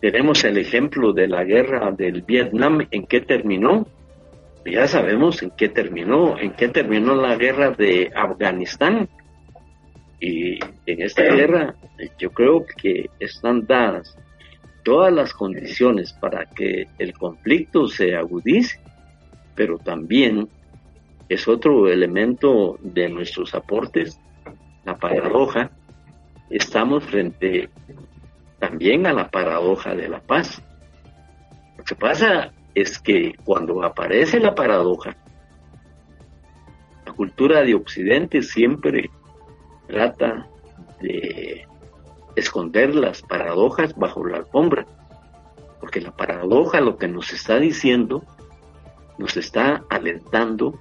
Tenemos 0.00 0.42
el 0.44 0.56
ejemplo 0.56 1.12
de 1.12 1.28
la 1.28 1.44
guerra 1.44 1.92
del 1.92 2.22
Vietnam, 2.22 2.86
en 2.90 3.04
qué 3.04 3.20
terminó. 3.20 3.86
Ya 4.64 4.86
sabemos 4.86 5.42
en 5.42 5.50
qué 5.50 5.68
terminó, 5.68 6.38
en 6.38 6.52
qué 6.52 6.68
terminó 6.68 7.14
la 7.14 7.36
guerra 7.36 7.70
de 7.70 8.10
Afganistán. 8.14 9.08
Y 10.20 10.58
en 10.86 11.02
esta 11.02 11.24
guerra 11.24 11.74
yo 12.18 12.30
creo 12.30 12.64
que 12.64 13.10
están 13.18 13.66
dadas 13.66 14.16
todas 14.84 15.12
las 15.12 15.32
condiciones 15.32 16.12
para 16.12 16.46
que 16.46 16.86
el 16.98 17.12
conflicto 17.12 17.88
se 17.88 18.14
agudice, 18.14 18.80
pero 19.54 19.78
también 19.78 20.48
es 21.28 21.48
otro 21.48 21.88
elemento 21.88 22.78
de 22.82 23.08
nuestros 23.08 23.54
aportes 23.54 24.18
la 24.84 24.96
paradoja, 24.96 25.70
estamos 26.50 27.04
frente 27.04 27.68
también 28.58 29.06
a 29.06 29.12
la 29.12 29.30
paradoja 29.30 29.94
de 29.94 30.08
la 30.08 30.20
paz. 30.20 30.62
Lo 31.78 31.84
que 31.84 31.94
pasa 31.94 32.52
es 32.74 32.98
que 32.98 33.34
cuando 33.44 33.82
aparece 33.82 34.40
la 34.40 34.54
paradoja, 34.54 35.16
la 37.06 37.12
cultura 37.12 37.62
de 37.62 37.74
Occidente 37.74 38.42
siempre 38.42 39.10
trata 39.86 40.48
de 41.00 41.66
esconder 42.36 42.94
las 42.94 43.22
paradojas 43.22 43.94
bajo 43.96 44.24
la 44.26 44.38
alfombra, 44.38 44.86
porque 45.80 46.00
la 46.00 46.16
paradoja 46.16 46.80
lo 46.80 46.96
que 46.96 47.08
nos 47.08 47.32
está 47.32 47.58
diciendo, 47.58 48.24
nos 49.18 49.36
está 49.36 49.84
alentando 49.90 50.78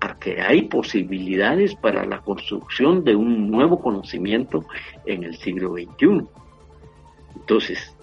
a 0.00 0.18
que 0.18 0.40
hay 0.40 0.62
posibilidades 0.62 1.74
para 1.76 2.04
la 2.04 2.20
construcción 2.20 3.04
de 3.04 3.14
un 3.14 3.50
nuevo 3.50 3.80
conocimiento 3.80 4.64
en 5.06 5.22
el 5.22 5.36
siglo 5.36 5.74
XXI. 5.74 6.26
Entonces, 7.36 7.96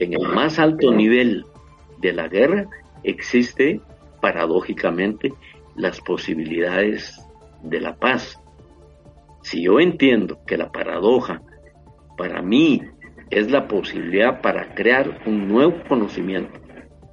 en 0.00 0.14
el 0.14 0.28
más 0.28 0.58
alto 0.58 0.92
nivel 0.92 1.46
de 2.06 2.12
la 2.12 2.28
guerra 2.28 2.66
existe 3.02 3.80
paradójicamente 4.20 5.32
las 5.76 6.00
posibilidades 6.00 7.20
de 7.62 7.80
la 7.80 7.96
paz. 7.96 8.40
Si 9.42 9.62
yo 9.62 9.78
entiendo 9.78 10.38
que 10.46 10.56
la 10.56 10.72
paradoja 10.72 11.42
para 12.16 12.42
mí 12.42 12.82
es 13.30 13.50
la 13.50 13.68
posibilidad 13.68 14.40
para 14.40 14.74
crear 14.74 15.20
un 15.26 15.48
nuevo 15.48 15.82
conocimiento, 15.88 16.58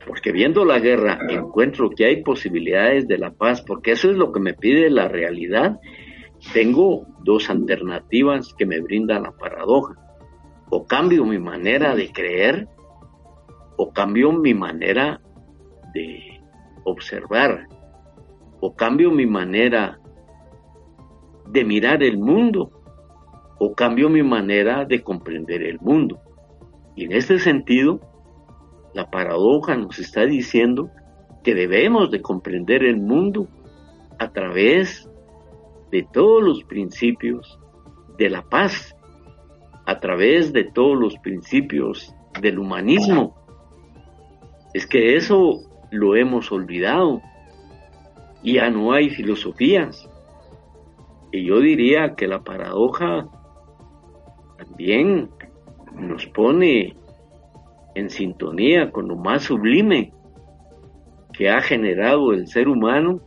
porque 0.05 0.31
viendo 0.31 0.65
la 0.65 0.79
guerra 0.79 1.19
encuentro 1.29 1.89
que 1.89 2.05
hay 2.05 2.23
posibilidades 2.23 3.07
de 3.07 3.17
la 3.17 3.31
paz, 3.31 3.61
porque 3.61 3.91
eso 3.91 4.09
es 4.09 4.17
lo 4.17 4.31
que 4.31 4.39
me 4.39 4.53
pide 4.53 4.89
la 4.89 5.07
realidad, 5.07 5.79
tengo 6.51 7.05
dos 7.23 7.49
alternativas 7.49 8.53
que 8.53 8.65
me 8.65 8.81
brindan 8.81 9.23
la 9.23 9.31
paradoja. 9.31 9.95
O 10.69 10.85
cambio 10.85 11.23
mi 11.25 11.39
manera 11.39 11.95
de 11.95 12.11
creer, 12.11 12.67
o 13.77 13.91
cambio 13.91 14.31
mi 14.31 14.53
manera 14.53 15.21
de 15.93 16.41
observar, 16.83 17.67
o 18.59 18.75
cambio 18.75 19.11
mi 19.11 19.25
manera 19.25 19.99
de 21.47 21.63
mirar 21.63 22.03
el 22.03 22.17
mundo, 22.17 22.71
o 23.59 23.73
cambio 23.73 24.09
mi 24.09 24.23
manera 24.23 24.85
de 24.85 25.03
comprender 25.03 25.63
el 25.63 25.79
mundo. 25.79 26.19
Y 26.95 27.05
en 27.05 27.13
este 27.13 27.39
sentido, 27.39 27.99
la 28.93 29.09
paradoja 29.09 29.75
nos 29.75 29.99
está 29.99 30.25
diciendo 30.25 30.89
que 31.43 31.55
debemos 31.55 32.11
de 32.11 32.21
comprender 32.21 32.83
el 32.83 32.97
mundo 32.97 33.47
a 34.19 34.31
través 34.31 35.09
de 35.91 36.03
todos 36.11 36.41
los 36.41 36.63
principios 36.63 37.59
de 38.17 38.29
la 38.29 38.43
paz, 38.43 38.95
a 39.85 39.99
través 39.99 40.53
de 40.53 40.63
todos 40.63 40.97
los 40.97 41.15
principios 41.17 42.15
del 42.41 42.59
humanismo. 42.59 43.35
Es 44.73 44.87
que 44.87 45.15
eso 45.15 45.61
lo 45.91 46.15
hemos 46.15 46.51
olvidado. 46.51 47.21
Ya 48.43 48.69
no 48.69 48.91
hay 48.91 49.09
filosofías. 49.09 50.09
Y 51.31 51.45
yo 51.45 51.59
diría 51.59 52.15
que 52.15 52.27
la 52.27 52.43
paradoja 52.43 53.27
también 54.57 55.29
nos 55.93 56.25
pone 56.27 56.95
en 57.95 58.09
sintonía 58.09 58.91
con 58.91 59.07
lo 59.07 59.15
más 59.15 59.43
sublime 59.43 60.11
que 61.31 61.49
ha 61.49 61.61
generado 61.61 62.33
el 62.33 62.47
ser 62.47 62.67
humano 62.67 63.21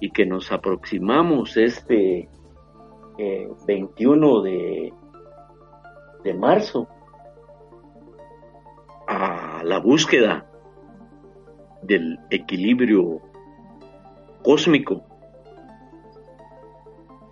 y 0.00 0.10
que 0.10 0.26
nos 0.26 0.52
aproximamos 0.52 1.56
este 1.56 2.28
21 3.66 4.46
eh, 4.46 4.50
de, 4.50 4.92
de 6.24 6.34
marzo 6.34 6.88
a 9.06 9.62
la 9.64 9.78
búsqueda 9.78 10.50
del 11.86 12.18
equilibrio 12.30 13.20
cósmico 14.42 15.04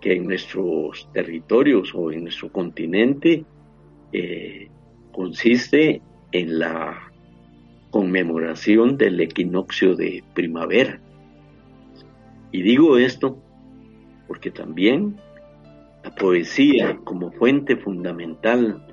que 0.01 0.15
en 0.15 0.25
nuestros 0.25 1.07
territorios 1.13 1.93
o 1.95 2.11
en 2.11 2.23
nuestro 2.23 2.51
continente 2.51 3.45
eh, 4.11 4.69
consiste 5.11 6.01
en 6.31 6.59
la 6.59 7.11
conmemoración 7.89 8.97
del 8.97 9.21
equinoccio 9.21 9.95
de 9.95 10.23
primavera. 10.33 10.99
Y 12.51 12.61
digo 12.63 12.97
esto 12.97 13.37
porque 14.27 14.51
también 14.51 15.17
la 16.03 16.13
poesía 16.15 16.97
como 17.03 17.31
fuente 17.31 17.77
fundamental 17.77 18.85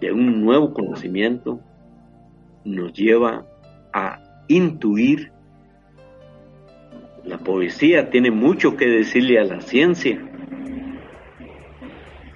de 0.00 0.12
un 0.12 0.44
nuevo 0.44 0.74
conocimiento 0.74 1.60
nos 2.64 2.92
lleva 2.92 3.46
a 3.92 4.21
intuir. 4.48 5.32
La 7.24 7.38
poesía 7.38 8.10
tiene 8.10 8.30
mucho 8.30 8.76
que 8.76 8.86
decirle 8.86 9.38
a 9.38 9.44
la 9.44 9.60
ciencia. 9.60 10.20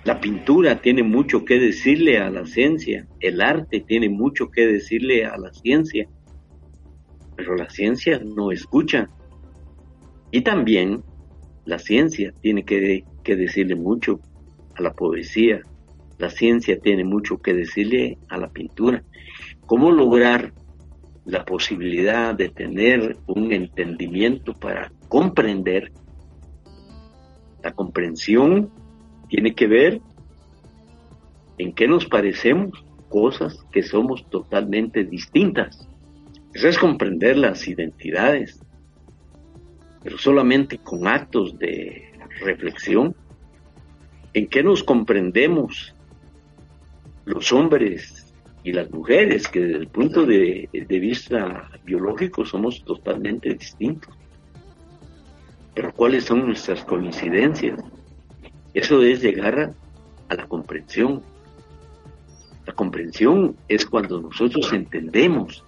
La 0.05 0.21
pintura 0.21 0.81
tiene 0.81 1.03
mucho 1.03 1.45
que 1.45 1.59
decirle 1.59 2.19
a 2.19 2.31
la 2.31 2.47
ciencia. 2.47 3.09
El 3.19 3.41
arte 3.41 3.81
tiene 3.81 4.09
mucho 4.09 4.49
que 4.51 4.67
decirle 4.67 5.25
a 5.27 5.37
la 5.37 5.53
ciencia. 5.53 6.09
Pero 7.37 7.57
la 7.57 7.69
ciencia 7.69 8.21
no 8.25 8.53
escucha. 8.53 9.11
Y 10.31 10.43
también 10.43 11.03
la 11.65 11.81
ciencia 11.81 12.33
tiene 12.41 12.65
que, 12.65 13.05
que 13.25 13.35
decirle 13.35 13.75
mucho 13.75 14.21
a 14.77 14.83
la 14.83 14.93
poesía. 14.93 15.61
La 16.19 16.31
ciencia 16.31 16.79
tiene 16.79 17.03
mucho 17.03 17.39
que 17.39 17.53
decirle 17.53 18.17
a 18.29 18.39
la 18.39 18.49
pintura. 18.49 19.03
¿Cómo 19.67 19.91
lograr 19.91 20.53
la 21.27 21.45
posibilidad 21.45 22.35
de 22.35 22.49
tener 22.49 23.17
un 23.27 23.53
entendimiento 23.53 24.55
para 24.55 24.91
comprender? 25.09 25.93
La 27.63 27.73
comprensión 27.73 28.71
tiene 29.29 29.55
que 29.55 29.67
ver 29.67 30.01
en 31.59 31.73
qué 31.73 31.89
nos 31.89 32.07
parecemos 32.07 32.85
cosas 33.09 33.59
que 33.73 33.83
somos 33.83 34.29
totalmente 34.31 35.05
distintas. 35.05 35.89
Eso 36.55 36.69
es 36.69 36.79
comprender 36.79 37.37
las 37.37 37.67
identidades, 37.67 38.61
pero 40.03 40.19
solamente 40.19 40.79
con 40.79 41.09
actos 41.09 41.59
de 41.59 42.13
reflexión. 42.41 43.17
¿En 44.33 44.47
qué 44.47 44.63
nos 44.63 44.85
comprendemos 44.85 45.95
los 47.25 47.53
hombres 47.53 48.16
y 48.67 48.73
las 48.73 48.91
mujeres, 48.91 49.47
que 49.47 49.61
desde 49.61 49.79
el 49.79 49.87
punto 49.87 50.27
de, 50.27 50.69
vista 50.73 51.71
biológico 51.85 52.45
somos 52.45 52.83
totalmente 52.83 53.55
distintos. 53.55 54.13
Pero 55.73 55.93
¿cuáles 55.93 56.25
son 56.25 56.47
nuestras 56.47 56.83
coincidencias? 56.83 57.81
Eso 58.75 59.03
es 59.05 59.23
llegar 59.23 59.73
a, 60.29 60.35
la 60.35 60.49
comprensión. 60.49 61.23
La 62.67 62.73
comprensión 62.73 63.55
es 63.69 63.87
cuando 63.87 64.21
nosotros 64.21 64.73
entendemos, 64.73 65.63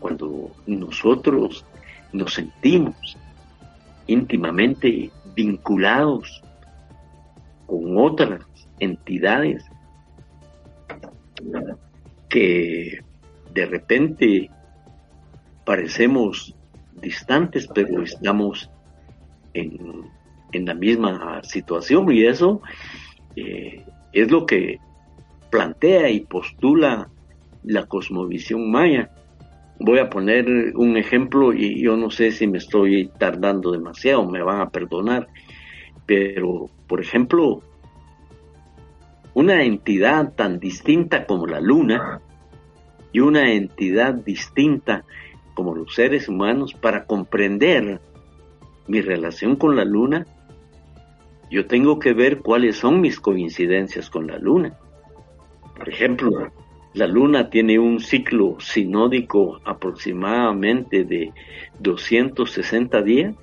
cuando 0.00 0.50
nosotros 0.66 1.64
nos 2.12 2.34
sentimos 2.34 3.16
íntimamente 4.08 5.12
vinculados 5.36 6.42
con 7.68 7.96
otras 7.96 8.42
entidades 8.80 9.64
que 12.36 13.00
de 13.54 13.64
repente 13.64 14.50
parecemos 15.64 16.54
distantes, 17.00 17.66
pero 17.74 18.02
estamos 18.02 18.70
en, 19.54 20.04
la 20.52 20.74
misma 20.74 21.42
situación 21.44 22.12
y 22.12 22.26
eso 22.26 22.60
eh, 23.36 23.82
es 24.12 24.30
lo 24.30 24.44
que 24.44 24.78
plantea 25.50 26.10
y 26.10 26.20
postula 26.20 27.08
la 27.64 27.86
cosmovisión 27.86 28.70
maya. 28.70 29.10
Voy 29.80 29.98
a 29.98 30.10
poner 30.10 30.46
un 30.76 30.98
ejemplo 30.98 31.54
y 31.54 31.80
yo 31.80 31.96
no 31.96 32.10
sé 32.10 32.32
si 32.32 32.46
me 32.46 32.58
estoy 32.58 33.10
tardando 33.18 33.72
demasiado, 33.72 34.30
me 34.30 34.42
van 34.42 34.60
a 34.60 34.68
perdonar, 34.68 35.26
pero 36.04 36.68
por 36.86 37.00
ejemplo, 37.00 37.62
una 39.32 39.62
entidad 39.62 40.34
tan 40.34 40.60
distinta 40.60 41.24
como 41.24 41.46
la 41.46 41.60
luna 41.60 42.20
y 43.12 43.20
una 43.20 43.52
entidad 43.52 44.14
distinta 44.14 45.04
como 45.54 45.74
los 45.74 45.94
seres 45.94 46.28
humanos 46.28 46.74
para 46.74 47.06
comprender 47.06 48.00
mi 48.86 49.00
relación 49.00 49.56
con 49.56 49.74
la 49.76 49.84
luna, 49.84 50.26
yo 51.50 51.66
tengo 51.66 51.98
que 51.98 52.12
ver 52.12 52.40
cuáles 52.40 52.76
son 52.76 53.00
mis 53.00 53.18
coincidencias 53.20 54.10
con 54.10 54.26
la 54.26 54.38
luna. 54.38 54.76
Por 55.76 55.88
ejemplo, 55.88 56.52
la 56.94 57.06
luna 57.06 57.50
tiene 57.50 57.78
un 57.78 58.00
ciclo 58.00 58.58
sinódico 58.60 59.60
aproximadamente 59.64 61.04
de 61.04 61.32
260 61.80 63.02
días. 63.02 63.34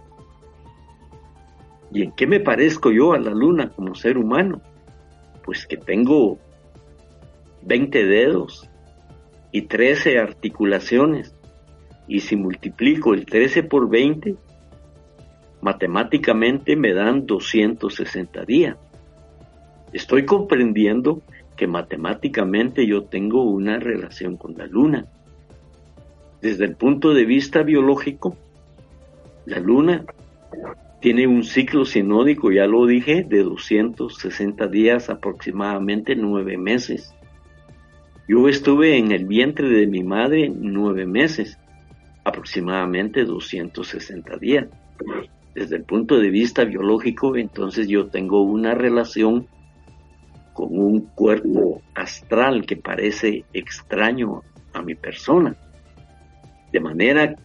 ¿Y 1.92 2.04
en 2.04 2.12
qué 2.12 2.28
me 2.28 2.40
parezco 2.40 2.92
yo 2.92 3.14
a 3.14 3.20
la 3.20 3.32
luna 3.32 3.70
como 3.70 3.96
ser 3.96 4.18
humano? 4.18 4.62
pues 5.44 5.66
que 5.66 5.78
tengo 5.78 6.38
20 7.64 8.06
dedos 8.06 8.70
y 9.54 9.62
13 9.62 10.20
articulaciones. 10.20 11.34
Y 12.08 12.20
si 12.20 12.36
multiplico 12.36 13.14
el 13.14 13.26
13 13.26 13.64
por 13.64 13.90
20, 13.90 14.36
matemáticamente 15.62 16.76
me 16.76 16.94
dan 16.94 17.26
260 17.26 18.44
días. 18.44 18.78
Estoy 19.94 20.26
comprendiendo 20.26 21.22
que 21.56 21.68
matemáticamente 21.68 22.86
yo 22.88 23.04
tengo 23.04 23.44
una 23.44 23.78
relación 23.78 24.36
con 24.36 24.58
la 24.58 24.66
luna. 24.66 25.06
Desde 26.42 26.66
el 26.66 26.76
punto 26.76 27.14
de 27.14 27.24
vista 27.24 27.62
biológico, 27.62 28.36
la 29.46 29.60
luna 29.60 30.04
tiene 31.00 31.28
un 31.28 31.44
ciclo 31.44 31.86
sinódico, 31.86 32.52
ya 32.52 32.66
lo 32.66 32.88
dije, 32.88 33.24
de 33.24 33.44
260 33.44 34.68
días, 34.68 35.10
aproximadamente 35.12 36.16
nueve 36.16 36.58
meses. 36.58 37.14
Yo 38.28 38.48
estuve 38.48 38.98
en 38.98 39.12
el 39.12 39.26
vientre 39.26 39.68
de 39.68 39.86
mi 39.86 40.02
madre 40.02 40.50
nueve 40.50 41.06
meses, 41.06 41.60
aproximadamente 42.24 43.26
260 43.26 44.38
días. 44.38 44.68
Desde 45.54 45.76
el 45.76 45.84
punto 45.84 46.18
de 46.18 46.30
vista 46.30 46.64
biológico, 46.64 47.36
entonces 47.36 47.88
yo 47.90 48.08
tengo 48.08 48.42
una 48.42 48.76
relación 48.76 49.48
con 50.54 50.70
un 50.72 51.02
cuerpo 51.02 51.82
astral 51.96 52.66
que 52.66 52.78
parece 52.78 53.44
extraño 53.52 54.42
a 54.74 54.82
mi 54.82 54.96
persona. 54.96 55.56
De 56.72 56.80
manera 56.80 57.36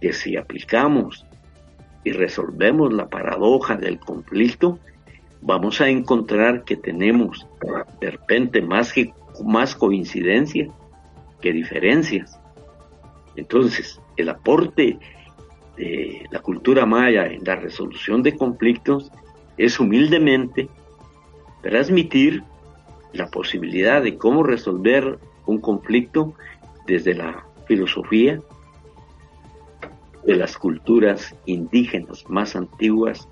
que 0.00 0.12
si 0.12 0.36
aplicamos 0.36 1.26
y 2.04 2.12
resolvemos 2.12 2.92
la 2.92 3.08
paradoja 3.08 3.76
del 3.76 3.98
conflicto, 3.98 4.78
vamos 5.42 5.80
a 5.80 5.88
encontrar 5.88 6.64
que 6.64 6.76
tenemos 6.76 7.46
de 8.00 8.10
repente 8.12 8.62
más, 8.62 8.92
que, 8.92 9.12
más 9.44 9.74
coincidencias 9.74 10.70
que 11.40 11.52
diferencias. 11.52 12.38
Entonces, 13.36 14.00
el 14.16 14.28
aporte 14.28 14.98
de 15.76 16.26
la 16.30 16.40
cultura 16.40 16.84
maya 16.86 17.26
en 17.26 17.44
la 17.44 17.56
resolución 17.56 18.22
de 18.22 18.36
conflictos 18.36 19.10
es 19.56 19.78
humildemente 19.80 20.68
transmitir 21.62 22.42
la 23.12 23.28
posibilidad 23.28 24.02
de 24.02 24.16
cómo 24.16 24.42
resolver 24.42 25.18
un 25.46 25.58
conflicto 25.60 26.34
desde 26.86 27.14
la 27.14 27.46
filosofía, 27.66 28.40
de 30.24 30.36
las 30.36 30.56
culturas 30.58 31.34
indígenas 31.46 32.24
más 32.28 32.54
antiguas 32.54 33.28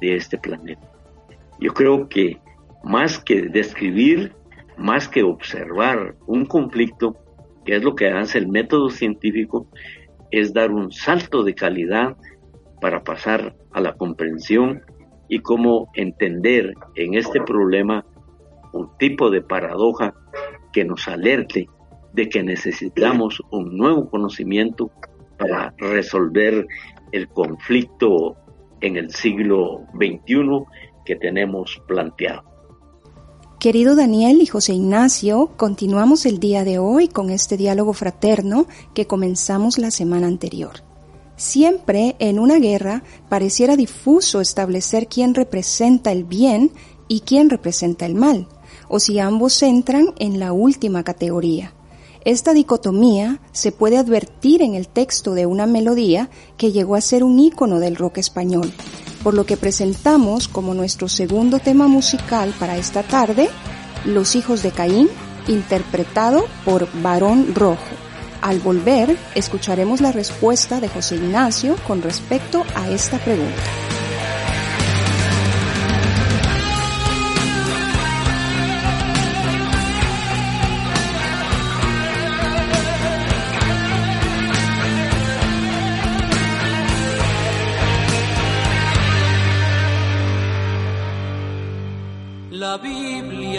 de 0.00 0.16
este 0.16 0.38
planeta. 0.38 0.90
Yo 1.60 1.72
creo 1.72 2.08
que 2.08 2.40
más 2.82 3.18
que 3.18 3.42
describir, 3.42 4.34
más 4.76 5.08
que 5.08 5.22
observar 5.22 6.16
un 6.26 6.46
conflicto, 6.46 7.16
que 7.64 7.76
es 7.76 7.84
lo 7.84 7.94
que 7.94 8.08
hace 8.08 8.38
el 8.38 8.48
método 8.48 8.90
científico, 8.90 9.68
es 10.30 10.52
dar 10.52 10.70
un 10.70 10.90
salto 10.90 11.42
de 11.42 11.54
calidad 11.54 12.16
para 12.80 13.04
pasar 13.04 13.54
a 13.72 13.80
la 13.80 13.94
comprensión 13.94 14.82
y 15.28 15.38
cómo 15.40 15.88
entender 15.94 16.74
en 16.96 17.14
este 17.14 17.40
problema 17.40 18.04
un 18.72 18.96
tipo 18.98 19.30
de 19.30 19.42
paradoja 19.42 20.14
que 20.72 20.84
nos 20.84 21.06
alerte 21.06 21.66
de 22.12 22.28
que 22.28 22.42
necesitamos 22.42 23.42
un 23.50 23.76
nuevo 23.76 24.08
conocimiento 24.10 24.90
para 25.38 25.74
resolver 25.78 26.66
el 27.12 27.28
conflicto 27.28 28.36
en 28.80 28.96
el 28.96 29.10
siglo 29.10 29.86
XXI 29.94 30.64
que 31.04 31.16
tenemos 31.16 31.80
planteado. 31.86 32.51
Querido 33.62 33.94
Daniel 33.94 34.42
y 34.42 34.46
José 34.46 34.74
Ignacio, 34.74 35.52
continuamos 35.56 36.26
el 36.26 36.40
día 36.40 36.64
de 36.64 36.80
hoy 36.80 37.06
con 37.06 37.30
este 37.30 37.56
diálogo 37.56 37.92
fraterno 37.92 38.66
que 38.92 39.06
comenzamos 39.06 39.78
la 39.78 39.92
semana 39.92 40.26
anterior. 40.26 40.82
Siempre 41.36 42.16
en 42.18 42.40
una 42.40 42.58
guerra 42.58 43.04
pareciera 43.28 43.76
difuso 43.76 44.40
establecer 44.40 45.06
quién 45.06 45.32
representa 45.36 46.10
el 46.10 46.24
bien 46.24 46.72
y 47.06 47.20
quién 47.20 47.50
representa 47.50 48.04
el 48.04 48.16
mal, 48.16 48.48
o 48.88 48.98
si 48.98 49.20
ambos 49.20 49.62
entran 49.62 50.06
en 50.18 50.40
la 50.40 50.52
última 50.52 51.04
categoría. 51.04 51.72
Esta 52.24 52.54
dicotomía 52.54 53.40
se 53.52 53.70
puede 53.70 53.96
advertir 53.96 54.62
en 54.62 54.74
el 54.74 54.88
texto 54.88 55.34
de 55.34 55.46
una 55.46 55.66
melodía 55.66 56.30
que 56.56 56.72
llegó 56.72 56.96
a 56.96 57.00
ser 57.00 57.22
un 57.22 57.38
ícono 57.38 57.78
del 57.78 57.94
rock 57.94 58.18
español, 58.18 58.72
por 59.22 59.34
lo 59.34 59.46
que 59.46 59.56
presentamos 59.56 60.48
como 60.48 60.74
nuestro 60.74 61.08
segundo 61.08 61.58
tema 61.58 61.88
musical 61.88 62.54
para 62.58 62.76
esta 62.76 63.02
tarde, 63.02 63.48
Los 64.04 64.34
hijos 64.34 64.62
de 64.62 64.72
Caín, 64.72 65.08
interpretado 65.46 66.44
por 66.64 66.88
Barón 67.02 67.54
Rojo. 67.54 67.94
Al 68.40 68.58
volver, 68.58 69.16
escucharemos 69.36 70.00
la 70.00 70.10
respuesta 70.10 70.80
de 70.80 70.88
José 70.88 71.16
Ignacio 71.16 71.76
con 71.86 72.02
respecto 72.02 72.64
a 72.74 72.90
esta 72.90 73.18
pregunta. 73.18 73.91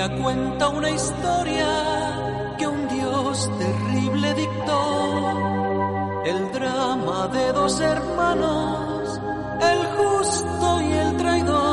Cuenta 0.09 0.67
una 0.67 0.91
historia 0.91 2.55
que 2.57 2.67
un 2.67 2.89
Dios 2.89 3.49
terrible 3.57 4.33
dictó. 4.33 6.21
El 6.25 6.51
drama 6.51 7.27
de 7.29 7.53
dos 7.53 7.79
hermanos, 7.79 9.21
el 9.61 9.85
justo 9.95 10.81
y 10.81 10.91
el 10.91 11.17
traidor. 11.17 11.72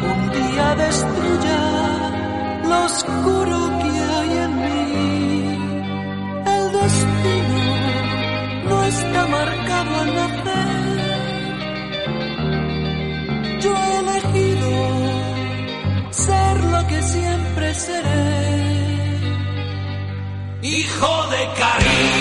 algún 0.00 0.30
día 0.32 0.74
destruya 0.76 1.60
lo 2.64 2.84
oscuro 2.84 3.58
que 3.80 3.90
hay 4.14 4.32
en 4.44 4.52
mí. 4.64 4.82
El 6.56 6.64
destino 6.72 7.62
no 8.68 8.76
está 8.84 9.26
marcado 9.26 10.00
al 10.00 10.14
nacer. 10.14 10.70
Yo 13.60 13.70
he 13.76 13.98
elegido 14.04 14.70
ser 16.10 16.64
lo 16.64 16.86
que 16.86 17.02
siempre 17.02 17.74
seré. 17.74 18.40
Hijo 20.62 21.26
de 21.30 21.42
Caribe. 21.58 22.19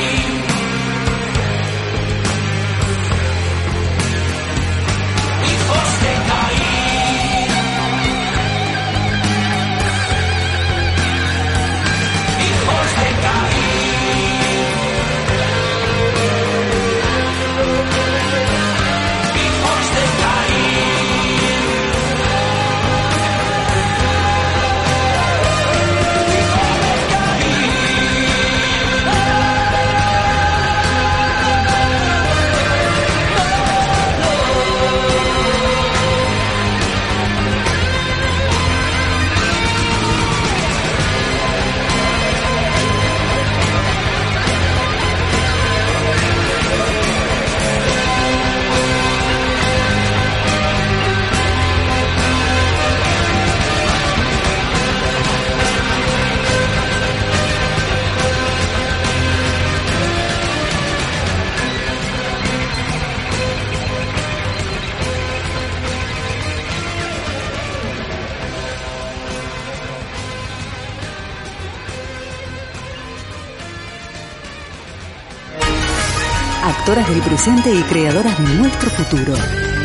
Del 76.89 77.21
presente 77.21 77.71
y 77.71 77.83
creadoras 77.83 78.35
de 78.39 78.55
nuestro 78.55 78.89
futuro. 78.89 79.35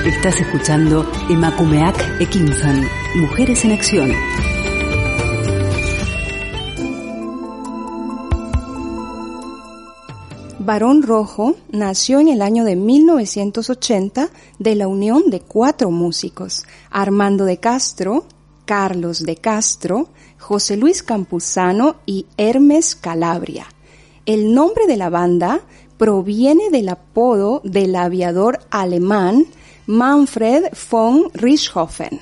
Estás 0.07 0.40
escuchando 0.40 1.07
Emakumeak 1.28 2.18
Ekinsan, 2.18 2.88
Mujeres 3.16 3.62
en 3.66 3.72
Acción. 3.72 4.12
Barón 10.59 11.02
Rojo 11.02 11.57
nació 11.70 12.20
en 12.20 12.28
el 12.28 12.40
año 12.40 12.64
de 12.64 12.74
1980 12.74 14.30
de 14.59 14.74
la 14.74 14.88
unión 14.88 15.28
de 15.28 15.40
cuatro 15.40 15.90
músicos, 15.90 16.64
Armando 16.90 17.44
de 17.44 17.59
Castro, 17.59 18.24
Carlos 18.64 19.22
de 19.24 19.36
Castro, 19.36 20.09
José 20.38 20.78
Luis 20.78 21.02
Campuzano 21.02 21.96
y 22.07 22.24
Hermes 22.38 22.94
Calabria. 22.94 23.66
El 24.24 24.55
nombre 24.55 24.86
de 24.86 24.96
la 24.96 25.11
banda 25.11 25.61
proviene 25.97 26.70
del 26.70 26.88
apodo 26.88 27.61
del 27.64 27.97
aviador 27.97 28.61
alemán 28.70 29.47
Manfred 29.86 30.64
von 30.90 31.30
Richthofen. 31.34 32.20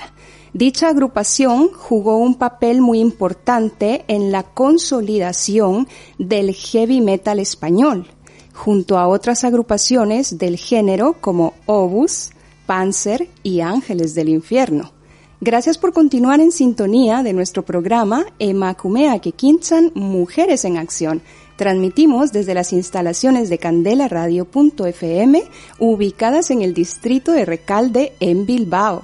Dicha 0.53 0.89
agrupación 0.89 1.71
jugó 1.73 2.19
un 2.19 2.35
papel 2.35 2.83
muy 2.83 3.01
importante 3.01 4.05
en 4.09 4.31
la 4.31 4.43
consolidación 4.43 5.89
del 6.19 6.53
heavy 6.53 7.01
metal 7.01 7.39
español, 7.39 8.09
junto 8.53 8.99
a 8.99 9.09
otras 9.09 9.45
agrupaciones 9.45 10.37
del 10.37 10.59
género 10.59 11.17
como 11.21 11.55
Obus, 11.65 12.33
Panzer 12.67 13.29
y 13.43 13.61
Ángeles 13.61 14.15
del 14.15 14.29
Infierno. 14.29 14.93
Gracias 15.41 15.79
por 15.79 15.93
continuar 15.93 16.41
en 16.41 16.53
sintonía 16.53 17.23
de 17.23 17.33
nuestro 17.33 17.65
programa 17.65 18.27
Emakumea 18.39 19.19
Kekinsan 19.19 19.91
Mujeres 19.95 20.65
en 20.65 20.77
Acción 20.77 21.23
Transmitimos 21.57 22.33
desde 22.33 22.55
las 22.55 22.73
instalaciones 22.73 23.51
de 23.51 23.59
Candela 23.59 24.09
Radio.fm 24.09 25.43
ubicadas 25.79 26.51
en 26.51 26.63
el 26.63 26.73
distrito 26.73 27.33
de 27.33 27.45
Recalde 27.45 28.15
en 28.21 28.47
Bilbao. 28.47 29.03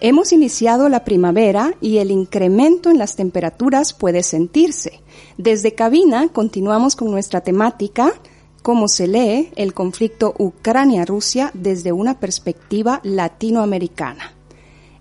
Hemos 0.00 0.32
iniciado 0.32 0.88
la 0.88 1.04
primavera 1.04 1.74
y 1.82 1.98
el 1.98 2.10
incremento 2.10 2.90
en 2.90 2.96
las 2.96 3.16
temperaturas 3.16 3.92
puede 3.92 4.22
sentirse. 4.22 5.00
Desde 5.36 5.74
cabina 5.74 6.28
continuamos 6.28 6.96
con 6.96 7.10
nuestra 7.10 7.42
temática 7.42 8.14
cómo 8.62 8.88
se 8.88 9.06
lee 9.06 9.50
el 9.56 9.74
conflicto 9.74 10.34
Ucrania-Rusia 10.38 11.50
desde 11.52 11.92
una 11.92 12.18
perspectiva 12.18 13.00
latinoamericana. 13.04 14.32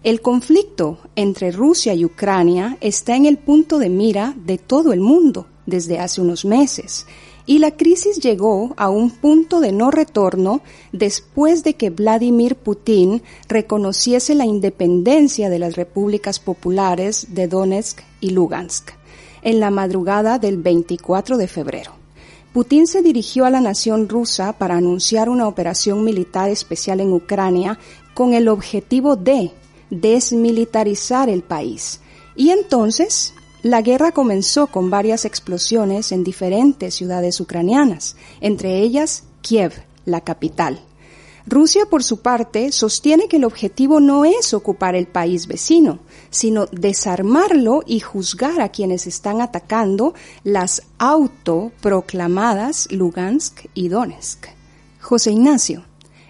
El 0.04 0.22
conflicto 0.22 1.00
entre 1.16 1.52
Rusia 1.52 1.94
y 1.94 2.04
Ucrania 2.04 2.78
está 2.82 3.16
en 3.16 3.26
el 3.26 3.38
punto 3.38 3.80
de 3.80 3.90
mira 3.90 4.34
de 4.38 4.58
todo 4.58 4.92
el 4.92 5.00
mundo 5.00 5.48
desde 5.70 6.00
hace 6.00 6.22
unos 6.22 6.46
meses 6.46 7.06
y 7.50 7.58
la 7.58 7.72
crisis 7.72 8.20
llegó 8.20 8.76
a 8.78 8.90
un 8.90 9.10
punto 9.10 9.60
de 9.60 9.72
no 9.72 9.90
retorno 9.90 10.62
después 10.92 11.64
de 11.64 11.74
que 11.74 11.90
Vladimir 11.90 12.56
Putin 12.56 13.24
reconociese 13.48 14.36
la 14.36 14.46
independencia 14.46 15.50
de 15.50 15.58
las 15.58 15.76
repúblicas 15.76 16.40
populares 16.40 17.34
de 17.34 17.48
Donetsk 17.48 18.02
y 18.22 18.30
Lugansk 18.30 18.92
en 19.42 19.60
la 19.60 19.72
madrugada 19.72 20.38
del 20.38 20.58
24 20.58 21.38
de 21.38 21.48
febrero. 21.48 21.94
Putin 22.54 22.86
se 22.86 23.02
dirigió 23.02 23.46
a 23.46 23.50
la 23.50 23.62
nación 23.62 24.10
rusa 24.10 24.54
para 24.54 24.78
anunciar 24.78 25.28
una 25.28 25.48
operación 25.48 26.04
militar 26.04 26.52
especial 26.52 27.00
en 27.00 27.12
Ucrania 27.14 27.80
con 28.14 28.36
el 28.36 28.48
objetivo 28.48 29.16
de 29.16 29.52
desmilitarizar 29.90 31.30
el 31.30 31.42
país. 31.42 32.00
Y 32.36 32.52
entonces 32.52 33.34
la 33.62 33.82
guerra 33.82 34.12
comenzó 34.12 34.68
con 34.68 34.90
varias 34.90 35.26
explosiones 35.26 36.12
en 36.12 36.24
diferentes 36.24 36.96
ciudades 36.96 37.40
ucranianas, 37.42 38.16
entre 38.40 38.80
ellas 38.80 39.24
Kiev, 39.42 39.74
la 40.06 40.22
capital. 40.22 40.80
Rusia, 41.46 41.86
por 41.88 42.04
su 42.04 42.22
parte, 42.22 42.72
sostiene 42.72 43.28
que 43.28 43.38
el 43.38 43.44
objetivo 43.44 44.00
no 44.00 44.24
es 44.24 44.54
ocupar 44.54 44.96
el 44.96 45.08
país 45.08 45.48
vecino, 45.48 46.00
sino 46.30 46.68
desarmarlo 46.68 47.84
y 47.88 48.02
juzgar 48.02 48.62
a 48.62 48.70
quienes 48.70 49.08
están 49.08 49.42
atacando 49.42 50.14
las 50.44 50.84
autoproclamadas 51.00 52.88
Lugansk 52.92 53.66
y 53.74 53.88
Donetsk. 53.88 54.46
José 55.02 55.32
Ignacio, 55.32 55.84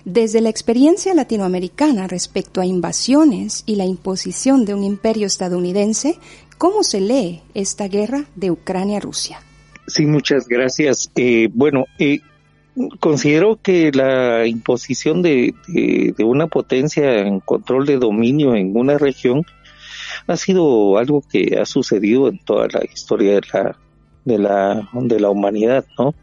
desde 0.06 0.40
la 0.42 0.50
experiencia 0.50 1.14
latinoamericana 1.14 2.08
respecto 2.08 2.62
a 2.62 2.66
invasiones 2.66 3.64
y 3.66 3.76
la 3.76 3.86
imposición 3.86 4.64
de 4.64 4.74
un 4.74 4.84
imperio 4.84 5.28
estadounidense, 5.28 6.18
¿Cómo 6.60 6.84
se 6.84 7.00
lee 7.00 7.42
esta 7.54 7.88
guerra 7.88 8.26
de 8.36 8.52
Ucrania-Rusia? 8.52 9.40
Sí, 9.88 10.06
muchas 10.06 10.46
gracias. 10.46 11.10
Eh, 11.16 11.48
bueno, 11.54 11.86
eh, 11.98 12.20
considero 13.00 13.58
que 13.64 13.94
la 13.94 14.46
imposición 14.46 15.22
de, 15.22 15.54
una 16.20 16.48
potencia 16.48 17.20
en 17.20 17.40
control 17.40 17.86
de 17.86 17.96
dominio 17.96 18.56
en 18.56 18.76
una 18.76 18.98
región 18.98 19.46
ha 20.28 20.36
sido 20.36 20.98
algo 20.98 21.22
que 21.22 21.58
ha 21.58 21.66
sucedido 21.66 22.28
en 22.28 22.40
toda 22.40 22.68
la 22.68 22.84
historia 22.84 23.36
de 23.36 23.42
la, 23.54 23.78
de 24.26 24.38
la, 24.38 24.90
de 24.92 25.20
la 25.22 25.30
humanidad, 25.30 25.86
¿no? 25.98 26.14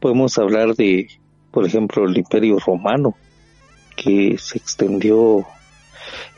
Podemos 0.00 0.38
hablar 0.38 0.74
de, 0.76 1.08
por 1.50 1.66
ejemplo, 1.66 2.06
el 2.06 2.16
Imperio 2.16 2.58
Romano, 2.58 3.18
que 3.96 4.38
se 4.38 4.56
extendió 4.56 5.46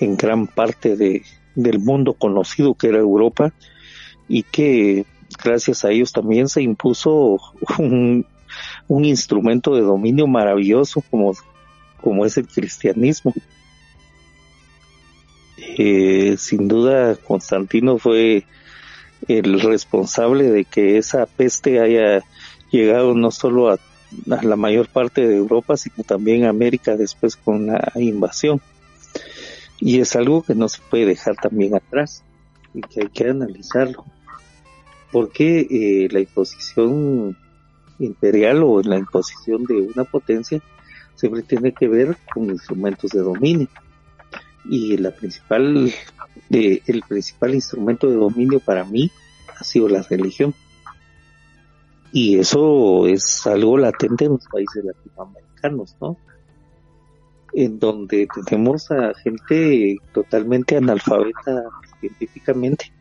en 0.01 0.17
gran 0.17 0.49
parte 0.49 0.97
de, 0.97 1.23
del 1.55 1.79
mundo 1.79 2.15
conocido 2.15 2.75
que 2.75 2.89
era 2.89 2.99
Europa 2.99 3.53
y 4.29 4.43
que 4.43 5.05
gracias 5.43 5.85
a 5.85 5.91
ellos 5.91 6.13
también 6.13 6.49
se 6.49 6.63
impuso 6.63 7.39
un, 7.79 8.27
instrumento 8.89 9.75
de 9.75 9.83
dominio 9.83 10.27
maravilloso 10.27 11.03
como, 11.11 11.33
como 12.01 12.25
es 12.25 12.37
el 12.37 12.47
cristianismo. 12.47 13.35
Eh, 15.77 16.37
sin 16.39 16.69
duda 16.69 17.17
Constantino 17.17 17.99
fue 17.99 18.45
el 19.27 19.61
responsable 19.61 20.51
de 20.51 20.65
que 20.65 20.99
esa 20.99 21.27
peste 21.27 21.81
haya 21.81 22.23
llegado 22.71 23.15
no 23.15 23.31
solo 23.31 23.71
a, 23.71 23.79
a 24.31 24.43
la 24.43 24.57
mayor 24.57 24.89
parte 24.89 25.27
de 25.27 25.37
Europa, 25.37 25.77
sino 25.77 26.05
también 26.05 26.45
a 26.45 26.51
América 26.51 26.97
después 26.97 27.37
con 27.37 27.67
la 27.67 27.93
invasión. 27.97 28.61
Y 29.81 30.01
es 30.01 30.17
algo 30.17 30.43
que 30.43 30.55
no 30.55 30.69
se 30.69 30.81
puede 30.89 31.07
dejar 31.07 31.37
también 31.37 31.75
atrás 31.75 32.23
y 32.73 32.81
que 32.81 33.03
hay 33.03 33.09
que 33.09 33.29
analizarlo. 33.29 34.05
Porque 35.13 35.67
eh, 35.71 36.09
la 36.11 36.21
imposición 36.21 37.37
imperial 37.99 38.63
o 38.63 38.83
la 38.83 38.99
imposición 38.99 39.65
de 39.65 39.75
una 39.75 40.05
potencia 40.05 40.61
siempre 41.15 41.43
tiene 41.43 41.73
que 41.73 41.89
ver 41.89 42.17
con 42.33 42.51
instrumentos 42.51 43.11
de 43.11 43.21
dominio. 43.21 43.69
Y 44.65 44.97
la 44.97 45.11
principal, 45.11 45.93
eh, 46.51 46.83
el 46.87 47.03
principal 47.03 47.55
instrumento 47.55 48.09
de 48.09 48.17
dominio 48.17 48.61
para 48.61 48.85
mí 48.85 49.11
ha 49.59 49.65
sido 49.65 49.89
la 49.89 50.03
religión. 50.03 50.55
Y 52.13 52.39
eso 52.39 53.07
es 53.07 53.47
algo 53.47 53.77
latente 53.77 54.27
en 54.27 54.33
los 54.33 54.47
países 54.47 54.85
latinoamericanos, 54.85 55.97
¿no? 56.01 56.17
En 57.55 57.79
donde 57.79 58.27
tenemos 58.47 58.91
a 58.91 59.15
gente 59.15 59.97
totalmente 60.13 60.77
analfabeta 60.77 61.65
científicamente, 62.01 62.93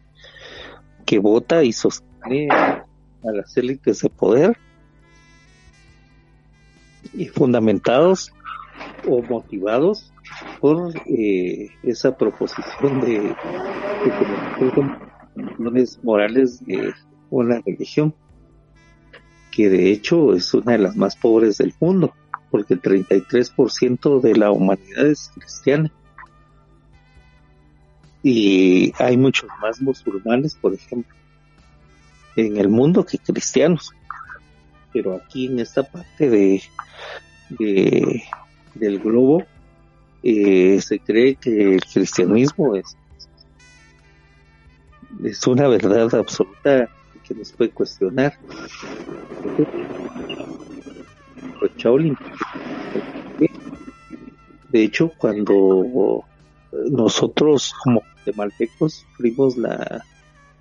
que 1.06 1.20
vota 1.20 1.64
y 1.64 1.74
sostiene 1.74 2.50
a 2.52 2.86
las 3.24 3.58
élites 3.58 4.02
de 4.02 4.10
poder 4.10 4.58
y 7.14 7.26
fundamentados 7.26 8.32
o 9.08 9.22
motivados 9.22 10.14
por 10.60 10.94
eh, 11.08 11.70
esa 11.84 12.18
proposición 12.18 13.02
de, 13.02 13.36
de 15.60 15.88
morales 16.02 16.66
de 16.66 16.94
una 17.30 17.60
religión 17.66 18.14
que 19.52 19.70
de 19.70 19.92
hecho 19.92 20.34
es 20.34 20.54
una 20.54 20.74
de 20.74 20.80
las 20.80 20.96
más 20.96 21.16
pobres 21.16 21.58
del 21.58 21.74
mundo 21.80 22.14
porque 22.54 22.76
el 22.76 22.84
33% 22.84 24.22
de 24.22 24.36
la 24.36 24.52
humanidad 24.52 25.08
es 25.08 25.32
cristiana 25.34 25.92
y 28.22 28.94
hay 29.00 29.18
muchos 29.18 29.50
más 29.60 29.82
musulmanes 29.82 30.54
por 30.54 30.76
ejemplo 30.76 31.16
en 32.36 32.58
el 32.58 32.70
mundo 32.70 33.04
que 33.04 33.18
cristianos 33.18 33.92
pero 34.94 35.16
aquí 35.16 35.48
en 35.48 35.62
esta 35.62 35.82
parte 35.82 36.30
de, 36.30 36.62
de 37.50 38.24
del 38.76 39.00
globo 39.00 39.44
eh, 40.22 40.80
se 40.80 41.00
cree 41.00 41.34
que 41.34 41.74
el 41.74 41.82
cristianismo 41.82 42.76
es, 42.76 42.96
es 45.24 45.48
una 45.48 45.68
verdad 45.68 46.14
absoluta 46.14 46.88
que 47.28 47.34
nos 47.34 47.52
puede 47.52 47.72
cuestionar. 47.72 48.38
De 54.72 54.84
hecho, 54.84 55.12
cuando 55.18 56.24
nosotros 56.90 57.74
como 57.84 58.02
guatemaltecos 58.02 58.94
sufrimos 58.94 59.58
la 59.58 60.04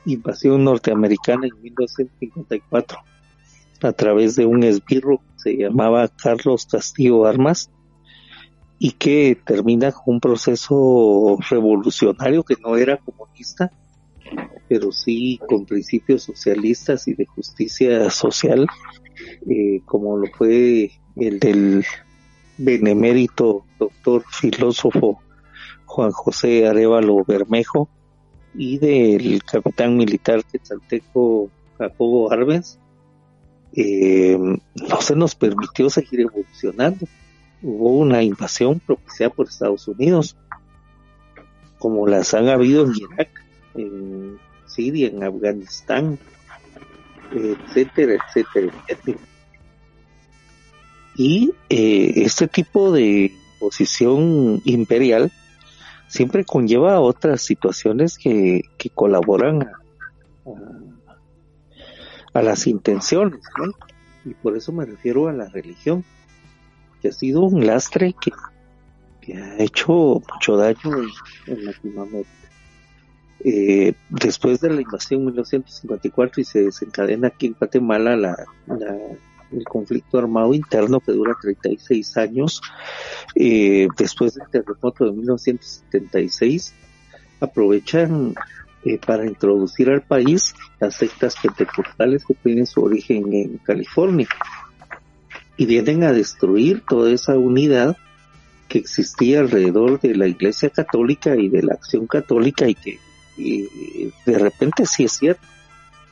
invasión 0.04 0.64
norteamericana 0.64 1.46
en 1.46 1.62
1954 1.62 2.98
a 3.82 3.92
través 3.92 4.36
de 4.36 4.46
un 4.46 4.62
esbirro 4.62 5.18
que 5.18 5.42
se 5.42 5.56
llamaba 5.56 6.08
Carlos 6.08 6.66
Castillo 6.66 7.26
Armas, 7.26 7.70
y 8.84 8.90
que 8.90 9.38
termina 9.46 9.92
con 9.92 10.14
un 10.14 10.20
proceso 10.20 11.38
revolucionario 11.48 12.42
que 12.42 12.56
no 12.60 12.76
era 12.76 12.96
comunista, 12.96 13.70
pero 14.68 14.90
sí 14.90 15.38
con 15.48 15.66
principios 15.66 16.24
socialistas 16.24 17.06
y 17.06 17.14
de 17.14 17.26
justicia 17.26 18.10
social, 18.10 18.66
eh, 19.48 19.80
como 19.84 20.16
lo 20.16 20.26
fue 20.32 20.90
el 21.16 21.38
del 21.38 21.84
benemérito 22.58 23.64
doctor 23.78 24.24
filósofo 24.30 25.20
Juan 25.86 26.10
José 26.12 26.66
Arevalo 26.66 27.24
Bermejo 27.24 27.88
y 28.54 28.78
del 28.78 29.42
capitán 29.44 29.96
militar 29.96 30.42
quetzalteco 30.44 31.50
Jacobo 31.78 32.30
Arbenz, 32.32 32.78
eh, 33.74 34.38
no 34.38 35.00
se 35.00 35.16
nos 35.16 35.34
permitió 35.34 35.88
seguir 35.88 36.20
evolucionando. 36.20 37.06
Hubo 37.62 37.98
una 37.98 38.22
invasión 38.22 38.80
propiciada 38.80 39.32
por 39.32 39.48
Estados 39.48 39.88
Unidos, 39.88 40.36
como 41.78 42.06
las 42.06 42.34
han 42.34 42.48
habido 42.48 42.84
en 42.84 42.92
Irak, 42.96 43.30
en 43.74 44.38
Siria, 44.66 45.08
en 45.08 45.22
Afganistán, 45.22 46.18
etcétera, 47.34 48.14
etcétera, 48.14 48.72
etcétera. 48.88 49.18
Y 51.14 51.52
eh, 51.68 52.12
este 52.16 52.48
tipo 52.48 52.90
de 52.90 53.32
posición 53.58 54.60
imperial 54.64 55.30
siempre 56.08 56.44
conlleva 56.44 57.00
otras 57.00 57.42
situaciones 57.42 58.18
que, 58.18 58.62
que 58.78 58.90
colaboran 58.90 59.62
a, 59.62 59.72
a, 62.34 62.42
las 62.42 62.66
intenciones, 62.66 63.40
¿no? 63.58 63.72
Y 64.24 64.34
por 64.34 64.56
eso 64.56 64.72
me 64.72 64.84
refiero 64.84 65.28
a 65.28 65.32
la 65.32 65.48
religión 65.48 66.04
que 67.00 67.08
ha 67.08 67.12
sido 67.12 67.42
un 67.42 67.66
lastre 67.66 68.14
que, 68.20 68.32
ha 69.34 69.62
hecho 69.62 70.20
mucho 70.32 70.56
daño 70.56 70.90
en, 71.46 71.64
Latinoamérica. 71.64 72.30
Eh, 73.44 73.94
después 74.08 74.60
de 74.60 74.70
la 74.70 74.80
invasión 74.80 75.20
en 75.20 75.26
1954 75.26 76.40
y 76.40 76.44
se 76.44 76.62
desencadena 76.64 77.28
aquí 77.28 77.46
en 77.46 77.56
Guatemala 77.58 78.16
la, 78.16 78.36
el 79.50 79.64
conflicto 79.64 80.18
armado 80.18 80.54
interno 80.54 81.00
que 81.00 81.12
dura 81.12 81.36
36 81.40 82.16
años, 82.18 82.62
eh, 83.34 83.88
después 83.96 84.34
del 84.34 84.48
terremoto 84.48 85.04
de 85.06 85.12
1976, 85.12 86.74
aprovechan 87.40 88.34
eh, 88.84 88.98
para 89.04 89.26
introducir 89.26 89.90
al 89.90 90.02
país 90.02 90.54
las 90.80 90.96
sectas 90.96 91.34
pentecostales 91.42 92.24
que 92.24 92.34
tienen 92.34 92.66
su 92.66 92.82
origen 92.82 93.32
en 93.32 93.58
California 93.58 94.28
y 95.56 95.66
vienen 95.66 96.04
a 96.04 96.12
destruir 96.12 96.82
toda 96.88 97.10
esa 97.10 97.36
unidad 97.36 97.96
que 98.68 98.78
existía 98.78 99.40
alrededor 99.40 100.00
de 100.00 100.14
la 100.14 100.26
Iglesia 100.26 100.70
Católica 100.70 101.36
y 101.36 101.48
de 101.48 101.62
la 101.62 101.74
Acción 101.74 102.06
Católica 102.06 102.66
y 102.68 102.74
que 102.74 102.98
de 103.36 104.38
repente 104.38 104.86
sí 104.86 105.04
es 105.04 105.12
cierto, 105.12 105.46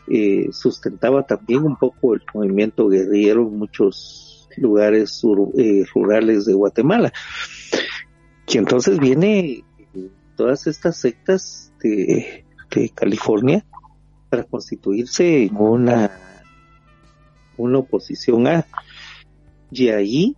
eh, 0.09 0.49
sustentaba 0.53 1.25
también 1.25 1.63
un 1.63 1.77
poco 1.77 2.15
el 2.15 2.23
movimiento 2.35 2.89
guerrillero 2.89 3.43
en 3.43 3.59
muchos 3.59 4.49
lugares 4.57 5.23
eh, 5.57 5.85
rurales 5.95 6.47
de 6.47 6.55
Guatemala. 6.55 7.13
Y 8.49 8.59
entonces 8.59 8.99
viene 8.99 9.65
todas 10.37 10.67
estas 10.67 10.97
sectas 10.97 11.73
de, 11.81 12.45
de 12.75 12.89
California 12.91 13.65
para 14.29 14.45
constituirse 14.45 15.45
en 15.45 15.57
una, 15.57 16.11
una 17.57 17.79
oposición 17.79 18.47
a 18.47 18.67
y 19.71 19.89
ahí 19.89 20.37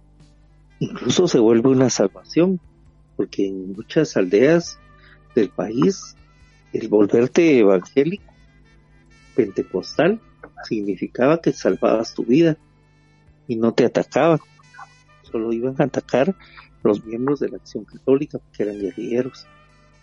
incluso 0.79 1.29
se 1.29 1.39
vuelve 1.39 1.71
una 1.71 1.89
salvación, 1.89 2.61
porque 3.17 3.47
en 3.47 3.73
muchas 3.73 4.17
aldeas 4.17 4.79
del 5.35 5.49
país 5.49 6.17
el 6.73 6.89
volverte 6.89 7.59
evangélico, 7.59 8.33
pentecostal, 9.35 10.21
significaba 10.65 11.41
que 11.41 11.53
salvabas 11.53 12.15
tu 12.15 12.25
vida 12.25 12.57
y 13.47 13.57
no 13.57 13.73
te 13.73 13.85
atacaban, 13.85 14.41
solo 15.23 15.53
iban 15.53 15.77
a 15.79 15.85
atacar 15.85 16.35
los 16.83 17.05
miembros 17.05 17.41
de 17.41 17.49
la 17.49 17.57
acción 17.57 17.85
católica 17.85 18.39
que 18.53 18.63
eran 18.63 18.79
guerrilleros. 18.79 19.47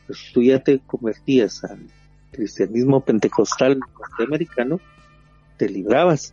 Pues 0.08 0.32
tú 0.34 0.42
ya 0.42 0.60
te 0.64 0.80
convertías 0.80 1.64
al 1.64 1.88
cristianismo 2.32 3.04
pentecostal 3.04 3.80
norteamericano, 3.98 4.80
te 5.58 5.70
librabas. 5.70 6.32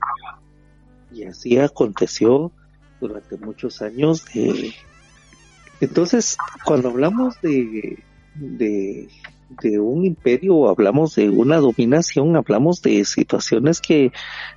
Y 1.12 1.24
así 1.24 1.58
aconteció 1.58 2.52
durante 3.00 3.36
muchos 3.36 3.82
años. 3.82 4.24
entonces, 5.80 6.36
cuando 6.64 6.88
hablamos 6.88 7.40
de, 7.40 8.02
de, 8.34 9.08
de, 9.48 9.78
un 9.78 10.04
imperio, 10.04 10.68
hablamos 10.68 11.14
de 11.14 11.28
una 11.28 11.58
dominación, 11.58 12.36
hablamos 12.36 12.82
de 12.82 13.04
situaciones 13.04 13.80
que 13.80 14.06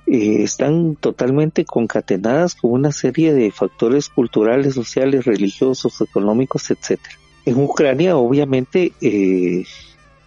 eh, 0.06 0.42
están 0.42 0.96
totalmente 0.96 1.64
concatenadas 1.64 2.54
con 2.54 2.72
una 2.72 2.92
serie 2.92 3.32
de 3.32 3.50
factores 3.50 4.08
culturales, 4.08 4.74
sociales, 4.74 5.24
religiosos, 5.24 6.00
económicos, 6.00 6.70
etcétera. 6.70 7.16
En 7.46 7.62
Ucrania, 7.62 8.16
obviamente, 8.16 8.92
eh, 9.00 9.64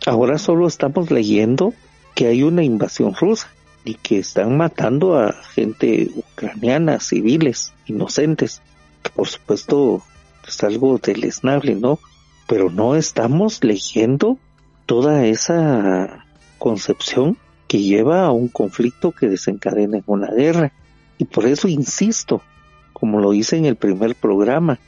ahora 0.05 0.37
solo 0.37 0.67
estamos 0.67 1.11
leyendo 1.11 1.73
que 2.15 2.27
hay 2.27 2.43
una 2.43 2.63
invasión 2.63 3.13
rusa 3.13 3.49
y 3.85 3.95
que 3.95 4.19
están 4.19 4.57
matando 4.57 5.19
a 5.19 5.33
gente 5.33 6.09
ucraniana, 6.15 6.99
civiles, 6.99 7.73
inocentes, 7.85 8.61
por 9.15 9.27
supuesto 9.27 10.01
es 10.47 10.63
algo 10.63 10.97
deleznable, 10.97 11.75
¿no? 11.75 11.99
Pero 12.47 12.69
no 12.69 12.95
estamos 12.95 13.63
leyendo 13.63 14.37
toda 14.85 15.25
esa 15.25 16.25
concepción 16.57 17.37
que 17.67 17.81
lleva 17.81 18.25
a 18.25 18.31
un 18.31 18.47
conflicto 18.47 19.11
que 19.11 19.27
desencadena 19.27 19.97
en 19.97 20.03
una 20.07 20.31
guerra. 20.31 20.71
Y 21.17 21.25
por 21.25 21.45
eso 21.45 21.67
insisto, 21.67 22.41
como 22.93 23.19
lo 23.19 23.33
hice 23.33 23.57
en 23.57 23.65
el 23.65 23.75
primer 23.75 24.15
programa, 24.15 24.79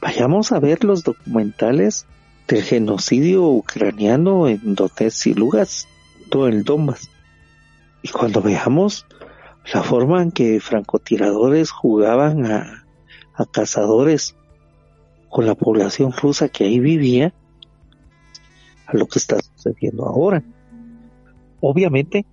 vayamos 0.00 0.52
a 0.52 0.60
ver 0.60 0.84
los 0.84 1.04
documentales 1.04 2.06
del 2.48 2.62
genocidio 2.62 3.44
ucraniano 3.46 4.48
en 4.48 4.74
Donetsk 4.74 5.28
y 5.28 5.34
Lugas, 5.34 5.88
todo 6.30 6.48
el 6.48 6.64
Donbass. 6.64 7.08
Y 8.02 8.08
cuando 8.08 8.42
veamos 8.42 9.06
la 9.72 9.82
forma 9.82 10.22
en 10.22 10.30
que 10.30 10.60
francotiradores 10.60 11.70
jugaban 11.70 12.44
a, 12.44 12.84
cazadores 13.50 14.36
con 15.28 15.46
la 15.46 15.54
población 15.54 16.12
rusa 16.12 16.48
que 16.48 16.64
ahí 16.64 16.78
vivía, 16.78 17.32
a 18.86 18.96
lo 18.96 19.06
que 19.06 19.18
está 19.18 19.38
sucediendo 19.40 20.04
ahora. 20.06 20.42
Obviamente, 21.60 22.24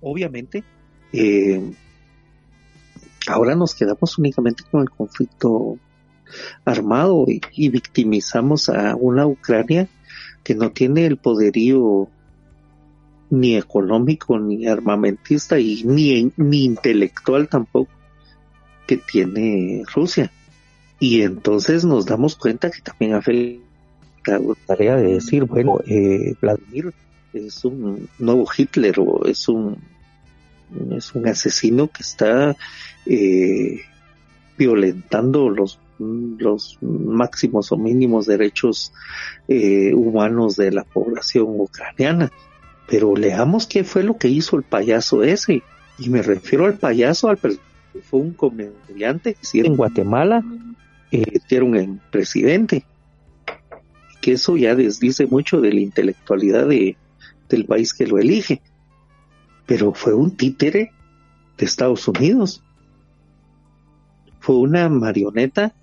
obviamente, 0.00 0.64
Eh, 1.12 1.72
ahora 3.28 3.54
nos 3.54 3.74
quedamos 3.74 4.18
únicamente 4.18 4.62
con 4.70 4.82
el 4.82 4.90
conflicto 4.90 5.78
armado 6.64 7.24
y, 7.26 7.68
victimizamos 7.70 8.68
a 8.68 8.94
una 8.94 9.26
Ucrania 9.26 9.88
que 10.44 10.54
no 10.54 10.70
tiene 10.70 11.06
el 11.06 11.16
poderío 11.16 12.08
ni 13.30 13.56
económico 13.56 14.38
ni 14.38 14.66
armamentista 14.66 15.58
y 15.58 15.82
ni, 15.84 16.32
ni 16.36 16.64
intelectual 16.64 17.48
tampoco 17.48 17.90
que 18.86 18.96
tiene 18.96 19.82
Rusia. 19.94 20.30
Y 21.00 21.22
entonces 21.22 21.84
nos 21.84 22.06
damos 22.06 22.36
cuenta 22.36 22.70
que 22.70 22.80
también 22.80 23.14
hace 23.14 23.60
tarea 24.66 24.96
de 24.96 25.14
decir, 25.14 25.44
bueno, 25.44 25.80
eh, 25.86 26.34
Vladimir 26.40 26.92
es 27.32 27.64
un 27.64 28.08
nuevo 28.18 28.46
Hitler 28.56 28.98
o 28.98 29.24
es 29.26 29.48
un 29.48 29.76
es 30.90 31.14
un 31.14 31.26
asesino 31.26 31.88
que 31.88 32.02
está 32.02 32.54
eh, 33.06 33.80
violentando 34.56 35.48
los 35.48 35.78
los 35.98 36.78
máximos 36.80 37.72
o 37.72 37.76
mínimos 37.76 38.26
derechos 38.26 38.92
eh, 39.48 39.92
humanos 39.94 40.56
de 40.56 40.70
la 40.70 40.84
población 40.84 41.46
ucraniana. 41.48 42.30
Pero 42.86 43.16
leamos 43.16 43.66
qué 43.66 43.84
fue 43.84 44.02
lo 44.02 44.16
que 44.16 44.28
hizo 44.28 44.56
el 44.56 44.62
payaso 44.62 45.22
ese. 45.22 45.62
Y 45.98 46.08
me 46.08 46.22
refiero 46.22 46.66
al 46.66 46.78
payaso, 46.78 47.28
al 47.28 47.38
fue 47.38 48.20
un 48.20 48.32
comediante 48.32 49.34
que 49.34 49.60
en 49.60 49.76
Guatemala 49.76 50.44
eh, 51.10 51.40
en 51.50 52.00
presidente. 52.10 52.84
Eso 54.32 54.56
ya 54.56 54.74
desdice 54.74 55.26
mucho 55.26 55.60
de 55.60 55.72
la 55.72 55.80
intelectualidad 55.80 56.68
de, 56.68 56.96
del 57.48 57.64
país 57.64 57.94
que 57.94 58.06
lo 58.06 58.18
elige. 58.18 58.60
Pero 59.66 59.94
fue 59.94 60.14
un 60.14 60.36
títere 60.36 60.92
de 61.56 61.64
Estados 61.64 62.06
Unidos. 62.08 62.62
Fue 64.40 64.56
una 64.56 64.88
marioneta 64.88 65.74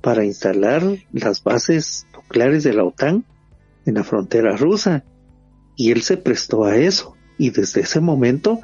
para 0.00 0.24
instalar 0.24 0.82
las 1.12 1.42
bases 1.42 2.06
nucleares 2.12 2.64
de 2.64 2.74
la 2.74 2.84
OTAN 2.84 3.24
en 3.86 3.94
la 3.94 4.04
frontera 4.04 4.56
rusa. 4.56 5.04
Y 5.76 5.90
él 5.90 6.02
se 6.02 6.16
prestó 6.16 6.64
a 6.64 6.76
eso. 6.76 7.16
Y 7.38 7.50
desde 7.50 7.80
ese 7.82 8.00
momento 8.00 8.60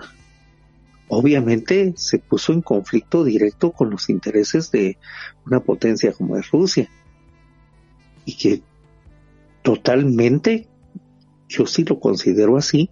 obviamente 1.08 1.92
se 1.96 2.18
puso 2.18 2.52
en 2.52 2.62
conflicto 2.62 3.24
directo 3.24 3.72
con 3.72 3.90
los 3.90 4.08
intereses 4.08 4.70
de 4.70 4.96
una 5.44 5.60
potencia 5.60 6.12
como 6.12 6.36
es 6.36 6.48
Rusia. 6.50 6.88
Y 8.24 8.36
que 8.36 8.62
totalmente, 9.62 10.68
yo 11.48 11.66
sí 11.66 11.84
lo 11.84 12.00
considero 12.00 12.56
así, 12.56 12.90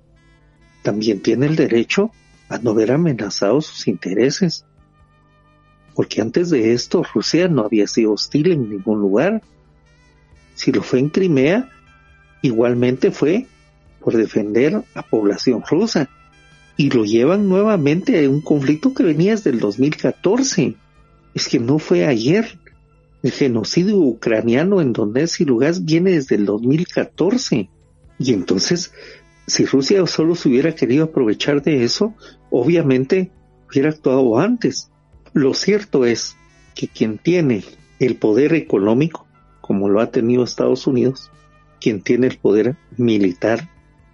también 0.82 1.20
tiene 1.20 1.46
el 1.46 1.56
derecho 1.56 2.10
a 2.48 2.58
no 2.58 2.74
ver 2.74 2.92
amenazados 2.92 3.66
sus 3.66 3.88
intereses. 3.88 4.64
Porque 5.94 6.20
antes 6.20 6.50
de 6.50 6.72
esto 6.72 7.02
Rusia 7.14 7.48
no 7.48 7.62
había 7.62 7.86
sido 7.86 8.12
hostil 8.12 8.52
en 8.52 8.70
ningún 8.70 9.00
lugar. 9.00 9.42
Si 10.54 10.72
lo 10.72 10.82
fue 10.82 11.00
en 11.00 11.08
Crimea, 11.08 11.68
igualmente 12.42 13.10
fue 13.10 13.46
por 14.00 14.16
defender 14.16 14.82
a 14.94 15.02
población 15.02 15.62
rusa 15.68 16.08
y 16.76 16.90
lo 16.90 17.04
llevan 17.04 17.48
nuevamente 17.48 18.24
a 18.24 18.30
un 18.30 18.40
conflicto 18.40 18.94
que 18.94 19.02
venía 19.02 19.32
desde 19.32 19.50
el 19.50 19.58
2014. 19.58 20.76
Es 21.34 21.48
que 21.48 21.58
no 21.58 21.78
fue 21.78 22.06
ayer. 22.06 22.58
El 23.22 23.32
genocidio 23.32 23.98
ucraniano 23.98 24.80
en 24.80 24.92
Donetsk 24.92 25.40
y 25.40 25.44
Lugansk 25.44 25.84
viene 25.84 26.12
desde 26.12 26.36
el 26.36 26.44
2014. 26.44 27.68
Y 28.18 28.32
entonces, 28.32 28.92
si 29.46 29.64
Rusia 29.64 30.06
solo 30.06 30.34
se 30.34 30.48
hubiera 30.48 30.74
querido 30.74 31.06
aprovechar 31.06 31.62
de 31.62 31.82
eso, 31.82 32.14
obviamente 32.50 33.32
hubiera 33.68 33.90
actuado 33.90 34.38
antes. 34.38 34.90
Lo 35.32 35.54
cierto 35.54 36.04
es 36.04 36.36
que 36.74 36.86
quien 36.86 37.18
tiene 37.18 37.64
el 37.98 38.16
poder 38.16 38.54
económico, 38.54 39.26
como 39.60 39.88
lo 39.88 40.00
ha 40.00 40.10
tenido 40.10 40.44
Estados 40.44 40.86
Unidos, 40.86 41.30
quien 41.80 42.02
tiene 42.02 42.28
el 42.28 42.38
poder 42.38 42.76
militar, 42.96 43.68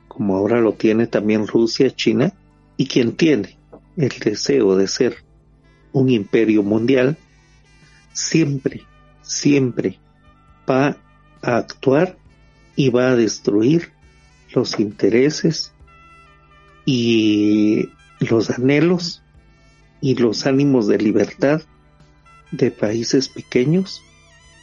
como 0.09 0.37
ahora 0.37 0.61
lo 0.61 0.73
tiene 0.73 1.07
también 1.07 1.47
Rusia, 1.47 1.91
China, 1.91 2.33
y 2.77 2.87
quien 2.87 3.17
tiene 3.17 3.59
el 3.97 4.11
deseo 4.19 4.77
de 4.77 4.89
ser 4.89 5.17
un 5.93 6.09
imperio 6.09 6.63
mundial, 6.63 7.17
siempre, 8.13 8.83
siempre 9.25 9.99
va 10.69 10.97
a 11.43 11.57
actuar 11.57 12.17
y 12.77 12.91
va 12.91 13.11
a 13.11 13.17
destruir 13.17 13.93
los 14.55 14.79
intereses 14.79 15.73
y 16.87 17.89
los 18.21 18.51
anhelos 18.51 19.23
y 20.01 20.15
los 20.17 20.47
ánimos 20.47 20.87
de 20.87 20.99
libertad 20.99 21.63
de 22.53 22.71
países 22.71 23.29
pequeños, 23.29 24.03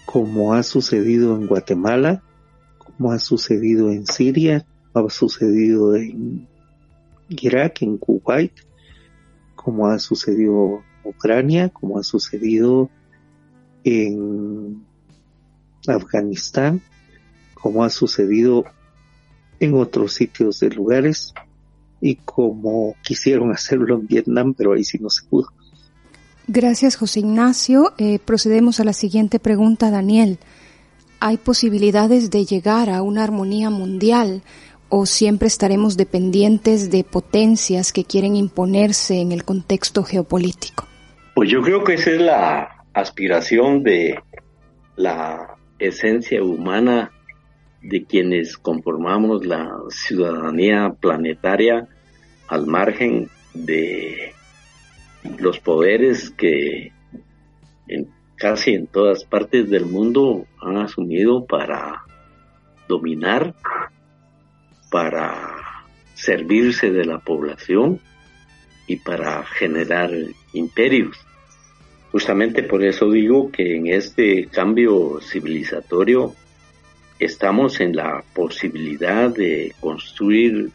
como 0.05 0.53
ha 0.53 0.63
sucedido 0.63 1.35
en 1.35 1.47
Guatemala, 1.47 2.21
como 2.77 3.11
ha 3.11 3.19
sucedido 3.19 3.91
en 3.91 4.05
Siria, 4.05 4.65
ha 4.93 5.09
sucedido 5.09 5.95
en 5.95 6.47
Irak, 7.29 7.81
en 7.81 7.97
Kuwait, 7.97 8.53
como 9.55 9.87
ha 9.87 9.99
sucedido 9.99 10.83
en 11.03 11.09
Ucrania, 11.09 11.69
como 11.69 11.97
ha 11.97 12.03
sucedido 12.03 12.89
en 13.83 14.83
Afganistán, 15.87 16.81
como 17.53 17.83
ha 17.83 17.89
sucedido 17.89 18.65
en 19.59 19.75
otros 19.75 20.13
sitios 20.13 20.59
de 20.59 20.69
lugares 20.69 21.33
y 22.01 22.15
como 22.15 22.95
quisieron 23.03 23.51
hacerlo 23.51 23.95
en 23.95 24.07
Vietnam, 24.07 24.53
pero 24.55 24.73
ahí 24.73 24.83
sí 24.83 24.97
no 24.99 25.09
se 25.09 25.23
pudo. 25.27 25.49
Gracias, 26.47 26.95
José 26.95 27.19
Ignacio. 27.19 27.93
Eh, 27.97 28.19
procedemos 28.19 28.79
a 28.79 28.83
la 28.83 28.93
siguiente 28.93 29.39
pregunta, 29.39 29.91
Daniel. 29.91 30.39
¿Hay 31.19 31.37
posibilidades 31.37 32.31
de 32.31 32.45
llegar 32.45 32.89
a 32.89 33.03
una 33.03 33.23
armonía 33.23 33.69
mundial 33.69 34.41
o 34.89 35.05
siempre 35.05 35.47
estaremos 35.47 35.95
dependientes 35.95 36.89
de 36.89 37.03
potencias 37.03 37.93
que 37.93 38.03
quieren 38.03 38.35
imponerse 38.35 39.21
en 39.21 39.31
el 39.31 39.45
contexto 39.45 40.03
geopolítico? 40.03 40.87
Pues 41.35 41.49
yo 41.49 41.61
creo 41.61 41.83
que 41.83 41.93
esa 41.93 42.09
es 42.09 42.21
la 42.21 42.80
aspiración 42.93 43.83
de 43.83 44.19
la 44.95 45.55
esencia 45.79 46.43
humana 46.43 47.11
de 47.81 48.03
quienes 48.05 48.57
conformamos 48.57 49.45
la 49.45 49.71
ciudadanía 49.89 50.93
planetaria 50.99 51.87
al 52.47 52.67
margen 52.67 53.29
de 53.53 54.33
los 55.39 55.59
poderes 55.59 56.29
que 56.31 56.91
en, 57.87 58.09
casi 58.35 58.73
en 58.73 58.87
todas 58.87 59.23
partes 59.23 59.69
del 59.69 59.85
mundo 59.85 60.45
han 60.59 60.77
asumido 60.77 61.45
para 61.45 62.03
dominar 62.87 63.55
para 64.91 65.57
servirse 66.13 66.91
de 66.91 67.05
la 67.05 67.19
población 67.19 67.99
y 68.85 68.97
para 68.97 69.43
generar 69.45 70.11
imperios. 70.53 71.17
Justamente 72.11 72.63
por 72.63 72.83
eso 72.83 73.09
digo 73.09 73.51
que 73.51 73.77
en 73.77 73.87
este 73.87 74.47
cambio 74.47 75.19
civilizatorio 75.21 76.35
estamos 77.19 77.79
en 77.79 77.95
la 77.95 78.23
posibilidad 78.33 79.29
de 79.29 79.73
construir 79.79 80.69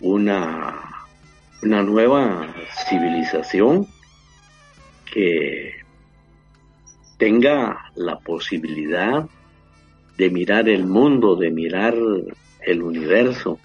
una, 0.00 1.06
una 1.62 1.82
nueva 1.82 2.52
civilización 2.88 3.86
que 5.12 5.74
tenga 7.18 7.92
la 7.94 8.18
posibilidad 8.18 9.28
de 10.16 10.30
mirar 10.30 10.68
el 10.68 10.86
mundo, 10.86 11.36
de 11.36 11.50
mirar 11.50 11.94
el 12.62 12.82
universo, 12.82 13.60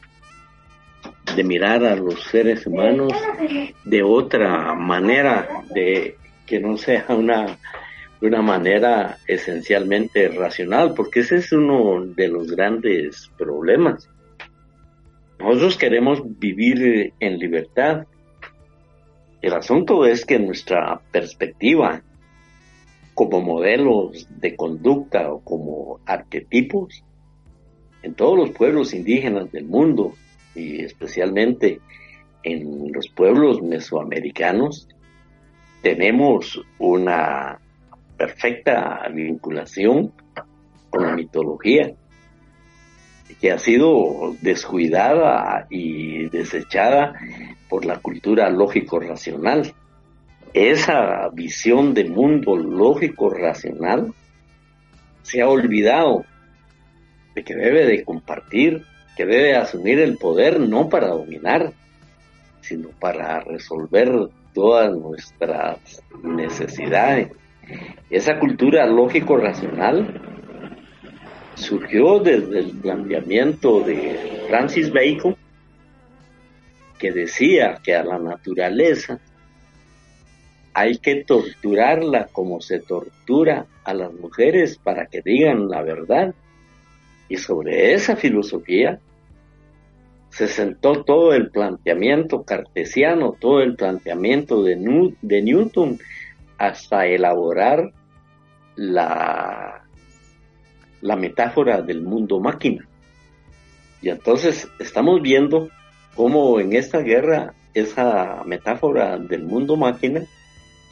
de 1.36 1.44
mirar 1.44 1.84
a 1.86 1.96
los 1.96 2.22
seres 2.24 2.68
humanos 2.68 3.14
de 3.84 4.04
otra 4.04 4.74
manera, 4.76 5.64
de 5.74 6.18
que 6.46 6.60
no 6.60 6.78
sea 6.78 7.06
una, 7.10 7.58
una 8.22 8.42
manera 8.42 9.18
esencialmente 9.28 10.30
racional, 10.30 10.94
porque 10.96 11.22
ese 11.22 11.38
es 11.38 11.52
uno 11.52 12.06
de 12.06 12.28
los 12.28 12.52
grandes 12.52 13.32
problemas. 13.38 14.10
Nosotros 15.40 15.78
queremos 15.78 16.22
vivir 16.40 17.14
en 17.20 17.38
libertad. 17.38 18.06
El 19.42 19.54
asunto 19.54 20.06
es 20.06 20.26
que 20.26 20.40
nuestra 20.40 21.02
perspectiva 21.12 22.02
como 23.14 23.42
modelos 23.42 24.28
de 24.30 24.56
conducta 24.56 25.32
o 25.32 25.40
como 25.40 26.00
arquetipos 26.06 27.04
en 28.04 28.14
todos 28.14 28.38
los 28.38 28.52
pueblos 28.52 28.94
indígenas 28.94 29.52
del 29.52 29.66
mundo 29.66 30.14
y 30.54 30.84
especialmente 30.84 31.80
en 32.44 32.92
los 32.92 33.08
pueblos 33.10 33.62
mesoamericanos, 33.62 34.88
tenemos 35.86 36.60
una 36.80 37.60
perfecta 38.18 39.08
vinculación 39.14 40.12
con 40.90 41.04
la 41.04 41.14
mitología. 41.14 41.94
que 43.40 43.52
ha 43.52 43.60
sido 43.60 44.36
descuidada 44.42 45.68
y 45.70 46.28
desechada 46.30 47.14
por 47.70 47.86
la 47.86 48.00
cultura 48.00 48.50
lógico-racional. 48.50 49.76
Esa 50.56 51.30
visión 51.34 51.94
de 51.94 52.06
mundo 52.06 52.56
lógico-racional 52.56 54.12
se 55.22 55.42
ha 55.44 55.48
olvidado 55.48 56.26
de 57.36 57.44
que 57.44 57.54
debe 57.54 57.86
de 57.86 58.04
compartir, 58.04 58.84
que 59.16 59.28
debe 59.28 59.56
asumir 59.56 60.00
el 60.00 60.18
poder 60.18 60.60
no 60.60 60.90
para 60.90 61.10
dominar, 61.10 61.74
sino 62.62 62.90
para 63.00 63.42
resolver 63.42 64.30
todas 64.56 64.92
nuestras 64.98 66.02
necesidades. 66.24 67.32
Esa 68.10 68.40
cultura 68.40 68.88
lógico-racional 68.88 70.22
surgió 71.56 72.20
desde 72.20 72.60
el 72.60 72.72
planteamiento 72.78 73.82
de 73.82 74.46
Francis 74.48 74.92
Bacon, 74.92 75.36
que 76.98 77.12
decía 77.12 77.80
que 77.84 77.94
a 77.94 78.04
la 78.04 78.18
naturaleza 78.18 79.20
hay 80.74 80.98
que 80.98 81.24
torturarla 81.24 82.28
como 82.32 82.62
se 82.62 82.80
tortura 82.80 83.66
a 83.84 83.94
las 83.94 84.14
mujeres 84.14 84.78
para 84.78 85.06
que 85.08 85.22
digan 85.24 85.68
la 85.70 85.82
verdad. 85.82 86.34
Y 87.28 87.38
sobre 87.38 87.94
esa 87.94 88.16
filosofía 88.16 89.00
se 90.36 90.50
sentó 90.50 91.06
todo 91.06 91.34
el 91.34 91.50
planteamiento 91.50 92.44
cartesiano, 92.44 93.38
todo 93.40 93.62
el 93.62 93.78
planteamiento 93.78 94.64
de, 94.64 94.76
Newton, 95.42 95.98
hasta 96.58 97.06
elaborar 97.08 97.94
la, 98.76 99.86
la 101.00 101.16
metáfora 101.16 101.82
del 101.82 102.02
mundo 102.02 102.42
máquina. 102.42 102.86
Y 104.02 104.10
entonces 104.10 104.68
estamos 104.78 105.22
viendo 105.22 105.70
cómo 106.18 106.60
en 106.60 106.74
esta 106.74 107.00
guerra 107.00 107.54
esa 107.74 108.44
metáfora 108.46 109.18
del 109.18 109.44
mundo 109.44 109.78
máquina 109.78 110.26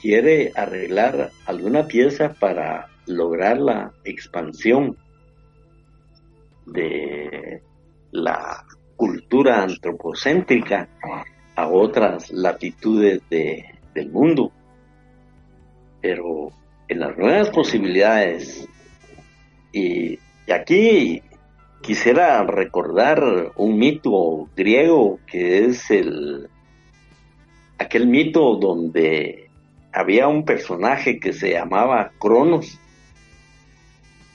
quiere 0.02 0.54
arreglar 0.56 1.32
alguna 1.46 1.86
pieza 1.88 2.34
para 2.34 2.88
lograr 3.08 3.58
la 3.60 3.92
expansión 4.06 4.96
de 6.66 7.62
la 8.12 8.66
cultura 9.04 9.62
antropocéntrica 9.62 10.88
a 11.58 11.68
otras 11.68 12.32
latitudes 12.32 13.22
del 13.30 14.10
mundo. 14.10 14.50
Pero 16.00 16.54
en 16.88 17.00
las 17.02 17.18
nuevas 17.18 17.50
posibilidades, 17.50 18.66
y, 19.74 20.18
y 20.48 20.52
aquí 20.54 21.22
quisiera 21.82 22.44
recordar 22.44 23.52
un 23.58 23.78
mito 23.78 24.48
griego 24.56 25.20
que 25.28 25.66
es 25.66 25.92
el 25.92 26.48
aquel 27.78 28.08
mito 28.08 28.56
donde 28.56 29.50
había 29.92 30.30
un 30.30 30.46
personaje 30.46 31.20
que 31.20 31.34
se 31.34 31.52
llamaba 31.52 32.14
Cronos 32.20 32.80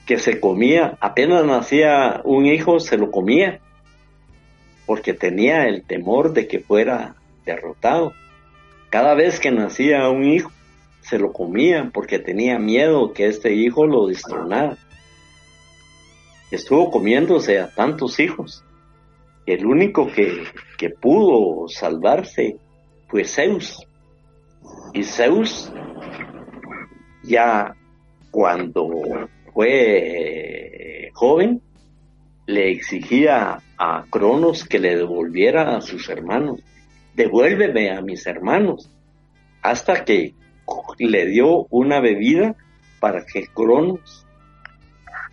que 0.04 0.18
se 0.18 0.40
comía, 0.40 0.98
apenas 1.00 1.46
nacía 1.46 2.20
un 2.24 2.44
hijo, 2.44 2.80
se 2.80 2.98
lo 2.98 3.10
comía, 3.10 3.60
porque 4.88 5.12
tenía 5.12 5.66
el 5.66 5.82
temor 5.82 6.32
de 6.32 6.48
que 6.48 6.60
fuera 6.60 7.14
derrotado. 7.44 8.14
Cada 8.88 9.14
vez 9.14 9.38
que 9.38 9.50
nacía 9.50 10.08
un 10.08 10.24
hijo, 10.24 10.50
se 11.02 11.18
lo 11.18 11.34
comía 11.34 11.90
porque 11.92 12.18
tenía 12.18 12.58
miedo 12.58 13.12
que 13.12 13.26
este 13.26 13.52
hijo 13.52 13.86
lo 13.86 14.06
destronara. 14.06 14.78
Estuvo 16.50 16.90
comiéndose 16.90 17.58
a 17.60 17.68
tantos 17.68 18.18
hijos. 18.18 18.64
El 19.44 19.66
único 19.66 20.10
que, 20.10 20.44
que 20.78 20.88
pudo 20.88 21.68
salvarse 21.68 22.56
fue 23.08 23.26
Zeus. 23.26 23.86
Y 24.94 25.04
Zeus 25.04 25.70
ya 27.24 27.74
cuando 28.30 28.88
fue 29.52 31.10
joven, 31.12 31.60
le 32.48 32.70
exigía 32.70 33.58
a 33.76 34.04
Cronos 34.08 34.64
que 34.64 34.78
le 34.78 34.96
devolviera 34.96 35.76
a 35.76 35.82
sus 35.82 36.08
hermanos. 36.08 36.62
Devuélveme 37.14 37.90
a 37.90 38.00
mis 38.00 38.26
hermanos. 38.26 38.90
Hasta 39.60 40.02
que 40.02 40.34
le 40.98 41.26
dio 41.26 41.66
una 41.68 42.00
bebida 42.00 42.56
para 43.00 43.26
que 43.26 43.48
Cronos 43.48 44.26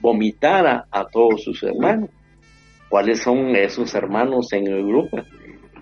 vomitara 0.01 0.87
a 0.91 1.05
todos 1.05 1.41
sus 1.41 1.63
hermanos. 1.63 2.09
¿Cuáles 2.89 3.21
son 3.21 3.55
esos 3.55 3.95
hermanos 3.95 4.51
en 4.51 4.67
Europa? 4.67 5.23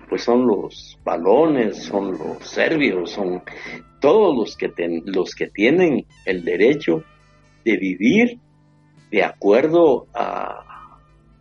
Pues 0.08 0.22
son 0.22 0.46
los 0.46 1.00
balones, 1.02 1.82
son 1.82 2.12
los 2.12 2.46
serbios, 2.46 3.10
son 3.10 3.42
todos 4.00 4.36
los 4.36 4.56
que, 4.56 4.72
los 5.04 5.34
que 5.34 5.48
tienen 5.48 6.06
el 6.26 6.44
derecho 6.44 7.02
de 7.64 7.76
vivir 7.76 8.38
de 9.10 9.24
acuerdo 9.24 10.06
a 10.14 10.73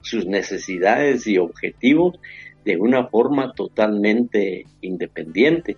sus 0.03 0.27
necesidades 0.27 1.25
y 1.25 1.37
objetivos 1.37 2.19
de 2.63 2.77
una 2.77 3.07
forma 3.07 3.53
totalmente 3.53 4.65
independiente. 4.81 5.77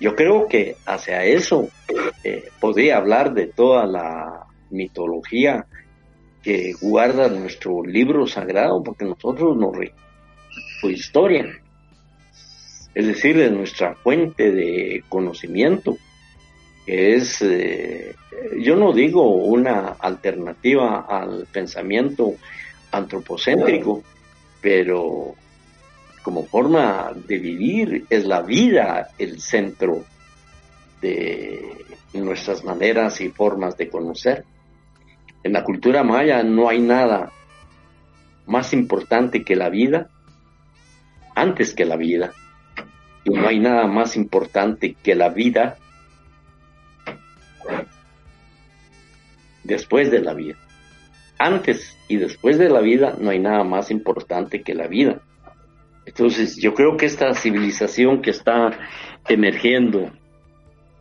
Yo 0.00 0.16
creo 0.16 0.48
que 0.48 0.76
hacia 0.84 1.24
eso 1.24 1.68
eh, 2.24 2.48
podría 2.60 2.96
hablar 2.96 3.34
de 3.34 3.46
toda 3.46 3.86
la 3.86 4.46
mitología 4.70 5.66
que 6.42 6.72
guarda 6.80 7.28
nuestro 7.28 7.84
libro 7.84 8.26
sagrado, 8.26 8.82
porque 8.82 9.04
nosotros 9.04 9.56
nos 9.56 9.76
su 10.80 10.90
historia, 10.90 11.46
es 12.94 13.06
decir, 13.06 13.36
de 13.36 13.50
nuestra 13.50 13.94
fuente 13.94 14.50
de 14.50 15.04
conocimiento 15.08 15.96
es, 16.86 17.40
eh, 17.42 18.14
yo 18.60 18.74
no 18.76 18.92
digo 18.92 19.36
una 19.36 19.96
alternativa 20.00 21.06
al 21.08 21.46
pensamiento 21.52 22.34
antropocéntrico, 22.92 24.02
pero 24.60 25.34
como 26.22 26.44
forma 26.44 27.12
de 27.26 27.38
vivir 27.38 28.06
es 28.08 28.24
la 28.26 28.42
vida 28.42 29.08
el 29.18 29.40
centro 29.40 30.04
de 31.00 31.84
nuestras 32.14 32.62
maneras 32.64 33.20
y 33.20 33.30
formas 33.30 33.76
de 33.76 33.88
conocer. 33.88 34.44
En 35.42 35.54
la 35.54 35.64
cultura 35.64 36.04
maya 36.04 36.42
no 36.44 36.68
hay 36.68 36.80
nada 36.80 37.32
más 38.46 38.72
importante 38.72 39.42
que 39.42 39.56
la 39.56 39.68
vida 39.68 40.08
antes 41.34 41.74
que 41.74 41.84
la 41.84 41.96
vida. 41.96 42.32
Y 43.24 43.30
no 43.30 43.48
hay 43.48 43.58
nada 43.58 43.86
más 43.86 44.16
importante 44.16 44.94
que 45.02 45.14
la 45.14 45.28
vida 45.28 45.78
después 49.64 50.10
de 50.10 50.20
la 50.20 50.34
vida. 50.34 50.56
Antes 51.44 51.98
y 52.06 52.18
después 52.18 52.56
de 52.56 52.70
la 52.70 52.80
vida 52.80 53.16
no 53.18 53.30
hay 53.30 53.40
nada 53.40 53.64
más 53.64 53.90
importante 53.90 54.62
que 54.62 54.76
la 54.76 54.86
vida. 54.86 55.22
Entonces 56.06 56.56
yo 56.56 56.72
creo 56.72 56.96
que 56.96 57.06
esta 57.06 57.34
civilización 57.34 58.22
que 58.22 58.30
está 58.30 58.78
emergiendo 59.28 60.12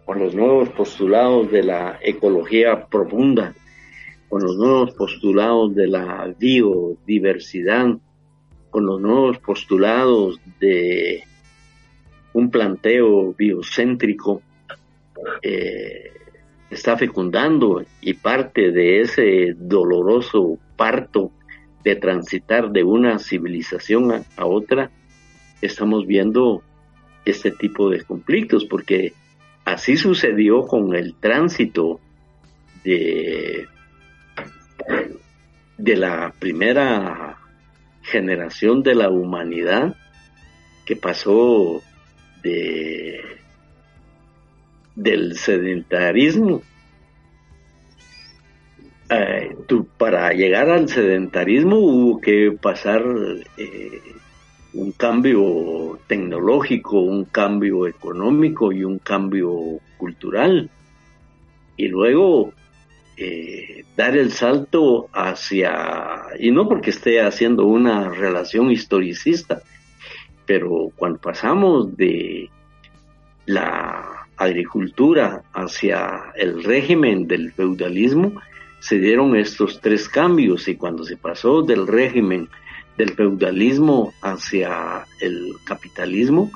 con 0.03 0.17
los 0.17 0.33
nuevos 0.33 0.69
postulados 0.69 1.51
de 1.51 1.61
la 1.61 1.99
ecología 2.01 2.87
profunda, 2.87 3.53
con 4.29 4.41
los 4.41 4.57
nuevos 4.57 4.95
postulados 4.95 5.75
de 5.75 5.87
la 5.87 6.33
biodiversidad, 6.35 7.99
con 8.71 8.87
los 8.87 8.99
nuevos 8.99 9.37
postulados 9.37 10.39
de 10.59 11.23
un 12.33 12.49
planteo 12.49 13.35
biocéntrico, 13.35 14.41
eh, 15.43 16.13
está 16.71 16.97
fecundando 16.97 17.83
y 17.99 18.13
parte 18.13 18.71
de 18.71 19.01
ese 19.01 19.53
doloroso 19.57 20.57
parto 20.77 21.31
de 21.83 21.97
transitar 21.97 22.71
de 22.71 22.83
una 22.83 23.19
civilización 23.19 24.23
a, 24.37 24.45
otra, 24.45 24.89
estamos 25.61 26.07
viendo 26.07 26.63
este 27.25 27.51
tipo 27.51 27.89
de 27.89 28.03
conflictos, 28.03 28.65
porque 28.65 29.13
así 29.65 29.97
sucedió 29.97 30.61
con 30.65 30.95
el 30.95 31.15
tránsito 31.15 31.99
de, 32.85 33.67
de 35.77 35.95
la 35.97 36.33
primera 36.39 37.37
generación 38.01 38.81
de 38.81 38.95
la 38.95 39.09
humanidad 39.09 39.95
que 40.85 40.95
pasó 40.95 41.81
de 42.41 43.40
del 44.95 45.37
sedentarismo. 45.37 46.61
Eh, 49.09 49.55
para 49.97 50.31
llegar 50.31 50.69
al 50.69 50.87
sedentarismo 50.87 51.77
hubo 51.77 52.21
que 52.21 52.57
pasar 52.61 53.03
eh, 53.57 54.01
un 54.73 54.93
cambio 54.93 55.99
tecnológico, 56.07 57.01
un 57.01 57.25
cambio 57.25 57.87
económico 57.87 58.71
y 58.71 58.83
un 58.83 58.99
cambio 58.99 59.79
cultural. 59.97 60.69
Y 61.75 61.87
luego 61.87 62.53
eh, 63.17 63.85
dar 63.95 64.17
el 64.17 64.31
salto 64.31 65.09
hacia, 65.13 66.21
y 66.39 66.51
no 66.51 66.67
porque 66.67 66.91
esté 66.91 67.21
haciendo 67.21 67.65
una 67.65 68.09
relación 68.09 68.71
historicista, 68.71 69.61
pero 70.45 70.91
cuando 70.95 71.19
pasamos 71.19 71.95
de 71.97 72.49
la 73.45 74.20
agricultura 74.43 75.43
hacia 75.53 76.33
el 76.35 76.63
régimen 76.63 77.27
del 77.27 77.51
feudalismo, 77.51 78.33
se 78.79 78.97
dieron 78.97 79.35
estos 79.35 79.79
tres 79.79 80.09
cambios 80.09 80.67
y 80.67 80.75
cuando 80.75 81.03
se 81.03 81.15
pasó 81.15 81.61
del 81.61 81.85
régimen 81.85 82.49
del 82.97 83.13
feudalismo 83.13 84.13
hacia 84.21 85.05
el 85.19 85.53
capitalismo, 85.63 86.51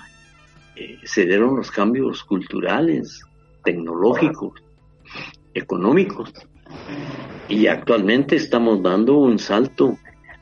eh, 0.76 1.00
se 1.04 1.26
dieron 1.26 1.56
los 1.56 1.70
cambios 1.70 2.24
culturales, 2.24 3.22
tecnológicos, 3.64 4.62
económicos. 5.54 6.34
Y 7.48 7.68
actualmente 7.68 8.36
estamos 8.36 8.82
dando 8.82 9.18
un 9.18 9.38
salto 9.38 9.98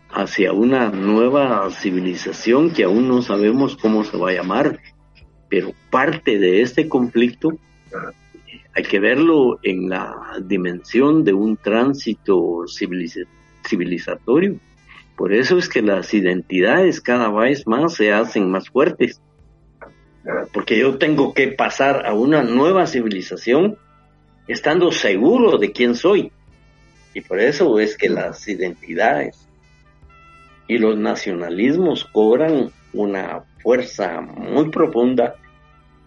hacia 0.09 0.53
una 0.53 0.89
nueva 0.89 1.69
civilización 1.71 2.71
que 2.71 2.83
aún 2.85 3.07
no 3.07 3.21
sabemos 3.21 3.75
cómo 3.75 4.03
se 4.03 4.17
va 4.17 4.29
a 4.29 4.33
llamar, 4.33 4.79
pero 5.53 5.71
parte 5.91 6.39
de 6.39 6.63
este 6.63 6.89
conflicto 6.89 7.59
hay 8.73 8.83
que 8.83 8.99
verlo 8.99 9.59
en 9.61 9.87
la 9.87 10.15
dimensión 10.41 11.23
de 11.23 11.31
un 11.31 11.57
tránsito 11.57 12.65
civilizatorio. 12.67 14.55
Por 15.15 15.31
eso 15.31 15.59
es 15.59 15.69
que 15.69 15.83
las 15.83 16.11
identidades 16.15 16.99
cada 17.01 17.29
vez 17.29 17.67
más 17.67 17.93
se 17.93 18.11
hacen 18.11 18.49
más 18.49 18.67
fuertes. 18.67 19.21
Porque 20.53 20.79
yo 20.79 20.97
tengo 20.97 21.35
que 21.35 21.49
pasar 21.49 22.07
a 22.07 22.15
una 22.15 22.41
nueva 22.41 22.87
civilización 22.87 23.77
estando 24.47 24.91
seguro 24.91 25.59
de 25.59 25.71
quién 25.71 25.93
soy. 25.93 26.31
Y 27.13 27.21
por 27.21 27.39
eso 27.39 27.77
es 27.77 27.95
que 27.95 28.09
las 28.09 28.47
identidades 28.47 29.47
y 30.67 30.79
los 30.79 30.97
nacionalismos 30.97 32.05
cobran 32.05 32.71
una 32.91 33.43
fuerza 33.61 34.19
muy 34.19 34.71
profunda 34.71 35.35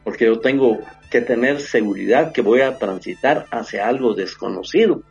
porque 0.07 0.27
yo 0.27 0.39
tengo 0.39 0.79
que 1.11 1.21
tener 1.21 1.59
seguridad 1.59 2.31
que 2.31 2.41
voy 2.41 2.61
a 2.61 2.79
transitar 2.79 3.47
hacia 3.51 3.89
algo 3.89 4.15
desconocido. 4.15 5.03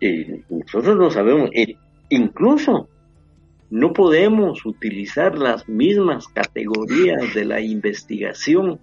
Y 0.00 0.42
nosotros 0.50 0.96
no 0.96 1.08
sabemos, 1.08 1.50
e 1.54 1.76
incluso 2.08 2.88
no 3.70 3.92
podemos 3.92 4.66
utilizar 4.66 5.38
las 5.38 5.68
mismas 5.68 6.26
categorías 6.26 7.32
de 7.32 7.44
la 7.44 7.60
investigación 7.60 8.80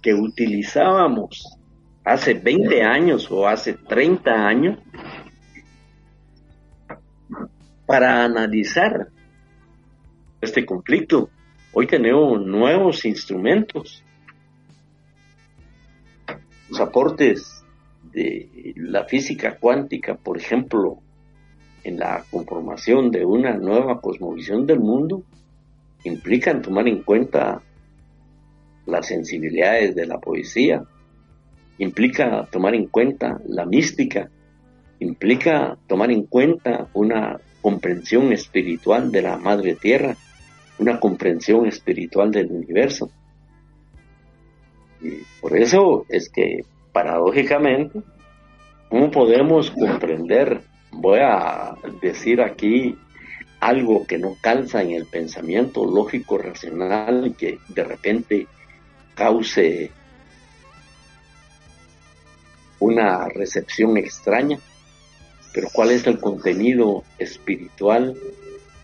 que 0.00 0.14
utilizábamos 0.14 1.58
hace 2.04 2.34
20 2.34 2.84
años 2.84 3.28
o 3.32 3.48
hace 3.48 3.72
30 3.72 4.46
años 4.46 4.78
para 7.84 8.24
analizar 8.24 9.08
este 10.40 10.64
conflicto. 10.64 11.30
Hoy 11.72 11.86
tenemos 11.86 12.44
nuevos 12.44 13.04
instrumentos. 13.04 14.02
Los 16.68 16.80
aportes 16.80 17.64
de 18.12 18.74
la 18.74 19.04
física 19.04 19.56
cuántica, 19.56 20.16
por 20.16 20.36
ejemplo, 20.36 20.98
en 21.84 21.98
la 21.98 22.24
conformación 22.28 23.12
de 23.12 23.24
una 23.24 23.56
nueva 23.56 24.00
cosmovisión 24.00 24.66
del 24.66 24.80
mundo, 24.80 25.22
implican 26.02 26.60
tomar 26.60 26.88
en 26.88 27.04
cuenta 27.04 27.62
las 28.86 29.06
sensibilidades 29.06 29.94
de 29.94 30.06
la 30.06 30.18
poesía, 30.18 30.82
implica 31.78 32.48
tomar 32.50 32.74
en 32.74 32.86
cuenta 32.86 33.40
la 33.46 33.64
mística, 33.64 34.28
implica 34.98 35.78
tomar 35.86 36.10
en 36.10 36.24
cuenta 36.24 36.88
una 36.94 37.38
comprensión 37.62 38.32
espiritual 38.32 39.12
de 39.12 39.22
la 39.22 39.36
Madre 39.36 39.76
Tierra, 39.76 40.16
una 40.80 40.98
comprensión 40.98 41.66
espiritual 41.66 42.30
del 42.30 42.50
universo. 42.50 43.10
Y 45.02 45.22
por 45.40 45.56
eso 45.56 46.06
es 46.08 46.30
que, 46.30 46.64
paradójicamente, 46.92 48.00
¿cómo 48.88 49.10
podemos 49.10 49.70
comprender? 49.70 50.62
Voy 50.90 51.20
a 51.22 51.76
decir 52.00 52.40
aquí 52.40 52.96
algo 53.60 54.06
que 54.06 54.18
no 54.18 54.36
calza 54.40 54.82
en 54.82 54.92
el 54.92 55.04
pensamiento 55.04 55.84
lógico 55.84 56.38
racional 56.38 57.26
y 57.26 57.32
que 57.34 57.58
de 57.68 57.84
repente 57.84 58.46
cause 59.14 59.90
una 62.78 63.28
recepción 63.28 63.98
extraña, 63.98 64.58
pero 65.52 65.68
cuál 65.70 65.90
es 65.90 66.06
el 66.06 66.18
contenido 66.18 67.04
espiritual 67.18 68.16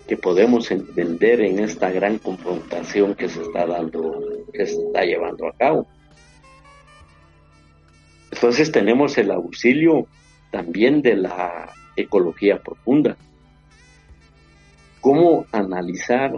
que 0.06 0.16
podemos 0.16 0.70
entender 0.70 1.40
en 1.40 1.58
esta 1.58 1.90
gran 1.90 2.18
confrontación 2.18 3.14
que 3.14 3.28
se 3.28 3.42
está 3.42 3.66
dando, 3.66 4.22
que 4.52 4.66
se 4.66 4.76
está 4.76 5.02
llevando 5.02 5.48
a 5.48 5.52
cabo. 5.52 5.86
Entonces 8.30 8.70
tenemos 8.70 9.18
el 9.18 9.30
auxilio 9.30 10.06
también 10.50 11.02
de 11.02 11.16
la 11.16 11.72
ecología 11.96 12.62
profunda. 12.62 13.16
¿Cómo 15.00 15.46
analizar 15.52 16.32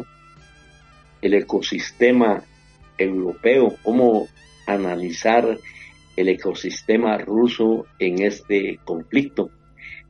el 1.21 1.35
ecosistema 1.35 2.43
europeo? 2.97 3.75
¿Cómo 3.83 4.29
analizar 4.67 5.59
el 6.17 6.29
ecosistema 6.29 7.19
ruso 7.19 7.87
en 7.99 8.23
este 8.23 8.79
conflicto? 8.85 9.51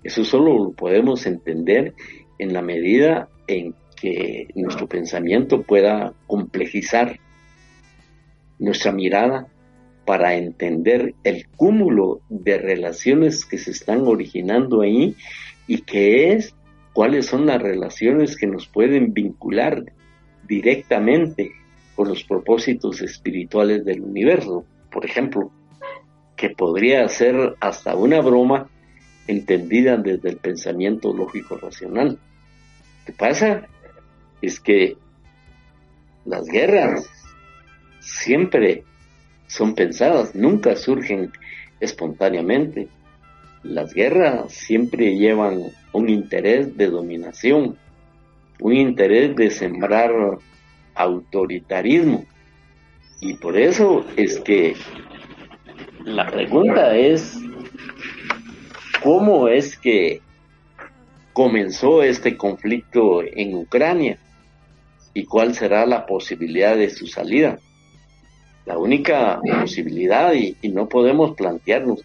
Eso 0.04 0.24
solo 0.24 0.56
lo 0.58 0.72
podemos 0.72 1.26
entender 1.26 1.94
en 2.38 2.52
la 2.52 2.62
medida 2.62 3.28
en 3.48 3.74
que 4.00 4.46
nuestro 4.54 4.86
pensamiento 4.86 5.62
pueda 5.62 6.14
complejizar 6.26 7.18
nuestra 8.58 8.92
mirada 8.92 9.48
para 10.04 10.36
entender 10.36 11.14
el 11.24 11.48
cúmulo 11.48 12.20
de 12.28 12.58
relaciones 12.58 13.44
que 13.44 13.58
se 13.58 13.72
están 13.72 14.02
originando 14.02 14.82
ahí 14.82 15.16
y 15.66 15.82
qué 15.82 16.32
es, 16.32 16.54
cuáles 16.92 17.26
son 17.26 17.46
las 17.46 17.60
relaciones 17.60 18.36
que 18.36 18.46
nos 18.46 18.68
pueden 18.68 19.12
vincular 19.12 19.84
directamente 20.46 21.50
con 21.94 22.08
los 22.08 22.24
propósitos 22.24 23.02
espirituales 23.02 23.84
del 23.84 24.00
universo. 24.00 24.64
Por 24.90 25.04
ejemplo, 25.04 25.50
que 26.36 26.50
podría 26.50 27.06
ser 27.08 27.56
hasta 27.60 27.96
una 27.96 28.20
broma 28.20 28.70
entendida 29.26 29.96
desde 29.96 30.30
el 30.30 30.36
pensamiento 30.38 31.12
lógico 31.12 31.58
racional 31.58 32.18
que 33.08 33.12
pasa 33.14 33.66
es 34.42 34.60
que 34.60 34.98
las 36.26 36.44
guerras 36.44 37.08
siempre 38.00 38.84
son 39.46 39.74
pensadas, 39.74 40.34
nunca 40.34 40.76
surgen 40.76 41.32
espontáneamente. 41.80 42.88
Las 43.62 43.94
guerras 43.94 44.52
siempre 44.52 45.16
llevan 45.16 45.72
un 45.94 46.10
interés 46.10 46.76
de 46.76 46.90
dominación, 46.90 47.78
un 48.60 48.74
interés 48.74 49.34
de 49.34 49.50
sembrar 49.52 50.12
autoritarismo. 50.94 52.26
Y 53.22 53.38
por 53.38 53.56
eso 53.56 54.04
es 54.18 54.38
que 54.40 54.76
la 56.04 56.26
pregunta 56.30 56.94
es, 56.94 57.38
¿cómo 59.02 59.48
es 59.48 59.78
que 59.78 60.20
comenzó 61.38 62.02
este 62.02 62.36
conflicto 62.36 63.22
en 63.22 63.54
Ucrania 63.54 64.18
y 65.14 65.24
cuál 65.24 65.54
será 65.54 65.86
la 65.86 66.04
posibilidad 66.04 66.76
de 66.76 66.90
su 66.90 67.06
salida. 67.06 67.60
La 68.66 68.76
única 68.76 69.40
posibilidad, 69.60 70.32
y, 70.34 70.56
no 70.70 70.88
podemos 70.88 71.36
plantearnos, 71.36 72.02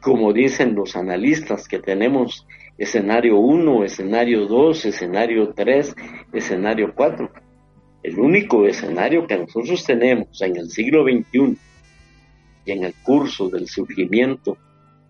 como 0.00 0.32
dicen 0.32 0.74
los 0.74 0.96
analistas, 0.96 1.68
que 1.68 1.78
tenemos 1.78 2.48
escenario 2.76 3.38
1, 3.38 3.84
escenario 3.84 4.46
2, 4.46 4.86
escenario 4.86 5.52
3, 5.54 5.94
escenario 6.32 6.92
4. 6.96 7.30
El 8.02 8.18
único 8.18 8.66
escenario 8.66 9.24
que 9.28 9.38
nosotros 9.38 9.84
tenemos 9.84 10.42
en 10.42 10.56
el 10.56 10.68
siglo 10.68 11.04
XXI 11.04 11.56
y 12.64 12.72
en 12.72 12.82
el 12.82 12.94
curso 13.04 13.50
del 13.50 13.68
surgimiento 13.68 14.58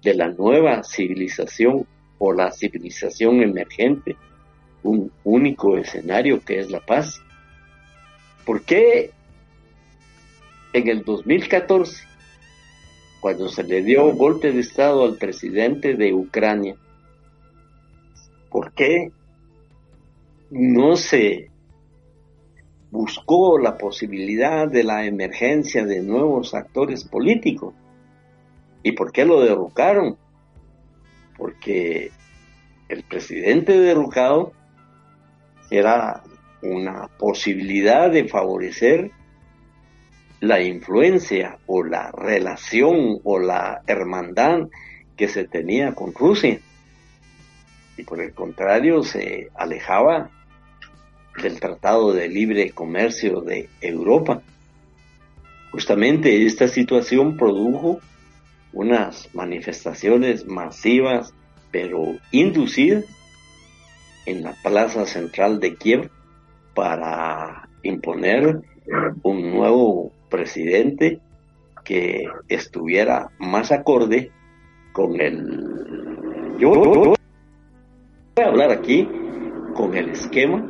de 0.03 0.13
la 0.13 0.29
nueva 0.29 0.83
civilización 0.85 1.87
o 2.19 2.33
la 2.33 2.51
civilización 2.51 3.43
emergente, 3.43 4.17
un 4.83 5.11
único 5.25 5.77
escenario 5.77 6.41
que 6.45 6.59
es 6.61 6.71
la 6.71 6.81
paz. 6.81 7.21
¿Por 8.45 8.63
qué 8.63 9.11
en 10.73 10.89
el 10.89 11.05
2014, 11.05 12.05
cuando 13.21 13.49
se 13.49 13.63
le 13.63 13.83
dio 13.83 14.13
golpe 14.15 14.53
de 14.53 14.61
Estado 14.61 15.05
al 15.05 15.17
presidente 15.17 15.95
de 15.95 16.13
Ucrania, 16.13 16.77
por 18.51 18.73
qué 18.73 19.13
no 20.51 20.97
se 20.97 21.51
buscó 22.91 23.59
la 23.59 23.77
posibilidad 23.77 24.67
de 24.67 24.83
la 24.83 25.05
emergencia 25.05 25.85
de 25.85 26.01
nuevos 26.01 26.55
actores 26.55 27.05
políticos? 27.05 27.75
¿Y 28.83 28.93
por 28.93 29.13
qué 29.13 29.25
lo 29.25 29.43
derrocaron? 29.43 30.17
Porque 31.39 32.11
el 32.89 33.03
presidente 33.05 33.79
derrocado 33.79 34.53
era 35.71 36.23
una 36.63 37.09
posibilidad 37.19 38.11
de 38.11 38.29
favorecer 38.29 39.11
la 40.41 40.61
influencia 40.61 41.59
o 41.67 41.83
la 41.83 42.11
relación 42.13 43.21
o 43.25 43.39
la 43.39 43.83
hermandad 43.87 44.69
que 45.17 45.29
se 45.29 45.45
tenía 45.45 45.95
con 45.95 46.15
Rusia. 46.15 46.61
Y 47.97 48.03
por 48.05 48.21
el 48.21 48.33
contrario 48.33 49.03
se 49.03 49.49
alejaba 49.57 50.31
del 51.43 51.59
Tratado 51.61 52.13
de 52.13 52.29
Libre 52.29 52.71
Comercio 52.71 53.41
de 53.41 53.69
Europa. 53.81 54.43
Justamente 55.73 56.47
esta 56.47 56.69
situación 56.69 57.37
produjo 57.37 58.01
unas 58.73 59.35
manifestaciones 59.35 60.47
masivas 60.47 61.35
pero 61.71 62.17
inducidas 62.31 63.05
en 64.27 64.43
la 64.43 64.53
plaza 64.63 65.07
central 65.07 65.61
de 65.61 65.75
Kiev 65.75 66.11
para 66.75 67.69
imponer 67.83 68.61
un 69.23 69.51
nuevo 69.51 70.13
presidente 70.29 71.21
que 71.85 72.27
estuviera 72.49 73.31
más 73.39 73.73
acorde 73.73 74.31
con 74.93 75.21
el... 75.21 76.57
Yo, 76.59 76.71
voy 76.71 77.15
a 78.37 78.49
hablar 78.49 78.71
aquí 78.71 79.09
con 79.75 79.97
el 79.97 80.11
esquema, 80.11 80.67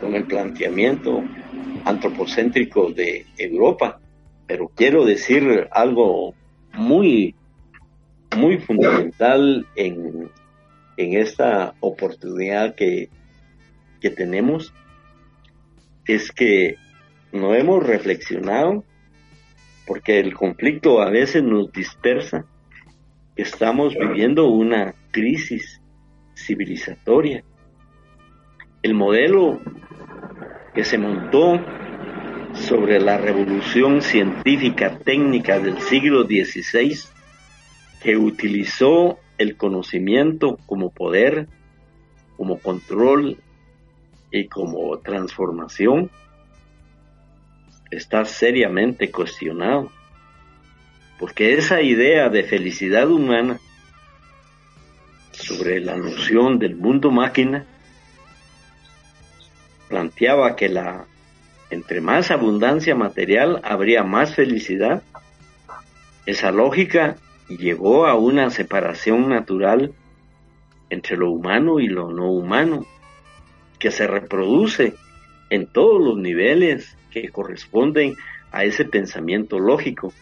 con 0.00 0.14
el 0.14 0.24
planteamiento 0.24 1.22
antropocéntrico 1.84 2.90
de 2.92 3.26
Europa, 3.36 4.00
pero 4.46 4.70
quiero 4.74 5.04
decir 5.04 5.68
algo 5.70 6.34
muy, 6.76 7.34
muy 8.36 8.58
fundamental 8.58 9.66
en, 9.76 10.30
en 10.96 11.14
esta 11.14 11.74
oportunidad 11.80 12.74
que, 12.74 13.08
que 14.00 14.10
tenemos, 14.10 14.72
es 16.06 16.30
que 16.30 16.76
no 17.32 17.54
hemos 17.54 17.82
reflexionado 17.82 18.84
porque 19.86 20.18
el 20.18 20.34
conflicto 20.34 21.00
a 21.00 21.10
veces 21.10 21.42
nos 21.42 21.70
dispersa. 21.72 22.46
Estamos 23.36 23.94
viviendo 23.94 24.48
una 24.48 24.94
crisis 25.10 25.80
civilizatoria. 26.34 27.44
El 28.82 28.94
modelo 28.94 29.60
que 30.74 30.84
se 30.84 30.98
montó 30.98 31.60
sobre 32.54 33.00
la 33.00 33.18
revolución 33.18 34.00
científica 34.02 34.98
técnica 34.98 35.58
del 35.58 35.80
siglo 35.80 36.24
XVI, 36.24 36.98
que 38.02 38.16
utilizó 38.16 39.18
el 39.38 39.56
conocimiento 39.56 40.58
como 40.66 40.90
poder, 40.90 41.48
como 42.36 42.58
control 42.58 43.38
y 44.30 44.46
como 44.46 44.98
transformación, 44.98 46.10
está 47.90 48.24
seriamente 48.24 49.10
cuestionado. 49.10 49.90
Porque 51.18 51.54
esa 51.54 51.80
idea 51.80 52.28
de 52.28 52.44
felicidad 52.44 53.08
humana 53.10 53.58
sobre 55.32 55.80
la 55.80 55.96
noción 55.96 56.58
del 56.58 56.76
mundo 56.76 57.10
máquina 57.10 57.66
planteaba 59.88 60.56
que 60.56 60.68
la 60.68 61.06
entre 61.70 62.00
más 62.00 62.30
abundancia 62.30 62.94
material 62.94 63.60
habría 63.64 64.02
más 64.02 64.34
felicidad. 64.34 65.02
Esa 66.26 66.50
lógica 66.50 67.16
llegó 67.48 68.06
a 68.06 68.14
una 68.14 68.50
separación 68.50 69.28
natural 69.28 69.92
entre 70.90 71.16
lo 71.16 71.30
humano 71.30 71.80
y 71.80 71.88
lo 71.88 72.10
no 72.10 72.30
humano, 72.30 72.86
que 73.78 73.90
se 73.90 74.06
reproduce 74.06 74.94
en 75.50 75.66
todos 75.66 76.02
los 76.02 76.16
niveles 76.16 76.96
que 77.10 77.28
corresponden 77.30 78.16
a 78.52 78.64
ese 78.64 78.84
pensamiento 78.84 79.58
lógico. 79.58 80.12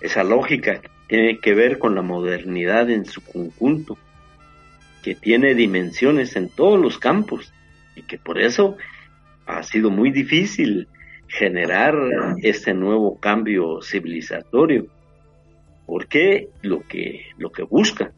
Esa 0.00 0.24
lógica 0.24 0.80
tiene 1.08 1.38
que 1.38 1.54
ver 1.54 1.78
con 1.78 1.94
la 1.94 2.02
modernidad 2.02 2.90
en 2.90 3.04
su 3.04 3.22
conjunto, 3.22 3.98
que 5.02 5.14
tiene 5.14 5.54
dimensiones 5.54 6.36
en 6.36 6.48
todos 6.48 6.78
los 6.80 6.98
campos 6.98 7.52
y 7.96 8.02
que 8.02 8.18
por 8.18 8.40
eso 8.40 8.76
ha 9.58 9.62
sido 9.62 9.90
muy 9.90 10.10
difícil 10.10 10.88
generar 11.28 11.94
este 12.42 12.74
nuevo 12.74 13.18
cambio 13.18 13.80
civilizatorio, 13.82 14.86
porque 15.86 16.48
lo 16.62 16.80
que, 16.86 17.26
lo 17.38 17.50
que 17.50 17.62
busca 17.62 18.12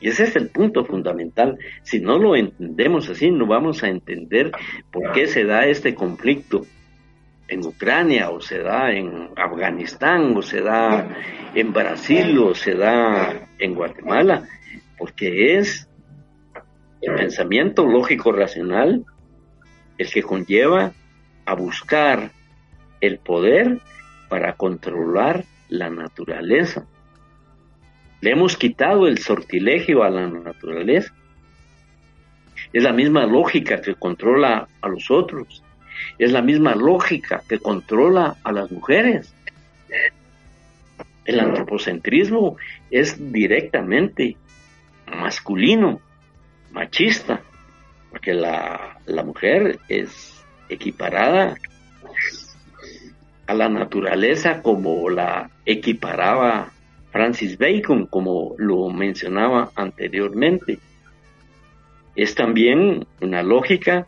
y 0.00 0.08
ese 0.08 0.24
es 0.24 0.36
el 0.36 0.48
punto 0.48 0.84
fundamental. 0.84 1.58
Si 1.82 2.00
no 2.00 2.18
lo 2.18 2.36
entendemos 2.36 3.08
así, 3.08 3.30
no 3.30 3.46
vamos 3.46 3.82
a 3.82 3.88
entender 3.88 4.52
por 4.92 5.12
qué 5.12 5.26
se 5.26 5.44
da 5.44 5.66
este 5.66 5.94
conflicto 5.94 6.66
en 7.48 7.64
Ucrania 7.64 8.30
o 8.30 8.40
se 8.40 8.58
da 8.58 8.92
en 8.92 9.30
Afganistán 9.36 10.36
o 10.36 10.42
se 10.42 10.60
da 10.60 11.08
en 11.54 11.72
Brasil 11.72 12.38
o 12.38 12.54
se 12.54 12.74
da 12.74 13.48
en 13.58 13.74
Guatemala, 13.74 14.46
porque 14.98 15.56
es 15.56 15.88
el 17.00 17.14
pensamiento 17.14 17.86
lógico 17.86 18.32
racional 18.32 19.04
el 19.98 20.10
que 20.10 20.22
conlleva 20.22 20.92
a 21.44 21.54
buscar 21.54 22.30
el 23.00 23.18
poder 23.18 23.78
para 24.28 24.54
controlar 24.54 25.44
la 25.68 25.90
naturaleza. 25.90 26.86
Le 28.20 28.32
hemos 28.32 28.56
quitado 28.56 29.06
el 29.06 29.18
sortilegio 29.18 30.02
a 30.02 30.10
la 30.10 30.26
naturaleza. 30.26 31.14
Es 32.72 32.82
la 32.82 32.92
misma 32.92 33.26
lógica 33.26 33.80
que 33.80 33.94
controla 33.94 34.68
a 34.80 34.88
los 34.88 35.10
otros. 35.10 35.62
Es 36.18 36.32
la 36.32 36.42
misma 36.42 36.74
lógica 36.74 37.42
que 37.48 37.58
controla 37.58 38.36
a 38.42 38.52
las 38.52 38.70
mujeres. 38.70 39.34
El 41.24 41.40
antropocentrismo 41.40 42.56
es 42.90 43.32
directamente 43.32 44.36
masculino, 45.06 46.00
machista, 46.72 47.42
porque 48.16 48.32
la, 48.32 48.96
mujer 49.26 49.78
es 49.90 50.42
equiparada 50.70 51.54
a 53.46 53.52
la 53.52 53.68
naturaleza 53.68 54.62
como 54.62 55.10
la 55.10 55.50
equiparaba 55.66 56.72
Francis 57.12 57.58
Bacon, 57.58 58.06
como 58.06 58.54
lo 58.56 58.88
mencionaba 58.88 59.70
anteriormente. 59.74 60.78
Es 62.14 62.34
también 62.34 63.06
una 63.20 63.42
lógica 63.42 64.06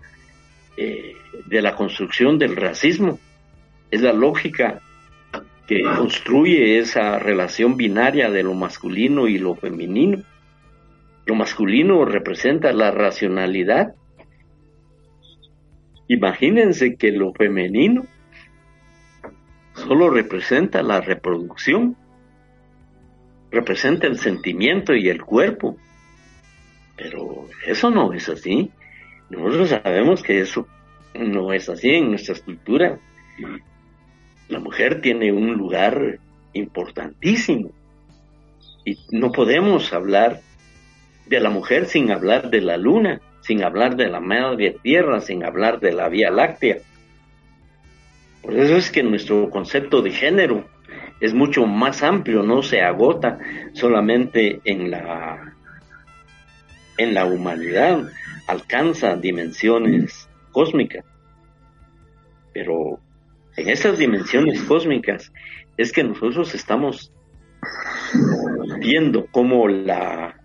eh, 0.78 1.14
de 1.44 1.60
la 1.60 1.76
construcción 1.76 2.38
del 2.38 2.56
racismo. 2.56 3.18
Es 3.90 4.00
la 4.00 4.14
lógica 4.14 4.80
que 5.66 5.82
construye 5.82 6.78
esa 6.78 7.18
relación 7.18 7.76
binaria 7.76 8.30
de 8.30 8.42
lo 8.42 8.54
masculino 8.54 9.28
y 9.28 9.36
lo 9.36 9.54
femenino. 9.54 10.22
Lo 11.28 11.34
masculino 11.34 12.06
representa 12.06 12.72
la 12.72 12.90
racionalidad. 12.90 13.94
Imagínense 16.08 16.96
que 16.96 17.12
lo 17.12 17.34
femenino 17.34 18.06
solo 19.74 20.08
representa 20.08 20.82
la 20.82 21.02
reproducción 21.02 21.98
representa 23.50 24.06
el 24.06 24.18
sentimiento 24.18 24.94
y 24.94 25.10
el 25.10 25.22
cuerpo. 25.22 25.76
Pero 26.96 27.46
eso 27.66 27.90
no 27.90 28.14
es 28.14 28.26
así. 28.30 28.70
Nosotros 29.28 29.68
sabemos 29.68 30.22
que 30.22 30.40
eso 30.40 30.66
no 31.14 31.52
es 31.52 31.68
así 31.68 31.90
en 31.90 32.08
nuestra 32.08 32.36
cultura. 32.42 32.98
La 34.48 34.60
mujer 34.60 35.02
tiene 35.02 35.30
un 35.30 35.52
lugar 35.52 36.20
importantísimo. 36.54 37.70
Y 38.86 38.96
no 39.10 39.30
podemos 39.30 39.92
hablar 39.92 40.40
de 41.28 41.40
la 41.40 41.50
mujer 41.50 41.86
sin 41.86 42.10
hablar 42.10 42.50
de 42.50 42.60
la 42.60 42.76
luna, 42.76 43.20
sin 43.40 43.62
hablar 43.62 43.96
de 43.96 44.08
la 44.08 44.20
madre 44.20 44.76
tierra, 44.82 45.20
sin 45.20 45.44
hablar 45.44 45.80
de 45.80 45.92
la 45.92 46.08
vía 46.08 46.30
láctea. 46.30 46.78
Por 48.42 48.54
eso 48.54 48.76
es 48.76 48.90
que 48.90 49.02
nuestro 49.02 49.50
concepto 49.50 50.00
de 50.02 50.10
género 50.10 50.68
es 51.20 51.34
mucho 51.34 51.66
más 51.66 52.02
amplio, 52.02 52.42
no 52.42 52.62
se 52.62 52.80
agota 52.80 53.38
solamente 53.72 54.60
en 54.64 54.90
la 54.90 55.54
en 56.96 57.14
la 57.14 57.26
humanidad, 57.26 58.10
alcanza 58.48 59.14
dimensiones 59.16 60.28
cósmicas. 60.50 61.04
Pero 62.52 62.98
en 63.56 63.68
esas 63.68 63.98
dimensiones 63.98 64.60
cósmicas 64.62 65.32
es 65.76 65.92
que 65.92 66.02
nosotros 66.02 66.54
estamos 66.54 67.12
viendo 68.80 69.26
cómo 69.30 69.68
la 69.68 70.37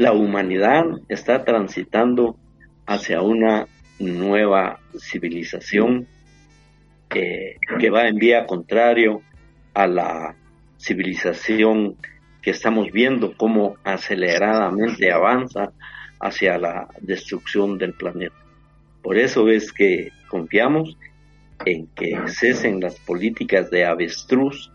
la 0.00 0.12
humanidad 0.12 0.84
está 1.10 1.44
transitando 1.44 2.38
hacia 2.86 3.20
una 3.20 3.66
nueva 3.98 4.80
civilización 4.98 6.06
que 7.10 7.90
va 7.92 8.08
en 8.08 8.16
vía 8.16 8.46
contrario 8.46 9.20
a 9.74 9.86
la 9.86 10.36
civilización 10.78 11.96
que 12.40 12.52
estamos 12.52 12.90
viendo 12.90 13.36
cómo 13.36 13.76
aceleradamente 13.84 15.12
avanza 15.12 15.70
hacia 16.18 16.56
la 16.56 16.88
destrucción 17.02 17.76
del 17.76 17.92
planeta. 17.92 18.36
Por 19.02 19.18
eso 19.18 19.50
es 19.50 19.70
que 19.70 20.12
confiamos 20.28 20.96
en 21.66 21.88
que 21.88 22.16
cesen 22.28 22.80
las 22.80 22.98
políticas 23.00 23.70
de 23.70 23.84
avestruz, 23.84 24.72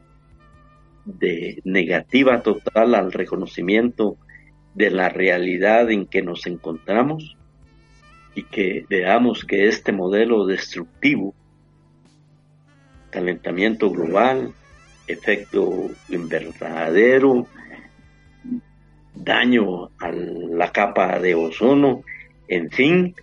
de 1.03 1.61
negativa 1.63 2.43
total 2.43 2.93
al 2.93 3.11
reconocimiento 3.11 4.19
de 4.75 4.91
la 4.91 5.09
realidad 5.09 5.89
en 5.89 6.05
que 6.05 6.21
nos 6.21 6.45
encontramos 6.45 7.37
y 8.35 8.43
que 8.43 8.85
veamos 8.89 9.45
que 9.45 9.67
este 9.67 9.93
modelo 9.93 10.45
destructivo, 10.45 11.33
calentamiento 13.09 13.89
global, 13.89 14.53
efecto 15.07 15.89
invernadero, 16.09 17.47
daño 19.15 19.91
a 19.97 20.11
la 20.11 20.71
capa 20.73 21.19
de 21.19 21.35
ozono, 21.35 22.03
en 22.49 22.69
fin, 22.69 23.15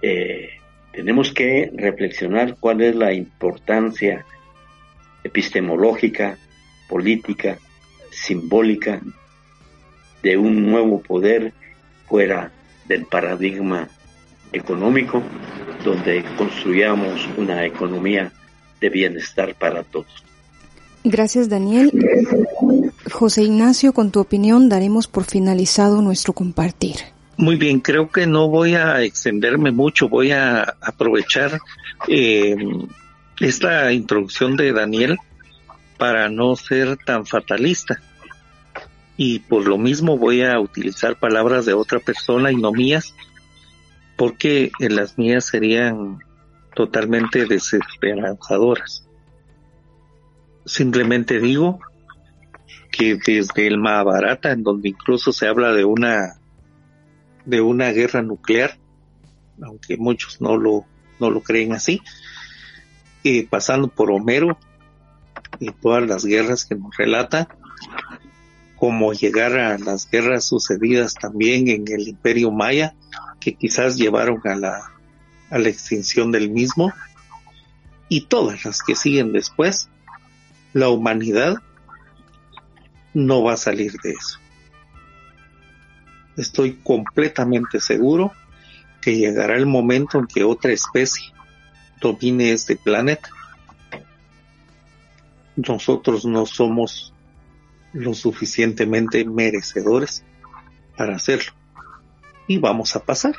eh, 0.00 0.48
tenemos 0.90 1.32
que 1.32 1.70
reflexionar 1.74 2.56
cuál 2.58 2.80
es 2.80 2.96
la 2.96 3.12
importancia 3.12 4.24
epistemológica, 5.22 6.38
política, 6.88 7.58
simbólica 8.10 9.02
de 10.24 10.36
un 10.36 10.68
nuevo 10.68 11.00
poder 11.00 11.52
fuera 12.08 12.50
del 12.88 13.04
paradigma 13.04 13.88
económico, 14.52 15.22
donde 15.84 16.24
construyamos 16.36 17.28
una 17.36 17.64
economía 17.64 18.32
de 18.80 18.88
bienestar 18.88 19.54
para 19.54 19.84
todos. 19.84 20.24
Gracias, 21.04 21.48
Daniel. 21.50 21.92
José 23.12 23.42
Ignacio, 23.42 23.92
con 23.92 24.10
tu 24.10 24.20
opinión 24.20 24.68
daremos 24.70 25.06
por 25.06 25.24
finalizado 25.24 26.00
nuestro 26.00 26.32
compartir. 26.32 26.96
Muy 27.36 27.56
bien, 27.56 27.80
creo 27.80 28.10
que 28.10 28.26
no 28.26 28.48
voy 28.48 28.74
a 28.74 29.02
extenderme 29.02 29.70
mucho, 29.70 30.08
voy 30.08 30.30
a 30.30 30.62
aprovechar 30.80 31.58
eh, 32.08 32.56
esta 33.40 33.92
introducción 33.92 34.56
de 34.56 34.72
Daniel 34.72 35.18
para 35.98 36.28
no 36.28 36.56
ser 36.56 36.96
tan 37.04 37.26
fatalista. 37.26 38.00
Y 39.16 39.40
por 39.40 39.66
lo 39.66 39.78
mismo 39.78 40.18
voy 40.18 40.42
a 40.42 40.58
utilizar 40.58 41.18
palabras 41.18 41.66
de 41.66 41.74
otra 41.74 42.00
persona 42.00 42.50
y 42.50 42.56
no 42.56 42.72
mías, 42.72 43.14
porque 44.16 44.72
las 44.80 45.18
mías 45.18 45.44
serían 45.44 46.18
totalmente 46.74 47.46
desesperanzadoras. 47.46 49.06
Simplemente 50.66 51.38
digo 51.38 51.78
que 52.90 53.16
desde 53.16 53.66
el 53.66 53.78
Mahabharata, 53.78 54.52
en 54.52 54.62
donde 54.62 54.88
incluso 54.88 55.32
se 55.32 55.46
habla 55.46 55.72
de 55.72 55.84
una 55.84 56.38
de 57.44 57.60
una 57.60 57.90
guerra 57.90 58.22
nuclear, 58.22 58.78
aunque 59.62 59.96
muchos 59.96 60.40
no 60.40 60.56
lo 60.56 60.84
no 61.20 61.30
lo 61.30 61.40
creen 61.40 61.72
así, 61.72 62.00
eh, 63.22 63.46
pasando 63.48 63.88
por 63.88 64.10
Homero 64.10 64.58
y 65.60 65.70
todas 65.70 66.06
las 66.06 66.24
guerras 66.24 66.64
que 66.64 66.74
nos 66.74 66.96
relata, 66.96 67.48
como 68.76 69.12
llegar 69.12 69.58
a 69.58 69.78
las 69.78 70.10
guerras 70.10 70.44
sucedidas 70.44 71.14
también 71.14 71.68
en 71.68 71.84
el 71.88 72.08
Imperio 72.08 72.50
Maya, 72.50 72.94
que 73.40 73.54
quizás 73.54 73.96
llevaron 73.96 74.40
a 74.44 74.54
la, 74.56 74.92
a 75.50 75.58
la 75.58 75.68
extinción 75.68 76.32
del 76.32 76.50
mismo, 76.50 76.92
y 78.08 78.22
todas 78.22 78.64
las 78.64 78.82
que 78.82 78.94
siguen 78.94 79.32
después, 79.32 79.88
la 80.72 80.88
humanidad 80.88 81.56
no 83.14 83.42
va 83.42 83.54
a 83.54 83.56
salir 83.56 83.92
de 84.02 84.10
eso. 84.10 84.38
Estoy 86.36 86.74
completamente 86.82 87.80
seguro 87.80 88.32
que 89.00 89.16
llegará 89.16 89.56
el 89.56 89.66
momento 89.66 90.18
en 90.18 90.26
que 90.26 90.44
otra 90.44 90.72
especie 90.72 91.32
domine 92.00 92.52
este 92.52 92.76
planeta. 92.76 93.30
Nosotros 95.56 96.24
no 96.24 96.44
somos 96.44 97.13
lo 97.94 98.12
suficientemente 98.12 99.24
merecedores 99.24 100.24
para 100.96 101.16
hacerlo. 101.16 101.52
Y 102.46 102.58
vamos 102.58 102.94
a 102.96 103.04
pasar. 103.04 103.36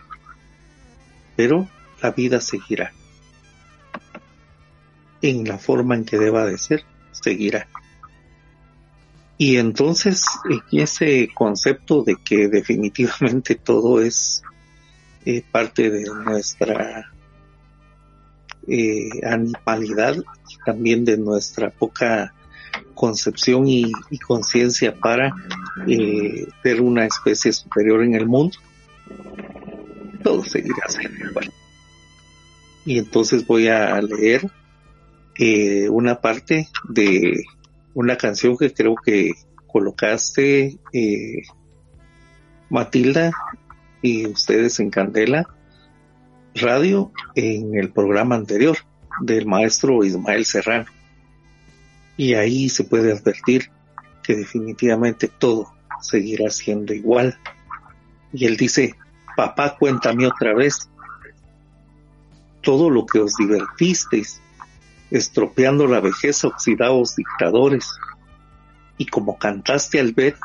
Pero 1.35 1.67
la 2.01 2.11
vida 2.11 2.41
seguirá. 2.41 2.91
En 5.21 5.47
la 5.47 5.57
forma 5.57 5.95
en 5.95 6.05
que 6.05 6.17
deba 6.17 6.45
de 6.45 6.57
ser, 6.57 6.83
seguirá. 7.11 7.67
Y 9.37 9.57
entonces, 9.57 10.25
ese 10.71 11.29
concepto 11.33 12.03
de 12.03 12.15
que 12.15 12.47
definitivamente 12.47 13.55
todo 13.55 14.01
es 14.01 14.41
eh, 15.25 15.43
parte 15.51 15.89
de 15.89 16.05
nuestra 16.05 17.11
eh, 18.67 19.09
animalidad 19.25 20.15
y 20.17 20.57
también 20.65 21.03
de 21.03 21.17
nuestra 21.17 21.69
poca 21.69 22.33
concepción 22.93 23.67
y, 23.67 23.91
conciencia 24.25 24.95
para 24.95 25.33
eh, 25.87 26.47
ser 26.63 26.81
una 26.81 27.05
especie 27.05 27.51
superior 27.51 28.03
en 28.03 28.15
el 28.15 28.27
mundo, 28.27 28.57
todo 30.23 30.43
seguirá 30.43 30.87
siendo 30.87 31.25
igual. 31.29 31.51
Y 32.85 32.99
entonces 32.99 33.45
voy 33.45 33.67
a 33.67 33.99
leer 34.01 34.49
eh, 35.37 35.89
una 35.89 36.21
parte 36.21 36.69
de 36.87 37.43
una 37.93 38.17
canción 38.17 38.57
que 38.57 38.73
creo 38.73 38.95
que 38.95 39.31
colocaste 39.67 40.77
eh, 40.93 41.41
Matilda 42.69 43.31
y 44.01 44.27
ustedes 44.27 44.79
en 44.79 44.89
Candela 44.89 45.47
Radio 46.53 47.11
en 47.35 47.77
el 47.77 47.91
programa 47.91 48.35
anterior 48.35 48.77
del 49.21 49.45
maestro 49.45 50.03
Ismael 50.05 50.45
Serrano. 50.45 50.85
Y 52.17 52.33
ahí 52.33 52.69
se 52.69 52.83
puede 52.83 53.11
advertir 53.11 53.71
que 54.23 54.35
definitivamente 54.35 55.27
todo 55.27 55.73
seguirá 56.01 56.49
siendo 56.49 56.93
igual. 56.93 57.37
Y 58.33 58.45
él 58.45 58.57
dice, 58.57 58.95
papá, 59.35 59.77
cuéntame 59.77 60.27
otra 60.27 60.53
vez 60.53 60.89
todo 62.61 62.89
lo 62.89 63.05
que 63.05 63.19
os 63.19 63.35
divertisteis, 63.35 64.41
estropeando 65.11 65.85
la 65.87 65.99
vejez 65.99 66.43
oxidados 66.43 67.15
dictadores, 67.15 67.87
y 68.97 69.05
como 69.05 69.37
cantaste 69.37 69.99
al 69.99 70.13
ver 70.13 70.35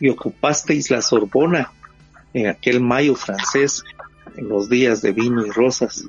y 0.00 0.08
ocupasteis 0.08 0.90
la 0.90 1.02
Sorbona 1.02 1.70
en 2.32 2.48
aquel 2.48 2.80
mayo 2.80 3.14
francés, 3.14 3.84
en 4.36 4.48
los 4.48 4.68
días 4.68 5.02
de 5.02 5.12
vino 5.12 5.44
y 5.46 5.50
rosas. 5.50 6.04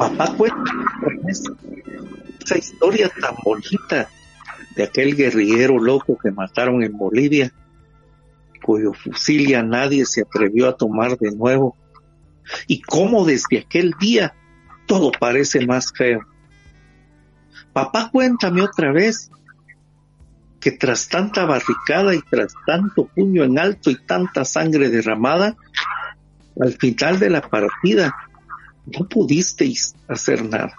Papá, 0.00 0.34
cuéntame 0.34 0.82
esa 1.28 2.56
historia 2.56 3.10
tan 3.20 3.34
bonita 3.44 4.08
de 4.74 4.84
aquel 4.84 5.14
guerrillero 5.14 5.78
loco 5.78 6.16
que 6.16 6.30
mataron 6.30 6.82
en 6.82 6.96
Bolivia, 6.96 7.52
cuyo 8.64 8.94
fusil 8.94 9.46
ya 9.46 9.62
nadie 9.62 10.06
se 10.06 10.22
atrevió 10.22 10.70
a 10.70 10.76
tomar 10.78 11.18
de 11.18 11.32
nuevo, 11.36 11.76
y 12.66 12.80
cómo 12.80 13.26
desde 13.26 13.58
aquel 13.58 13.92
día 14.00 14.32
todo 14.86 15.12
parece 15.12 15.66
más 15.66 15.92
feo. 15.94 16.20
Papá, 17.74 18.08
cuéntame 18.10 18.62
otra 18.62 18.92
vez 18.92 19.30
que 20.60 20.70
tras 20.70 21.10
tanta 21.10 21.44
barricada 21.44 22.14
y 22.14 22.22
tras 22.22 22.54
tanto 22.66 23.04
puño 23.04 23.44
en 23.44 23.58
alto 23.58 23.90
y 23.90 23.96
tanta 23.96 24.46
sangre 24.46 24.88
derramada, 24.88 25.56
al 26.58 26.72
final 26.72 27.18
de 27.18 27.28
la 27.28 27.42
partida 27.42 28.29
no 28.86 29.08
pudisteis 29.08 29.94
hacer 30.08 30.48
nada 30.48 30.74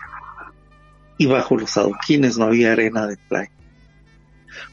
y 1.18 1.28
bajo 1.28 1.56
los 1.56 1.78
adoquines 1.78 2.40
no 2.40 2.46
había 2.46 2.72
arena 2.72 3.06
de 3.06 3.16
playa. 3.16 3.52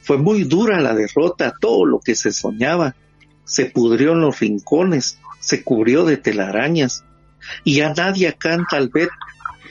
Fue 0.01 0.17
muy 0.17 0.45
dura 0.45 0.81
la 0.81 0.95
derrota, 0.95 1.53
todo 1.61 1.85
lo 1.85 2.01
que 2.01 2.15
se 2.15 2.33
soñaba 2.33 2.97
se 3.45 3.67
pudrió 3.67 4.13
en 4.13 4.23
los 4.23 4.41
rincones, 4.41 5.19
se 5.41 5.63
cubrió 5.63 6.05
de 6.05 6.17
telarañas, 6.17 7.05
y 7.65 7.77
ya 7.77 7.93
nadie 7.95 8.33
canta 8.35 8.77
al 8.77 8.89
ver, 8.89 9.11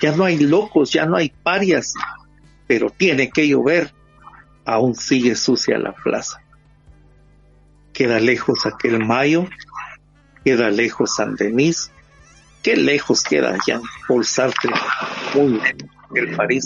ya 0.02 0.16
no 0.16 0.24
hay 0.24 0.38
locos, 0.38 0.92
ya 0.92 1.08
no 1.08 1.16
hay 1.16 1.30
parias, 1.30 1.94
pero 2.68 2.92
tiene 2.92 3.30
que 3.32 3.48
llover, 3.48 3.92
aún 4.64 4.94
sigue 4.94 5.36
sucia 5.36 5.80
la 5.80 5.94
plaza. 5.94 6.42
Queda 7.94 8.20
lejos 8.20 8.68
aquel 8.68 9.04
mayo, 9.04 9.48
queda 10.44 10.70
lejos 10.70 11.16
San 11.16 11.36
Denis, 11.36 11.92
qué 12.68 12.76
lejos 12.76 13.24
queda 13.24 13.58
ya 13.66 13.80
por 14.10 14.26
Sartre, 14.26 14.74
muy 15.34 15.58
el 16.16 16.36
París. 16.36 16.66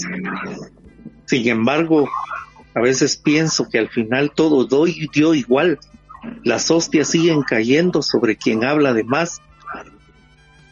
Sin 1.28 1.48
embargo, 1.48 2.10
a 2.74 2.82
veces 2.82 3.18
pienso 3.18 3.70
que 3.70 3.78
al 3.78 3.88
final 3.88 4.32
todo 4.34 4.66
doy 4.66 5.08
dio 5.14 5.36
igual. 5.36 5.78
Las 6.44 6.72
hostias 6.72 7.10
siguen 7.10 7.44
cayendo 7.44 8.02
sobre 8.02 8.36
quien 8.36 8.64
habla 8.64 8.94
de 8.94 9.04
más. 9.04 9.42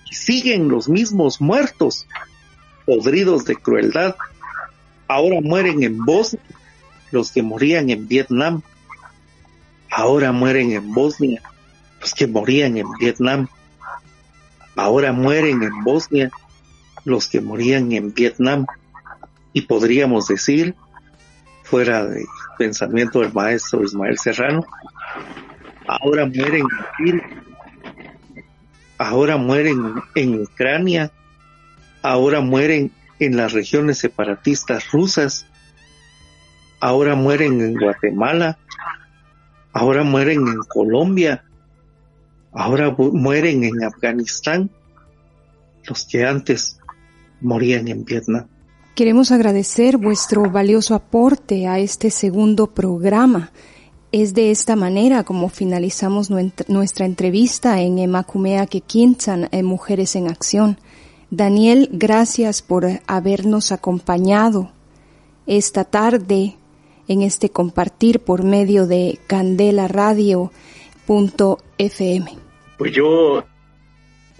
Siguen 0.10 0.68
los 0.68 0.90
mismos 0.90 1.40
muertos, 1.40 2.08
podridos 2.88 3.46
de 3.46 3.56
crueldad. 3.56 4.16
Ahora 5.08 5.42
mueren 5.44 5.84
en 5.84 6.06
voz 6.06 6.38
los 7.12 7.32
que 7.32 7.44
morían 7.44 7.92
en 7.92 8.08
Vietnam, 8.08 8.64
ahora 9.92 10.32
mueren 10.32 10.72
en 10.72 10.92
Bosnia, 10.92 11.44
los 12.02 12.16
que 12.16 12.26
morían 12.26 12.78
en 12.78 12.88
Vietnam, 13.00 13.48
ahora 14.80 15.12
mueren 15.12 15.62
en 15.64 15.84
Bosnia, 15.84 16.32
los 17.04 17.28
que 17.28 17.42
morían 17.42 17.92
en 17.92 18.14
Vietnam. 18.14 18.66
Y 19.52 19.62
podríamos 19.64 20.28
decir, 20.28 20.76
fuera 21.64 22.06
del 22.06 22.26
pensamiento 22.58 23.20
del 23.20 23.34
maestro 23.34 23.84
Ismael 23.84 24.18
Serrano, 24.18 24.66
ahora 25.88 26.26
mueren 26.26 26.66
en 27.00 27.22
ahora 28.98 29.38
mueren 29.38 29.96
en 30.16 30.42
Ucrania, 30.42 31.12
ahora 32.02 32.42
mueren 32.42 32.92
en 33.20 33.38
las 33.38 33.54
regiones 33.54 33.98
separatistas 33.98 34.92
rusas, 34.92 35.46
ahora 36.80 37.16
mueren 37.16 37.62
en 37.62 37.74
Guatemala, 37.74 38.58
ahora 39.74 40.04
mueren 40.04 40.48
en 40.48 40.60
Colombia, 40.68 41.44
ahora 42.52 42.96
mueren 42.98 43.64
en 43.64 43.84
Afganistán, 43.84 44.70
los 45.88 46.06
que 46.06 46.26
antes 46.26 46.80
morían 47.42 47.88
en 47.88 48.06
Vietnam. 48.06 48.48
Queremos 48.96 49.32
agradecer 49.32 49.98
vuestro 49.98 50.50
valioso 50.52 50.94
aporte 50.94 51.68
a 51.68 51.80
este 51.80 52.12
segundo 52.12 52.68
programa. 52.68 53.52
Es 54.12 54.34
de 54.34 54.52
esta 54.52 54.76
manera 54.76 55.24
como 55.24 55.50
finalizamos 55.50 56.30
nuestra 56.68 57.06
entrevista 57.06 57.80
en 57.80 58.00
Emacumea 58.00 58.66
que 58.66 58.84
en 59.52 59.66
Mujeres 59.66 60.16
en 60.16 60.28
Acción. 60.28 60.80
Daniel, 61.32 61.90
gracias 61.94 62.62
por 62.62 62.88
habernos 63.08 63.72
acompañado 63.72 64.72
esta 65.46 65.84
tarde 65.84 66.58
en 67.08 67.22
este 67.22 67.50
compartir 67.50 68.20
por 68.20 68.44
medio 68.44 68.86
de 68.86 69.20
Candela 69.28 69.88
Pues 72.78 72.92
yo 72.92 73.44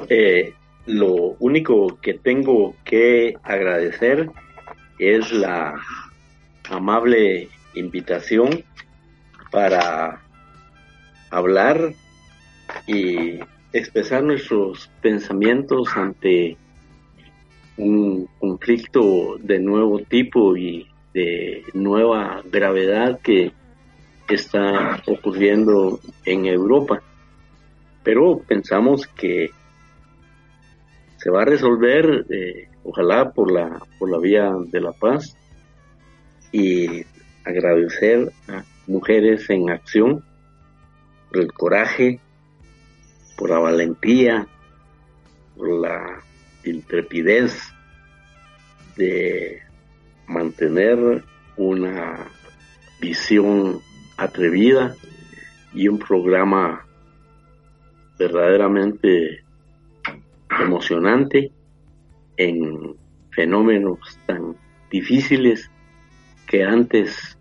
eh, 0.08 0.54
lo 0.86 1.36
único 1.40 1.98
que 2.00 2.14
tengo 2.14 2.76
que 2.86 3.34
agradecer 3.42 4.30
es 5.00 5.32
la 5.32 5.74
amable 6.70 7.50
invitación 7.74 8.64
para 9.50 10.22
hablar 11.32 11.92
y 12.86 13.40
expresar 13.74 14.24
nuestros 14.24 14.92
pensamientos 15.02 15.90
ante 15.96 16.56
un 17.78 18.30
conflicto 18.38 19.38
de 19.40 19.58
nuevo 19.58 20.02
tipo 20.02 20.56
y 20.56 20.88
de 21.16 21.64
nueva 21.74 22.44
gravedad 22.46 23.20
que 23.24 23.54
está 24.36 25.02
ocurriendo 25.08 26.00
en 26.26 26.46
Europa. 26.46 27.02
Pero 28.04 28.40
pensamos 28.40 29.08
que 29.08 29.52
se 31.18 31.30
va 31.30 31.42
a 31.42 31.46
resolver, 31.46 32.26
eh, 32.30 32.70
ojalá 32.84 33.32
por 33.32 33.52
la, 33.52 33.82
por 33.98 34.10
la 34.10 34.20
vía 34.20 34.52
de 34.68 34.82
la 34.82 34.94
paz 34.94 35.36
y 36.52 37.04
agradecer 37.44 38.32
a 38.48 38.64
mujeres 38.88 39.50
en 39.50 39.70
acción 39.70 40.24
por 41.30 41.42
el 41.42 41.52
coraje, 41.52 42.20
por 43.38 43.50
la 43.50 43.60
valentía, 43.60 44.48
por 45.58 45.70
la 45.70 46.24
intrepidez 46.64 47.62
de 48.96 49.62
mantener 50.28 51.24
una 51.58 52.28
visión 53.00 53.82
atrevida 54.20 54.96
y 55.74 55.88
un 55.88 56.00
programa 56.00 56.86
verdaderamente 58.18 59.44
emocionante 60.60 61.52
en 62.38 62.96
fenómenos 63.32 64.20
tan 64.26 64.56
difíciles 64.92 65.72
que 66.48 66.64
antes 66.64 67.38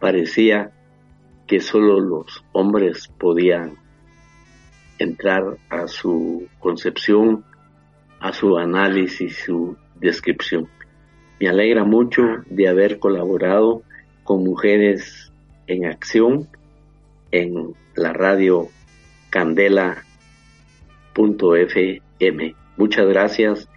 parecía 0.00 0.72
que 1.46 1.60
solo 1.60 2.00
los 2.00 2.44
hombres 2.52 3.08
podían 3.18 3.74
entrar 4.98 5.58
a 5.68 5.88
su 5.88 6.48
concepción, 6.60 7.44
a 8.20 8.32
su 8.32 8.56
análisis, 8.56 9.42
su 9.44 9.76
descripción. 9.96 10.68
Me 11.40 11.48
alegra 11.48 11.84
mucho 11.84 12.22
de 12.46 12.68
haber 12.68 12.98
colaborado 12.98 13.82
con 14.22 14.44
mujeres 14.44 15.31
en 15.66 15.86
acción 15.86 16.48
en 17.30 17.74
la 17.94 18.12
radio 18.12 18.68
candela.fm. 19.30 20.04
Muchas 22.76 23.06
gracias 23.08 23.68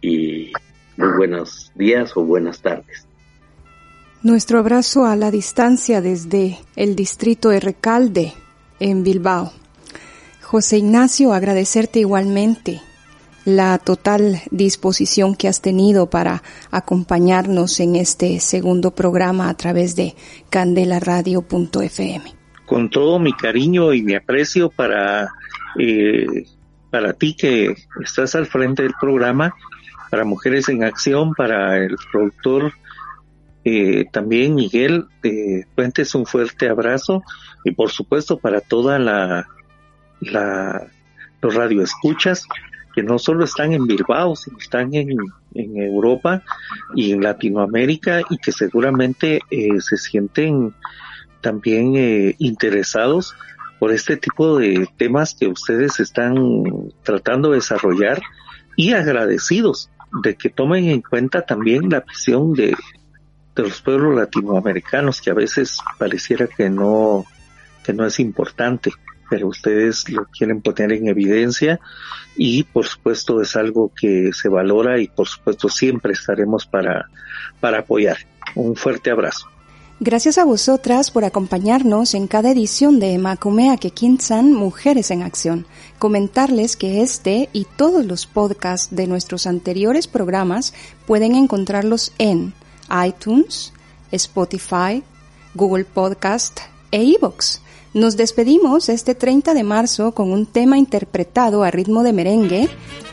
y 0.00 0.52
muy 0.96 1.08
buenos 1.16 1.72
días 1.74 2.16
o 2.16 2.24
buenas 2.24 2.60
tardes. 2.60 3.06
Nuestro 4.22 4.58
abrazo 4.58 5.06
a 5.06 5.16
la 5.16 5.30
distancia 5.30 6.02
desde 6.02 6.58
el 6.76 6.94
distrito 6.94 7.48
de 7.48 7.60
Recalde, 7.60 8.34
en 8.78 9.02
Bilbao. 9.02 9.52
José 10.42 10.78
Ignacio, 10.78 11.32
agradecerte 11.32 12.00
igualmente 12.00 12.82
la 13.44 13.78
total 13.78 14.40
disposición 14.50 15.34
que 15.34 15.48
has 15.48 15.62
tenido 15.62 16.10
para 16.10 16.42
acompañarnos 16.70 17.80
en 17.80 17.96
este 17.96 18.40
segundo 18.40 18.90
programa 18.92 19.48
a 19.48 19.54
través 19.54 19.96
de 19.96 20.14
candelaradio.fm. 20.50 22.34
Con 22.66 22.90
todo 22.90 23.18
mi 23.18 23.32
cariño 23.32 23.92
y 23.92 24.02
mi 24.02 24.14
aprecio 24.14 24.70
para, 24.70 25.28
eh, 25.78 26.46
para 26.90 27.12
ti 27.14 27.34
que 27.34 27.74
estás 28.02 28.34
al 28.34 28.46
frente 28.46 28.82
del 28.82 28.94
programa, 29.00 29.54
para 30.10 30.24
Mujeres 30.24 30.68
en 30.68 30.84
Acción, 30.84 31.34
para 31.34 31.78
el 31.78 31.96
productor 32.12 32.72
eh, 33.64 34.06
también 34.10 34.54
Miguel 34.54 35.06
eh, 35.22 35.64
Fuentes 35.74 36.14
un 36.14 36.24
fuerte 36.24 36.68
abrazo 36.68 37.22
y 37.62 37.72
por 37.72 37.90
supuesto 37.90 38.38
para 38.38 38.62
toda 38.62 38.98
la, 38.98 39.48
la 40.20 40.86
los 41.42 41.54
radioescuchas 41.54 42.46
que 42.94 43.02
no 43.02 43.18
solo 43.18 43.44
están 43.44 43.72
en 43.72 43.86
Bilbao, 43.86 44.36
sino 44.36 44.58
están 44.58 44.94
en, 44.94 45.16
en 45.54 45.76
Europa 45.76 46.42
y 46.94 47.12
en 47.12 47.22
Latinoamérica 47.22 48.22
y 48.28 48.38
que 48.38 48.52
seguramente 48.52 49.40
eh, 49.50 49.80
se 49.80 49.96
sienten 49.96 50.74
también 51.40 51.94
eh, 51.96 52.34
interesados 52.38 53.34
por 53.78 53.92
este 53.92 54.16
tipo 54.16 54.58
de 54.58 54.88
temas 54.96 55.34
que 55.34 55.46
ustedes 55.48 56.00
están 56.00 56.34
tratando 57.02 57.50
de 57.50 57.56
desarrollar 57.56 58.20
y 58.76 58.92
agradecidos 58.92 59.90
de 60.22 60.34
que 60.34 60.50
tomen 60.50 60.88
en 60.88 61.00
cuenta 61.00 61.42
también 61.42 61.88
la 61.88 62.00
visión 62.00 62.52
de, 62.52 62.76
de 63.54 63.62
los 63.62 63.80
pueblos 63.80 64.16
latinoamericanos 64.16 65.20
que 65.20 65.30
a 65.30 65.34
veces 65.34 65.78
pareciera 65.98 66.46
que 66.46 66.68
no 66.68 67.24
que 67.82 67.94
no 67.94 68.04
es 68.04 68.20
importante 68.20 68.92
pero 69.30 69.48
ustedes 69.48 70.08
lo 70.10 70.26
quieren 70.26 70.60
poner 70.60 70.92
en 70.92 71.08
evidencia 71.08 71.80
y 72.36 72.64
por 72.64 72.86
supuesto 72.86 73.40
es 73.40 73.56
algo 73.56 73.92
que 73.98 74.32
se 74.34 74.48
valora 74.48 75.00
y 75.00 75.08
por 75.08 75.28
supuesto 75.28 75.68
siempre 75.68 76.12
estaremos 76.12 76.66
para 76.66 77.08
para 77.60 77.78
apoyar 77.78 78.18
un 78.56 78.76
fuerte 78.76 79.10
abrazo 79.10 79.46
Gracias 80.02 80.38
a 80.38 80.46
vosotras 80.46 81.10
por 81.10 81.26
acompañarnos 81.26 82.14
en 82.14 82.26
cada 82.26 82.50
edición 82.50 83.00
de 83.00 83.18
Macumea 83.18 83.76
Kekinsan 83.76 84.54
Mujeres 84.54 85.10
en 85.10 85.22
Acción. 85.22 85.66
Comentarles 85.98 86.76
que 86.76 87.02
este 87.02 87.50
y 87.52 87.66
todos 87.76 88.06
los 88.06 88.26
podcasts 88.26 88.96
de 88.96 89.06
nuestros 89.06 89.46
anteriores 89.46 90.08
programas 90.08 90.72
pueden 91.06 91.34
encontrarlos 91.34 92.14
en 92.16 92.54
iTunes, 93.06 93.74
Spotify, 94.10 95.02
Google 95.54 95.84
Podcast 95.84 96.60
e 96.92 97.02
iVoox. 97.02 97.60
Nos 97.92 98.16
despedimos 98.16 98.88
este 98.88 99.16
30 99.16 99.52
de 99.52 99.64
marzo 99.64 100.12
con 100.12 100.30
un 100.30 100.46
tema 100.46 100.78
interpretado 100.78 101.64
a 101.64 101.70
ritmo 101.72 102.04
de 102.04 102.12
merengue 102.12 102.68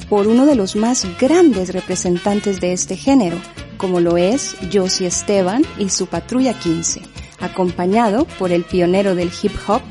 por 0.08 0.28
uno 0.28 0.46
de 0.46 0.56
los 0.56 0.76
más 0.76 1.08
grandes 1.20 1.74
representantes 1.74 2.62
de 2.62 2.74
este 2.74 2.96
género, 2.96 3.38
como 3.78 4.00
lo 4.00 4.18
es 4.18 4.56
Josie 4.72 5.08
Esteban 5.08 5.64
y 5.80 5.90
su 5.90 6.06
Patrulla 6.06 6.54
15, 6.54 7.02
acompañado 7.40 8.26
por 8.38 8.52
el 8.52 8.64
pionero 8.66 9.16
del 9.16 9.32
hip 9.42 9.54
hop, 9.68 9.82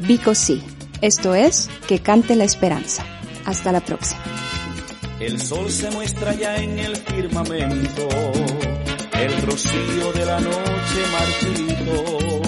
Vico 0.00 0.34
C. 0.34 0.60
Esto 1.00 1.34
es 1.34 1.70
Que 1.86 2.00
cante 2.00 2.36
la 2.36 2.44
esperanza. 2.44 3.04
Hasta 3.46 3.72
la 3.72 3.80
próxima. 3.80 4.22
El 5.20 5.40
sol 5.40 5.70
se 5.70 5.90
muestra 5.90 6.34
ya 6.34 6.56
en 6.56 6.78
el 6.78 6.96
firmamento 6.96 8.08
el 9.18 9.42
rocío 9.42 10.12
de 10.12 10.26
la 10.26 10.40
noche 10.40 11.00
marchito. 11.12 12.43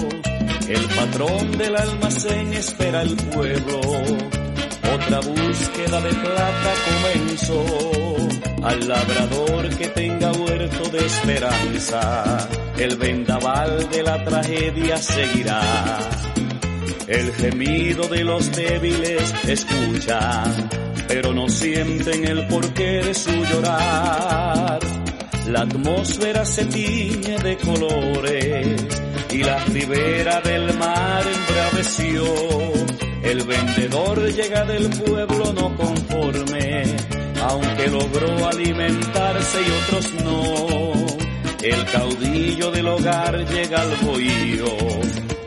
El 0.67 0.85
patrón 0.95 1.57
del 1.57 1.75
almacén 1.75 2.53
espera 2.53 3.01
el 3.01 3.15
pueblo 3.15 3.81
otra 4.97 5.19
búsqueda 5.19 6.01
de 6.01 6.09
plata 6.09 6.73
comenzó. 6.85 7.65
Al 8.63 8.87
labrador 8.87 9.69
que 9.77 9.87
tenga 9.87 10.31
huerto 10.31 10.89
de 10.89 11.05
esperanza, 11.05 12.49
el 12.77 12.97
vendaval 12.97 13.89
de 13.89 14.03
la 14.03 14.23
tragedia 14.23 14.97
seguirá. 14.97 15.61
El 17.07 17.33
gemido 17.33 18.07
de 18.07 18.23
los 18.23 18.51
débiles 18.51 19.33
escucha, 19.47 20.43
pero 21.07 21.31
no 21.33 21.47
sienten 21.47 22.25
el 22.25 22.47
porqué 22.47 23.03
de 23.03 23.13
su 23.13 23.31
llorar. 23.31 24.79
La 25.47 25.61
atmósfera 25.61 26.43
se 26.43 26.65
tiñe 26.65 27.37
de 27.37 27.57
colores 27.57 29.06
y 29.31 29.43
la 29.43 29.63
ribera 29.65 30.41
del 30.41 30.73
mar 30.77 31.23
embraveció. 31.25 32.23
El 33.23 33.43
vendedor 33.43 34.31
llega 34.31 34.63
del 34.65 34.89
pueblo 34.89 35.53
no 35.53 35.75
conforme, 35.75 36.83
aunque 37.41 37.87
logró 37.87 38.47
alimentarse 38.47 39.59
y 39.61 39.71
otros 39.83 40.13
no. 40.23 40.93
El 41.61 41.85
caudillo 41.85 42.71
del 42.71 42.87
hogar 42.87 43.45
llega 43.49 43.81
al 43.81 43.95
bohío, 43.97 44.65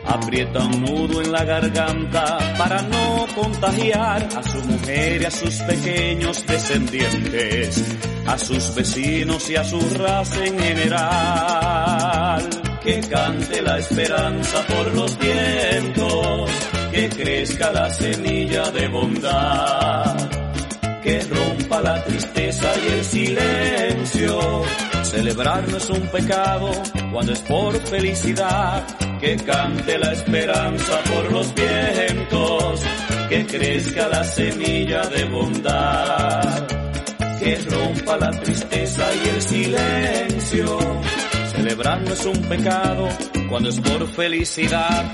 aprieta 0.05 0.59
un 0.59 0.81
nudo 0.81 1.21
en 1.21 1.31
la 1.31 1.43
garganta 1.43 2.37
para 2.57 2.81
no 2.83 3.25
contagiar 3.33 4.29
a 4.35 4.43
su 4.43 4.63
mujer 4.65 5.21
y 5.21 5.25
a 5.25 5.31
sus 5.31 5.55
pequeños 5.61 6.45
descendientes, 6.45 7.83
a 8.27 8.37
sus 8.37 8.75
vecinos 8.75 9.49
y 9.49 9.55
a 9.55 9.63
su 9.63 9.79
raza 9.97 10.45
en 10.45 10.59
general. 10.59 12.60
Que 12.83 12.99
cante 13.01 13.61
la 13.61 13.77
esperanza 13.77 14.65
por 14.65 14.95
los 14.95 15.17
vientos, 15.19 16.49
que 16.91 17.09
crezca 17.09 17.71
la 17.71 17.87
semilla 17.91 18.71
de 18.71 18.87
bondad, 18.87 20.15
que 21.03 21.21
rompa 21.21 21.79
la 21.81 22.03
tristeza 22.03 22.67
y 22.83 22.91
el 22.93 23.05
silencio. 23.05 24.63
Celebrar 25.03 25.67
no 25.67 25.77
es 25.77 25.89
un 25.91 26.07
pecado 26.07 26.71
cuando 27.11 27.33
es 27.33 27.39
por 27.41 27.75
felicidad, 27.87 28.83
que 29.19 29.35
cante 29.35 29.99
la 29.99 30.13
esperanza 30.13 30.99
por 31.03 31.31
los 31.31 31.53
vientos, 31.53 32.81
que 33.29 33.45
crezca 33.45 34.07
la 34.07 34.23
semilla 34.23 35.01
de 35.03 35.25
bondad, 35.25 36.67
que 37.39 37.57
rompa 37.69 38.17
la 38.17 38.31
tristeza 38.31 39.05
y 39.23 39.29
el 39.29 39.41
silencio 39.43 40.79
Celebrar 41.71 42.01
no 42.01 42.13
es 42.13 42.25
un 42.25 42.37
pecado 42.49 43.07
cuando 43.47 43.69
es 43.69 43.79
por 43.79 44.05
felicidad. 44.09 45.09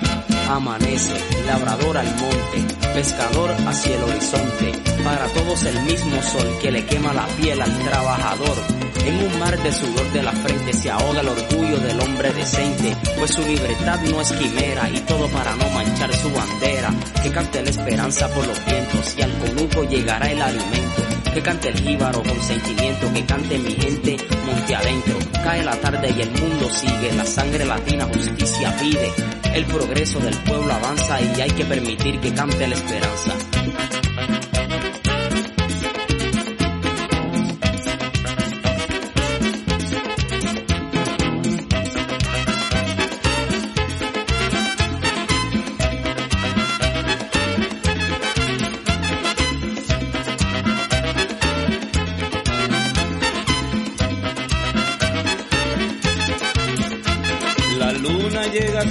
Amanece, 0.50 1.14
labrador 1.46 2.00
al 2.00 2.08
monte, 2.16 2.76
pescador 2.96 3.52
hacia 3.68 3.96
el 3.96 4.02
horizonte, 4.02 4.72
para 5.04 5.28
todos 5.28 5.64
el 5.66 5.80
mismo 5.84 6.20
sol 6.24 6.58
que 6.60 6.72
le 6.72 6.84
quema 6.84 7.14
la 7.14 7.28
piel 7.40 7.62
al 7.62 7.78
trabajador. 7.78 8.58
En 9.06 9.24
un 9.24 9.40
mar 9.40 9.56
de 9.62 9.72
sudor 9.72 10.12
de 10.14 10.24
la 10.24 10.32
frente 10.32 10.74
se 10.74 10.90
ahoga 10.90 11.22
el 11.22 11.28
orgullo 11.28 11.78
del 11.78 12.00
hombre 12.00 12.34
decente, 12.34 12.98
pues 13.20 13.36
su 13.36 13.42
libertad 13.44 14.00
no 14.10 14.20
es 14.20 14.32
quimera 14.32 14.90
y 14.90 15.00
todo 15.02 15.28
para 15.28 15.56
no 15.58 15.70
manchar 15.70 16.12
su 16.16 16.32
bandera. 16.32 16.90
Que 17.22 17.30
cante 17.30 17.62
la 17.62 17.70
esperanza 17.70 18.34
por 18.34 18.48
los 18.48 18.66
vientos 18.66 19.16
y 19.16 19.22
al 19.22 19.38
conuco 19.38 19.84
llegará 19.84 20.32
el 20.32 20.42
alimento 20.42 21.07
que 21.38 21.44
cante 21.44 21.70
el 21.70 21.80
jíbaro 21.80 22.24
con 22.24 22.42
sentimiento, 22.42 23.14
que 23.14 23.26
cante 23.28 23.60
mi 23.60 23.72
gente 23.74 24.18
monte 24.44 24.76
adentro. 24.76 25.20
Cae 25.44 25.64
la 25.64 25.76
tarde 25.76 26.10
y 26.18 26.22
el 26.22 26.32
mundo 26.32 26.68
sigue, 26.72 27.12
la 27.16 27.28
sangre 27.28 27.64
latina 27.64 28.06
justicia 28.06 28.76
pide. 28.80 29.12
El 29.54 29.66
progreso 29.66 30.20
del 30.20 30.36
pueblo 30.38 30.74
avanza 30.74 31.22
y 31.22 31.42
hay 31.42 31.52
que 31.52 31.64
permitir 31.64 32.20
que 32.22 32.34
cante 32.34 32.68
la 32.68 32.74
esperanza. 32.74 33.57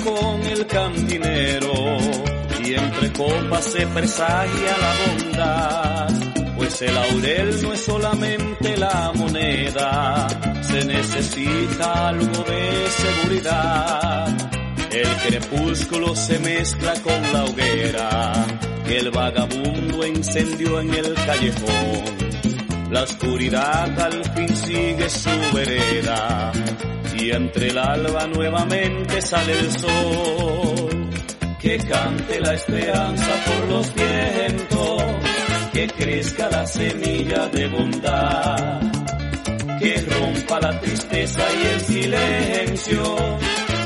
Con 0.04 0.42
el 0.44 0.66
cantinero 0.66 1.72
y 2.64 2.74
entre 2.74 3.12
copas 3.12 3.64
se 3.64 3.86
presagia 3.86 4.76
la 4.80 4.94
bondad, 5.06 6.08
pues 6.56 6.82
el 6.82 6.94
laurel 6.94 7.62
no 7.62 7.72
es 7.72 7.80
solamente 7.80 8.76
la 8.76 9.12
moneda, 9.14 10.28
se 10.62 10.84
necesita 10.84 12.08
algo 12.08 12.44
de 12.44 12.86
seguridad. 12.90 14.36
El 14.90 15.08
crepúsculo 15.28 16.14
se 16.16 16.38
mezcla 16.38 16.94
con 17.02 17.32
la 17.32 17.44
hoguera 17.44 18.46
el 18.88 19.10
vagabundo 19.10 20.04
encendió 20.04 20.80
en 20.80 20.94
el 20.94 21.14
callejón. 21.14 22.04
La 22.90 23.02
oscuridad 23.02 24.00
al 24.00 24.24
fin 24.32 24.56
sigue 24.56 25.08
su 25.10 25.30
vereda 25.52 26.52
y 27.26 27.32
entre 27.32 27.68
el 27.68 27.78
alba 27.78 28.26
nuevamente 28.28 29.20
sale 29.20 29.58
el 29.58 29.70
sol. 29.72 31.10
Que 31.60 31.78
cante 31.78 32.40
la 32.40 32.54
esperanza 32.54 33.32
por 33.46 33.68
los 33.68 33.94
vientos, 33.94 35.02
que 35.72 35.88
crezca 35.88 36.48
la 36.48 36.64
semilla 36.66 37.48
de 37.48 37.66
bondad, 37.66 38.80
que 39.80 40.06
rompa 40.08 40.60
la 40.60 40.80
tristeza 40.80 41.42
y 41.60 41.66
el 41.66 41.80
silencio. 41.80 43.16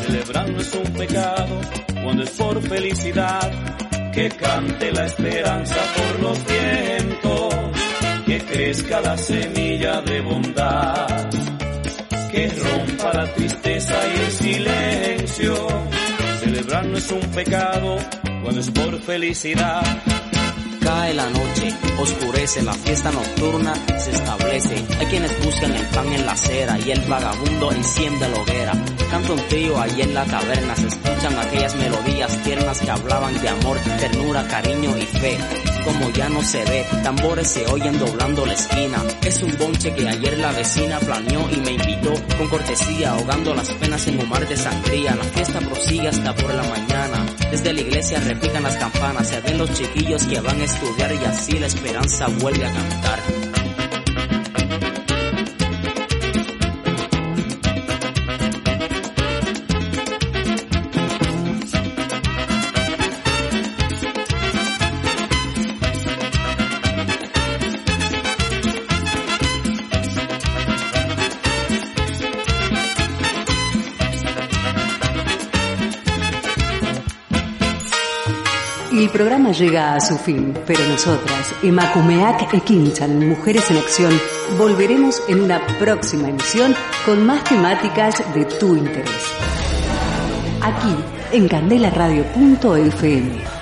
Celebrar 0.07 0.51
no 0.51 0.61
es 0.61 0.75
un 0.75 0.93
pecado 0.93 1.61
cuando 2.03 2.23
es 2.25 2.31
por 2.31 2.61
felicidad, 2.63 3.51
que 4.13 4.29
cante 4.29 4.93
la 4.93 5.07
esperanza 5.07 5.77
por 5.97 6.21
los 6.21 6.39
vientos, 6.47 7.55
que 8.27 8.39
crezca 8.41 9.01
la 9.01 9.17
semilla 9.17 10.03
de 10.03 10.21
bondad 10.21 11.50
que 12.33 12.49
rompa 12.49 13.13
la 13.13 13.33
tristeza 13.35 13.95
y 14.07 14.21
el 14.21 14.31
silencio. 14.31 15.55
Celebrar 16.41 16.87
no 16.87 16.97
es 16.97 17.11
un 17.11 17.21
pecado 17.21 17.97
cuando 18.43 18.61
es 18.61 18.71
por 18.71 19.01
felicidad. 19.01 19.83
Cae 20.81 21.15
la 21.15 21.29
noche, 21.29 21.75
oscurece, 21.99 22.63
la 22.63 22.73
fiesta 22.73 23.11
nocturna 23.11 23.75
se 23.99 24.11
establece. 24.13 24.75
Hay 24.99 25.07
quienes 25.07 25.45
buscan 25.45 25.75
el 25.75 25.87
pan 25.87 26.13
en 26.13 26.27
la 26.27 26.33
acera 26.33 26.79
y 26.79 26.91
el 26.91 27.01
vagabundo 27.03 27.71
enciende 27.73 28.29
la 28.29 28.41
hoguera. 28.41 28.73
Canta 29.11 29.33
un 29.33 29.49
trío 29.49 29.81
allí 29.81 30.03
en 30.03 30.15
la 30.15 30.25
taberna, 30.25 30.75
se 30.77 30.89
escuchan 30.89 31.39
aquellas 31.39 31.75
melodías 31.77 32.37
tiernas 32.43 32.81
que 32.81 32.91
hablaban 32.91 33.41
de 33.41 33.49
amor, 33.49 33.79
ternura, 33.99 34.47
cariño 34.49 34.97
y 34.97 35.03
fe 35.03 35.70
como 35.85 36.11
ya 36.11 36.29
no 36.29 36.43
se 36.43 36.65
ve, 36.65 36.87
tambores 37.03 37.49
se 37.49 37.67
oyen 37.67 37.99
doblando 37.99 38.47
la 38.47 38.53
esquina. 38.53 39.03
Es 39.23 39.43
un 39.43 39.57
bonche 39.59 39.93
que 39.95 40.09
ayer 40.09 40.39
la 40.39 40.53
vecina 40.53 40.99
planeó 41.01 41.49
y 41.51 41.57
me 41.57 41.73
invitó 41.73 42.13
con 42.37 42.49
cortesía, 42.49 43.13
ahogando 43.13 43.55
las 43.55 43.71
penas 43.73 44.07
en 44.07 44.21
un 44.21 44.29
mar 44.29 44.47
de 44.49 44.57
sangría. 44.57 45.15
La 45.15 45.25
fiesta 45.25 45.61
prosigue 45.61 46.09
hasta 46.09 46.35
por 46.35 46.55
la 46.55 46.63
mañana. 46.63 47.27
Desde 47.51 47.73
la 47.73 47.81
iglesia 47.81 48.21
repican 48.21 48.63
las 48.63 48.77
campanas, 48.77 49.29
se 49.29 49.41
ven 49.41 49.59
los 49.59 49.73
chiquillos 49.73 50.25
que 50.25 50.41
van 50.41 50.61
a 50.61 50.65
estudiar 50.65 51.13
y 51.15 51.25
así 51.25 51.59
la 51.59 51.67
esperanza 51.67 52.27
vuelve 52.29 52.67
a 52.67 52.73
cantar. 52.73 53.50
El 79.11 79.17
programa 79.17 79.51
llega 79.51 79.97
a 79.97 80.01
su 80.01 80.17
fin, 80.17 80.57
pero 80.69 80.87
nosotras, 80.87 81.53
Emakumeak 81.65 82.55
Ekinchan, 82.55 83.29
Mujeres 83.29 83.69
en 83.69 83.79
Acción, 83.79 84.13
volveremos 84.57 85.21
en 85.27 85.41
una 85.41 85.61
próxima 85.81 86.29
emisión 86.29 86.77
con 87.05 87.27
más 87.27 87.43
temáticas 87.43 88.23
de 88.33 88.45
tu 88.45 88.77
interés. 88.77 89.11
Aquí, 90.63 90.95
en 91.33 91.49
candelaradio.fm. 91.49 93.60